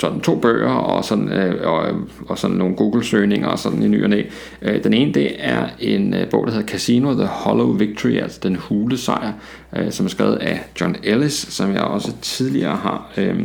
sådan 0.00 0.20
to 0.20 0.38
bøger 0.38 0.70
og 0.70 1.04
sådan, 1.04 1.28
øh, 1.28 1.66
og, 1.66 1.84
og 2.28 2.38
sådan 2.38 2.56
nogle 2.56 2.76
Google-søgninger 2.76 3.48
og 3.48 3.58
sådan 3.58 3.82
i 3.82 3.88
ny 3.88 4.04
og 4.04 4.10
næ. 4.10 4.22
Øh, 4.62 4.84
den 4.84 4.94
ene 4.94 5.14
det 5.14 5.32
er 5.38 5.68
en 5.80 6.14
øh, 6.14 6.28
bog, 6.30 6.46
der 6.46 6.52
hedder 6.52 6.66
Casino 6.66 7.14
The 7.14 7.26
Hollow 7.26 7.72
Victory, 7.72 8.16
altså 8.22 8.40
den 8.42 8.56
hule 8.56 8.98
sejr, 8.98 9.32
øh, 9.76 9.92
som 9.92 10.06
er 10.06 10.10
skrevet 10.10 10.36
af 10.36 10.64
John 10.80 10.96
Ellis, 11.02 11.32
som 11.32 11.72
jeg 11.72 11.82
også 11.82 12.12
tidligere 12.22 12.76
har, 12.76 13.12
øh, 13.16 13.40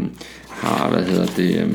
har 0.49 0.89
hvad 0.89 1.03
hedder 1.03 1.26
det... 1.26 1.61
Øh, 1.61 1.74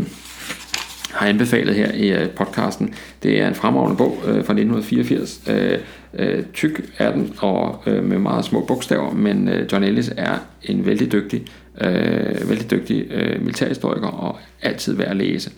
har 1.13 1.27
anbefalet 1.27 1.75
her 1.75 1.93
i 1.93 2.09
øh, 2.09 2.31
podcasten. 2.31 2.95
Det 3.23 3.41
er 3.41 3.49
en 3.49 3.55
fremragende 3.55 3.97
bog 3.97 4.19
øh, 4.27 4.35
fra 4.35 4.53
1984. 4.53 5.41
Øh, 5.51 5.79
øh, 6.15 6.45
tyk 6.55 6.91
er 6.99 7.13
den, 7.13 7.35
og 7.39 7.83
øh, 7.87 8.05
med 8.05 8.19
meget 8.19 8.45
små 8.45 8.65
bogstaver, 8.65 9.15
men 9.15 9.49
øh, 9.49 9.73
John 9.73 9.85
Ellis 9.85 10.11
er 10.17 10.35
en 10.63 10.87
vældig 10.87 11.13
dygtig, 11.13 11.47
øh, 11.81 12.49
vældig 12.49 12.71
dygtig 12.71 13.07
øh, 13.11 13.41
militærhistoriker 13.41 14.09
og 14.09 14.39
altid 14.63 14.97
værd 14.97 15.09
at 15.09 15.17
læse. 15.17 15.51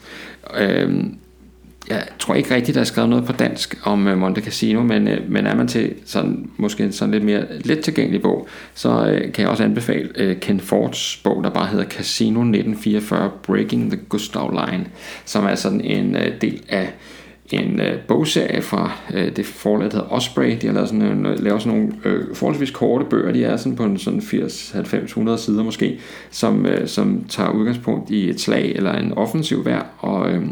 Øh, 0.61 1.05
jeg 1.89 2.05
tror 2.19 2.35
ikke 2.35 2.55
rigtigt, 2.55 2.75
der 2.75 2.81
er 2.81 2.85
skrevet 2.85 3.11
noget 3.11 3.25
på 3.25 3.33
dansk 3.33 3.81
om 3.83 4.09
øh, 4.09 4.19
Monte 4.19 4.41
Cassino, 4.41 4.83
men, 4.83 5.09
øh, 5.09 5.31
men 5.31 5.47
er 5.47 5.55
man 5.55 5.69
til 5.69 5.95
sådan, 6.05 6.51
måske 6.57 6.85
en 6.85 6.93
sådan 6.93 7.13
lidt 7.13 7.25
mere 7.25 7.45
let 7.65 7.81
tilgængelig 7.81 8.23
bog, 8.23 8.49
så 8.75 9.07
øh, 9.07 9.33
kan 9.33 9.43
jeg 9.43 9.49
også 9.49 9.65
anbefale 9.65 10.09
øh, 10.17 10.41
Ken 10.41 10.61
Fords 10.61 11.21
bog, 11.25 11.45
der 11.45 11.51
bare 11.51 11.67
hedder 11.67 11.85
Casino 11.85 12.41
1944 12.41 13.31
Breaking 13.43 13.91
the 13.91 14.01
Gustav 14.09 14.51
Line, 14.51 14.87
som 15.25 15.45
er 15.45 15.55
sådan 15.55 15.81
en 15.81 16.17
øh, 16.17 16.41
del 16.41 16.63
af 16.69 16.93
en 17.55 17.81
øh, 17.81 18.01
bogserie 18.09 18.63
fra 18.63 18.91
øh, 19.15 19.37
det 19.37 19.47
forlag, 19.47 19.91
der 19.91 19.97
hedder 19.97 20.13
Osprey. 20.13 20.59
De 20.61 20.67
har 20.67 20.75
lavet 20.75 20.89
sådan, 20.89 21.27
øh, 21.27 21.43
lavet 21.43 21.63
sådan 21.63 21.79
nogle 21.79 21.93
øh, 22.05 22.35
forholdsvis 22.35 22.71
korte 22.71 23.05
bøger. 23.05 23.33
De 23.33 23.45
er 23.45 23.57
sådan 23.57 23.77
på 23.77 23.85
en 23.85 23.99
sådan 23.99 24.21
80-90-100 24.21 25.37
sider 25.37 25.63
måske, 25.63 26.01
som, 26.31 26.67
øh, 26.67 26.89
som 26.89 27.25
tager 27.29 27.51
udgangspunkt 27.51 28.11
i 28.11 28.31
et 28.31 28.41
slag 28.41 28.73
eller 28.77 28.93
en 28.93 29.13
offensiv 29.13 29.65
vær, 29.65 29.95
og 29.99 30.31
øh, 30.31 30.43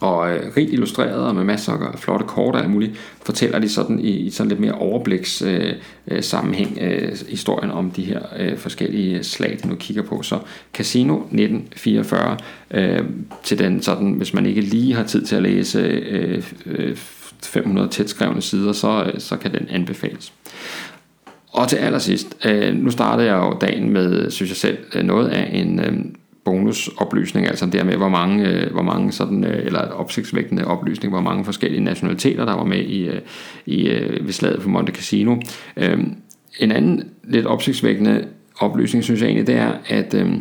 og 0.00 0.30
øh, 0.30 0.56
rigt 0.56 0.72
illustreret 0.72 1.26
og 1.26 1.34
med 1.34 1.44
masser 1.44 1.72
af 1.72 1.98
flotte 1.98 2.26
kort 2.26 2.54
og 2.54 2.60
alt 2.60 2.70
muligt, 2.70 2.92
fortæller 3.22 3.58
de 3.58 3.68
sådan 3.68 3.98
i, 4.00 4.10
i 4.10 4.30
sådan 4.30 4.48
lidt 4.48 4.60
mere 4.60 4.72
overbliks 4.72 5.42
øh, 5.42 5.74
øh, 6.08 6.22
sammenhæng 6.22 6.78
øh, 6.80 7.18
historien 7.28 7.70
om 7.70 7.90
de 7.90 8.04
her 8.04 8.22
øh, 8.38 8.58
forskellige 8.58 9.16
øh, 9.16 9.24
slag, 9.24 9.58
de 9.62 9.68
nu 9.68 9.74
kigger 9.74 10.02
på. 10.02 10.22
Så 10.22 10.38
Casino 10.74 11.14
1944 11.14 12.36
øh, 12.70 13.04
til 13.42 13.58
den 13.58 13.82
sådan, 13.82 14.12
hvis 14.12 14.34
man 14.34 14.46
ikke 14.46 14.60
lige 14.60 14.94
har 14.94 15.04
tid 15.04 15.26
til 15.26 15.36
at 15.36 15.42
læse 15.42 15.78
øh, 15.78 16.42
øh, 16.66 16.96
500 17.42 17.88
tætskrevne 17.88 18.42
sider, 18.42 18.72
så, 18.72 19.04
øh, 19.14 19.20
så 19.20 19.36
kan 19.36 19.52
den 19.52 19.66
anbefales. 19.70 20.32
Og 21.52 21.68
til 21.68 21.76
allersidst, 21.76 22.36
øh, 22.44 22.74
nu 22.74 22.90
startede 22.90 23.28
jeg 23.28 23.36
jo 23.36 23.58
dagen 23.60 23.90
med, 23.90 24.30
synes 24.30 24.50
jeg 24.50 24.56
selv, 24.56 25.04
noget 25.04 25.28
af 25.28 25.50
en 25.52 25.80
øh, 25.80 25.92
bonusoplysning, 26.48 27.46
altså 27.46 27.66
det 27.66 27.86
med, 27.86 27.96
hvor 27.96 28.08
mange, 28.08 28.48
øh, 28.48 28.72
hvor 28.72 28.82
mange 28.82 29.12
sådan, 29.12 29.44
øh, 29.44 29.66
eller 29.66 29.80
opsigtsvægtende 29.80 30.64
oplysning, 30.64 31.12
hvor 31.12 31.20
mange 31.20 31.44
forskellige 31.44 31.84
nationaliteter, 31.84 32.44
der 32.44 32.54
var 32.54 32.64
med 32.64 32.78
i, 32.78 33.08
øh, 33.08 33.20
i 33.66 33.88
øh, 33.88 34.26
ved 34.26 34.32
slaget 34.32 34.62
på 34.62 34.68
Monte 34.68 34.92
Casino. 34.92 35.36
Øhm, 35.76 36.14
en 36.58 36.72
anden 36.72 37.04
lidt 37.24 37.46
opsigtsvækkende 37.46 38.24
oplysning, 38.58 39.04
synes 39.04 39.20
jeg 39.20 39.26
egentlig, 39.26 39.46
det 39.46 39.54
er, 39.54 39.72
at, 39.88 40.14
øhm, 40.14 40.34
øh, 40.34 40.40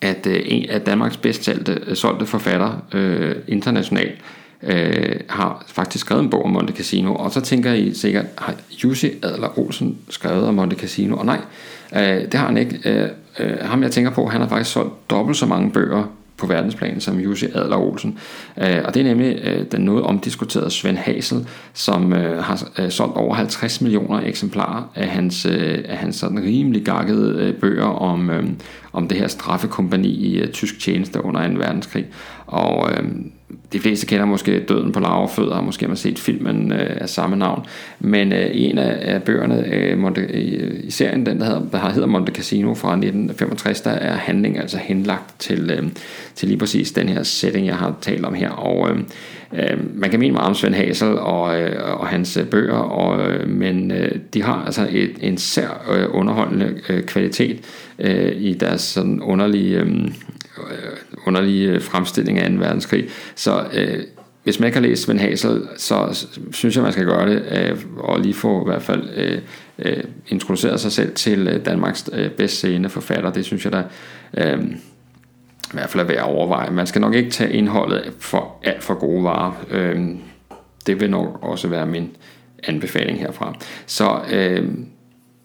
at 0.00 0.26
en 0.26 0.70
af 0.70 0.80
Danmarks 0.80 1.16
bedst 1.16 1.48
øh, 1.68 1.96
solgte 1.96 2.26
forfatter 2.26 2.86
øh, 2.94 3.36
internationalt 3.48 4.18
øh, 4.62 5.20
har 5.28 5.64
faktisk 5.68 6.04
skrevet 6.04 6.22
en 6.22 6.30
bog 6.30 6.44
om 6.44 6.50
Monte 6.50 6.72
Cassino, 6.72 7.14
og 7.14 7.30
så 7.30 7.40
tænker 7.40 7.72
I 7.72 7.94
sikkert, 7.94 8.26
har 8.38 8.54
Jussi 8.84 9.10
Adler 9.22 9.58
Olsen 9.58 9.98
skrevet 10.08 10.46
om 10.46 10.54
Monte 10.54 10.76
Cassino? 10.76 11.16
Og 11.16 11.26
nej, 11.26 11.40
øh, 11.96 12.00
det 12.00 12.34
har 12.34 12.46
han 12.46 12.56
ikke. 12.56 12.80
Øh, 12.84 13.08
øh, 13.38 13.58
ham 13.60 13.82
jeg 13.82 13.90
tænker 13.90 14.10
på, 14.10 14.26
han 14.26 14.40
har 14.40 14.48
faktisk 14.48 14.72
solgt 14.72 15.10
dobbelt 15.10 15.36
så 15.36 15.46
mange 15.46 15.70
bøger 15.70 16.04
på 16.38 16.46
verdensplan 16.46 17.00
som 17.00 17.18
Jussi 17.18 17.46
Adler 17.54 17.76
Olsen. 17.76 18.18
Øh, 18.58 18.80
og 18.84 18.94
det 18.94 19.00
er 19.00 19.04
nemlig 19.04 19.40
øh, 19.44 19.64
den 19.72 19.80
noget 19.80 20.02
omdiskuterede 20.02 20.70
Svend 20.70 20.96
Hasel, 20.96 21.48
som 21.74 22.12
øh, 22.12 22.42
har 22.42 22.68
øh, 22.78 22.90
solgt 22.90 23.16
over 23.16 23.34
50 23.34 23.80
millioner 23.80 24.20
eksemplarer 24.20 24.82
af 24.94 25.08
hans, 25.08 25.46
øh, 25.46 25.84
af 25.88 25.96
hans 25.96 26.16
sådan 26.16 26.42
rimelig 26.42 26.84
gakkede 26.84 27.44
øh, 27.44 27.54
bøger 27.54 27.84
om, 27.84 28.30
øh, 28.30 28.44
om 28.92 29.08
det 29.08 29.18
her 29.18 29.28
straffekompani 29.28 30.08
i 30.08 30.38
øh, 30.38 30.48
tysk 30.48 30.80
tjeneste 30.80 31.24
under 31.24 31.48
2. 31.48 31.54
verdenskrig. 31.54 32.06
Og 32.46 32.90
øh, 32.90 33.08
de 33.72 33.80
fleste 33.80 34.06
kender 34.06 34.24
måske 34.24 34.64
Døden 34.64 34.92
på 34.92 35.00
laverfødder, 35.00 35.54
og 35.54 35.64
måske 35.64 35.84
har 35.84 35.88
man 35.88 35.96
set 35.96 36.18
filmen 36.18 36.72
øh, 36.72 36.96
af 37.00 37.08
samme 37.08 37.36
navn. 37.36 37.66
Men 38.00 38.32
øh, 38.32 38.50
en 38.52 38.78
af, 38.78 39.14
af 39.14 39.22
bøgerne 39.22 39.74
øh, 39.74 39.98
Monte, 39.98 40.40
i, 40.40 40.56
i 40.86 40.90
serien, 40.90 41.26
den 41.26 41.40
der 41.40 41.44
hedder, 41.44 41.62
der 41.72 41.90
hedder 41.92 42.06
Monte 42.06 42.32
Casino 42.32 42.74
fra 42.74 42.92
1965, 42.92 43.80
der 43.80 43.90
er 43.90 44.16
handling 44.16 44.58
altså 44.58 44.78
henlagt 44.78 45.34
til, 45.38 45.70
øh, 45.70 45.88
til 46.34 46.48
lige 46.48 46.58
præcis 46.58 46.92
den 46.92 47.08
her 47.08 47.22
setting, 47.22 47.66
jeg 47.66 47.76
har 47.76 47.94
talt 48.00 48.24
om 48.24 48.34
her. 48.34 48.50
Og 48.50 48.90
øh, 48.90 48.98
øh, 49.52 49.98
man 50.00 50.10
kan 50.10 50.20
mene 50.20 50.32
meget 50.32 50.48
om 50.48 50.54
Svend 50.54 50.74
Hasel 50.74 51.18
og, 51.18 51.60
øh, 51.60 52.00
og 52.00 52.06
hans 52.06 52.36
øh, 52.36 52.46
bøger, 52.46 52.78
og, 52.78 53.30
øh, 53.30 53.48
men 53.48 53.90
øh, 53.90 54.12
de 54.34 54.42
har 54.42 54.62
altså 54.66 54.88
et, 54.90 55.10
en 55.20 55.38
sær 55.38 55.90
øh, 55.96 56.06
underholdende 56.10 56.74
øh, 56.88 57.02
kvalitet 57.02 57.60
øh, 57.98 58.32
i 58.36 58.54
deres 58.54 58.80
sådan 58.80 59.20
underlige... 59.20 59.78
Øh, 59.78 60.10
Øh, 60.70 60.96
underlige 61.26 61.68
øh, 61.68 61.82
fremstilling 61.82 62.38
af 62.38 62.50
2. 62.50 62.56
verdenskrig. 62.56 63.08
Så 63.34 63.64
øh, 63.72 64.04
hvis 64.44 64.60
man 64.60 64.66
ikke 64.66 64.78
har 64.78 64.86
læst 64.86 65.02
Svend 65.02 65.18
Hasel, 65.18 65.68
så 65.76 66.26
synes 66.52 66.76
jeg, 66.76 66.82
man 66.82 66.92
skal 66.92 67.04
gøre 67.04 67.30
det, 67.30 67.42
øh, 67.50 67.78
og 67.98 68.20
lige 68.20 68.34
få 68.34 68.62
i 68.62 68.64
hvert 68.64 68.82
fald 68.82 69.08
øh, 69.16 69.40
øh, 69.78 70.04
introduceret 70.28 70.80
sig 70.80 70.92
selv 70.92 71.14
til 71.14 71.48
øh, 71.48 71.66
Danmarks 71.66 72.10
øh, 72.12 72.30
bedst 72.30 72.60
sene 72.60 72.88
forfatter. 72.88 73.32
Det 73.32 73.44
synes 73.44 73.64
jeg 73.64 73.72
da 73.72 73.82
øh, 74.34 74.64
i 75.68 75.72
hvert 75.72 75.90
fald 75.90 76.04
er 76.04 76.06
værd 76.06 76.18
at 76.18 76.24
overveje. 76.24 76.70
Man 76.70 76.86
skal 76.86 77.00
nok 77.00 77.14
ikke 77.14 77.30
tage 77.30 77.52
indholdet 77.52 78.12
for 78.18 78.60
alt 78.64 78.82
for 78.82 78.94
gode 78.94 79.24
varer. 79.24 79.52
Øh, 79.70 80.06
det 80.86 81.00
vil 81.00 81.10
nok 81.10 81.38
også 81.42 81.68
være 81.68 81.86
min 81.86 82.16
anbefaling 82.62 83.18
herfra. 83.18 83.54
Så 83.86 84.20
øh, 84.30 84.68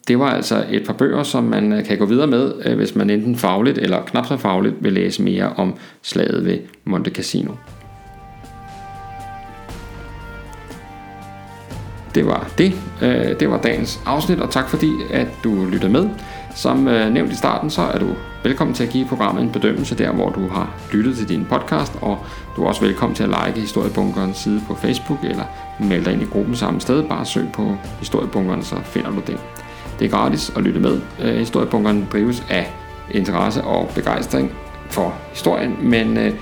det 0.08 0.20
var 0.20 0.30
altså 0.30 0.66
et 0.70 0.86
par 0.86 0.94
bøger, 0.94 1.24
som 1.24 1.44
man 1.44 1.74
øh, 1.74 1.86
kan 1.86 1.98
gå 1.98 2.06
videre 2.06 2.28
med, 2.28 2.54
øh, 2.66 2.76
hvis 2.76 2.96
man 2.96 3.10
enten 3.10 3.36
fagligt 3.36 3.78
eller 3.78 4.02
knap 4.02 4.26
så 4.26 4.38
fagligt 4.38 4.76
vil 4.80 4.94
læse 4.94 5.24
mere 5.24 5.54
om 5.58 5.76
slaget 6.02 6.46
ved 6.46 6.58
Monte 6.86 7.12
Cassino. 7.12 7.52
Det 12.16 12.26
var 12.26 12.52
det. 12.58 12.74
Øh, 13.02 13.40
det 13.40 13.50
var 13.50 13.58
dagens 13.58 14.02
afsnit, 14.06 14.40
og 14.40 14.52
tak 14.52 14.70
fordi, 14.70 14.92
at 15.12 15.28
du 15.44 15.66
lyttede 15.72 15.92
med. 15.92 16.10
Som 16.56 16.78
nævnt 17.12 17.32
i 17.32 17.36
starten, 17.36 17.70
så 17.70 17.82
er 17.82 18.00
du 18.00 18.08
velkommen 18.44 18.74
til 18.74 18.84
at 18.84 18.90
give 18.90 19.06
programmet 19.06 19.44
en 19.44 19.52
bedømmelse 19.52 19.98
der, 19.98 20.12
hvor 20.12 20.30
du 20.30 20.48
har 20.48 20.76
lyttet 20.92 21.18
til 21.18 21.30
din 21.30 21.46
podcast, 21.50 21.94
og 22.02 22.18
du 22.56 22.64
er 22.64 22.68
også 22.68 22.82
velkommen 22.82 23.16
til 23.16 23.24
at 23.24 23.30
like 23.30 23.60
Historiebunkerens 23.60 24.38
side 24.38 24.62
på 24.68 24.76
Facebook, 24.76 25.20
eller 25.24 25.44
melde 25.80 26.06
dig 26.06 26.14
ind 26.14 26.22
i 26.22 26.26
gruppen 26.26 26.56
samme 26.56 26.82
sted. 26.82 27.04
Bare 27.04 27.26
søg 27.26 27.46
på 27.54 27.76
Historiebunkeren, 28.00 28.64
så 28.64 28.76
finder 28.84 29.10
du 29.10 29.22
det. 29.28 29.63
Det 30.04 30.14
er 30.14 30.18
gratis 30.18 30.52
at 30.56 30.64
lytte 30.64 30.80
med. 30.80 31.02
Øh, 31.22 31.36
historiebunkeren 31.36 32.08
drives 32.12 32.44
af 32.50 32.74
interesse 33.12 33.64
og 33.64 33.92
begejstring 33.96 34.52
for 34.90 35.14
historien, 35.32 35.78
men 35.82 36.18
øh, 36.18 36.34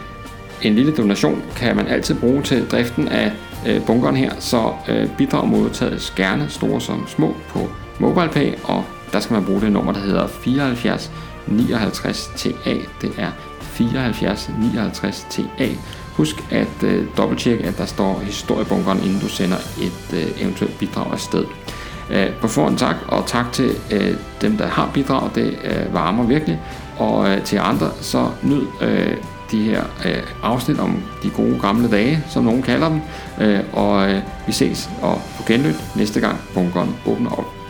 en 0.62 0.76
lille 0.76 0.96
donation 0.96 1.42
kan 1.56 1.76
man 1.76 1.88
altid 1.88 2.16
bruge 2.16 2.42
til 2.42 2.68
driften 2.68 3.08
af 3.08 3.32
øh, 3.68 3.86
bunkeren 3.86 4.16
her, 4.16 4.32
så 4.40 4.74
øh, 4.90 5.10
bidrag 5.18 5.48
modtages 5.48 6.14
gerne 6.16 6.50
store 6.50 6.82
som 6.82 7.08
små 7.08 7.36
på 7.50 7.70
MobilePay, 8.00 8.54
og 8.64 8.84
der 9.14 9.20
skal 9.20 9.34
man 9.34 9.46
bruge 9.46 9.62
det 9.62 9.72
nummer, 9.72 9.94
der 9.94 10.00
hedder 10.00 10.28
74 10.28 11.12
59 11.48 12.32
TA. 12.38 12.76
Det 13.02 13.12
er 13.18 13.32
74 13.62 14.52
59 14.74 15.28
TA. 15.30 15.68
Husk 16.14 16.36
at 16.52 16.84
øh, 16.84 17.06
dobbelttjekke, 17.18 17.64
at 17.64 17.78
der 17.78 17.86
står 17.86 18.20
historiebunkeren, 18.20 19.00
inden 19.04 19.20
du 19.20 19.28
sender 19.28 19.58
et 19.82 20.18
øh, 20.18 20.42
eventuelt 20.42 20.80
bidrag 20.80 21.12
afsted. 21.12 21.46
sted. 21.46 21.81
Øh, 22.12 22.30
på 22.42 22.48
forhånd 22.48 22.78
tak, 22.78 22.96
og 23.08 23.24
tak 23.28 23.52
til 23.52 23.72
øh, 23.92 24.16
dem, 24.42 24.58
der 24.58 24.68
har 24.68 24.90
bidraget. 24.94 25.36
Det 25.36 25.58
øh, 25.64 25.94
varmer 25.94 26.24
virkelig. 26.24 26.60
Og 26.98 27.30
øh, 27.30 27.44
til 27.44 27.58
andre, 27.58 27.90
så 28.02 28.30
nyd 28.44 28.62
øh, 28.82 29.18
de 29.52 29.64
her 29.64 29.84
øh, 30.06 30.24
afsnit 30.44 30.80
om 30.80 31.04
de 31.24 31.30
gode 31.30 31.60
gamle 31.62 31.92
dage, 31.92 32.24
som 32.30 32.44
nogen 32.44 32.62
kalder 32.62 32.90
dem. 32.90 33.02
Øh, 33.42 33.60
og 33.74 34.12
øh, 34.12 34.22
vi 34.48 34.52
ses 34.52 34.90
og 35.02 35.22
på 35.38 35.44
genlyt 35.48 35.96
næste 35.96 36.20
gang 36.20 36.38
bunkeren 36.54 36.96
åbner 37.06 37.32
op. 37.32 37.61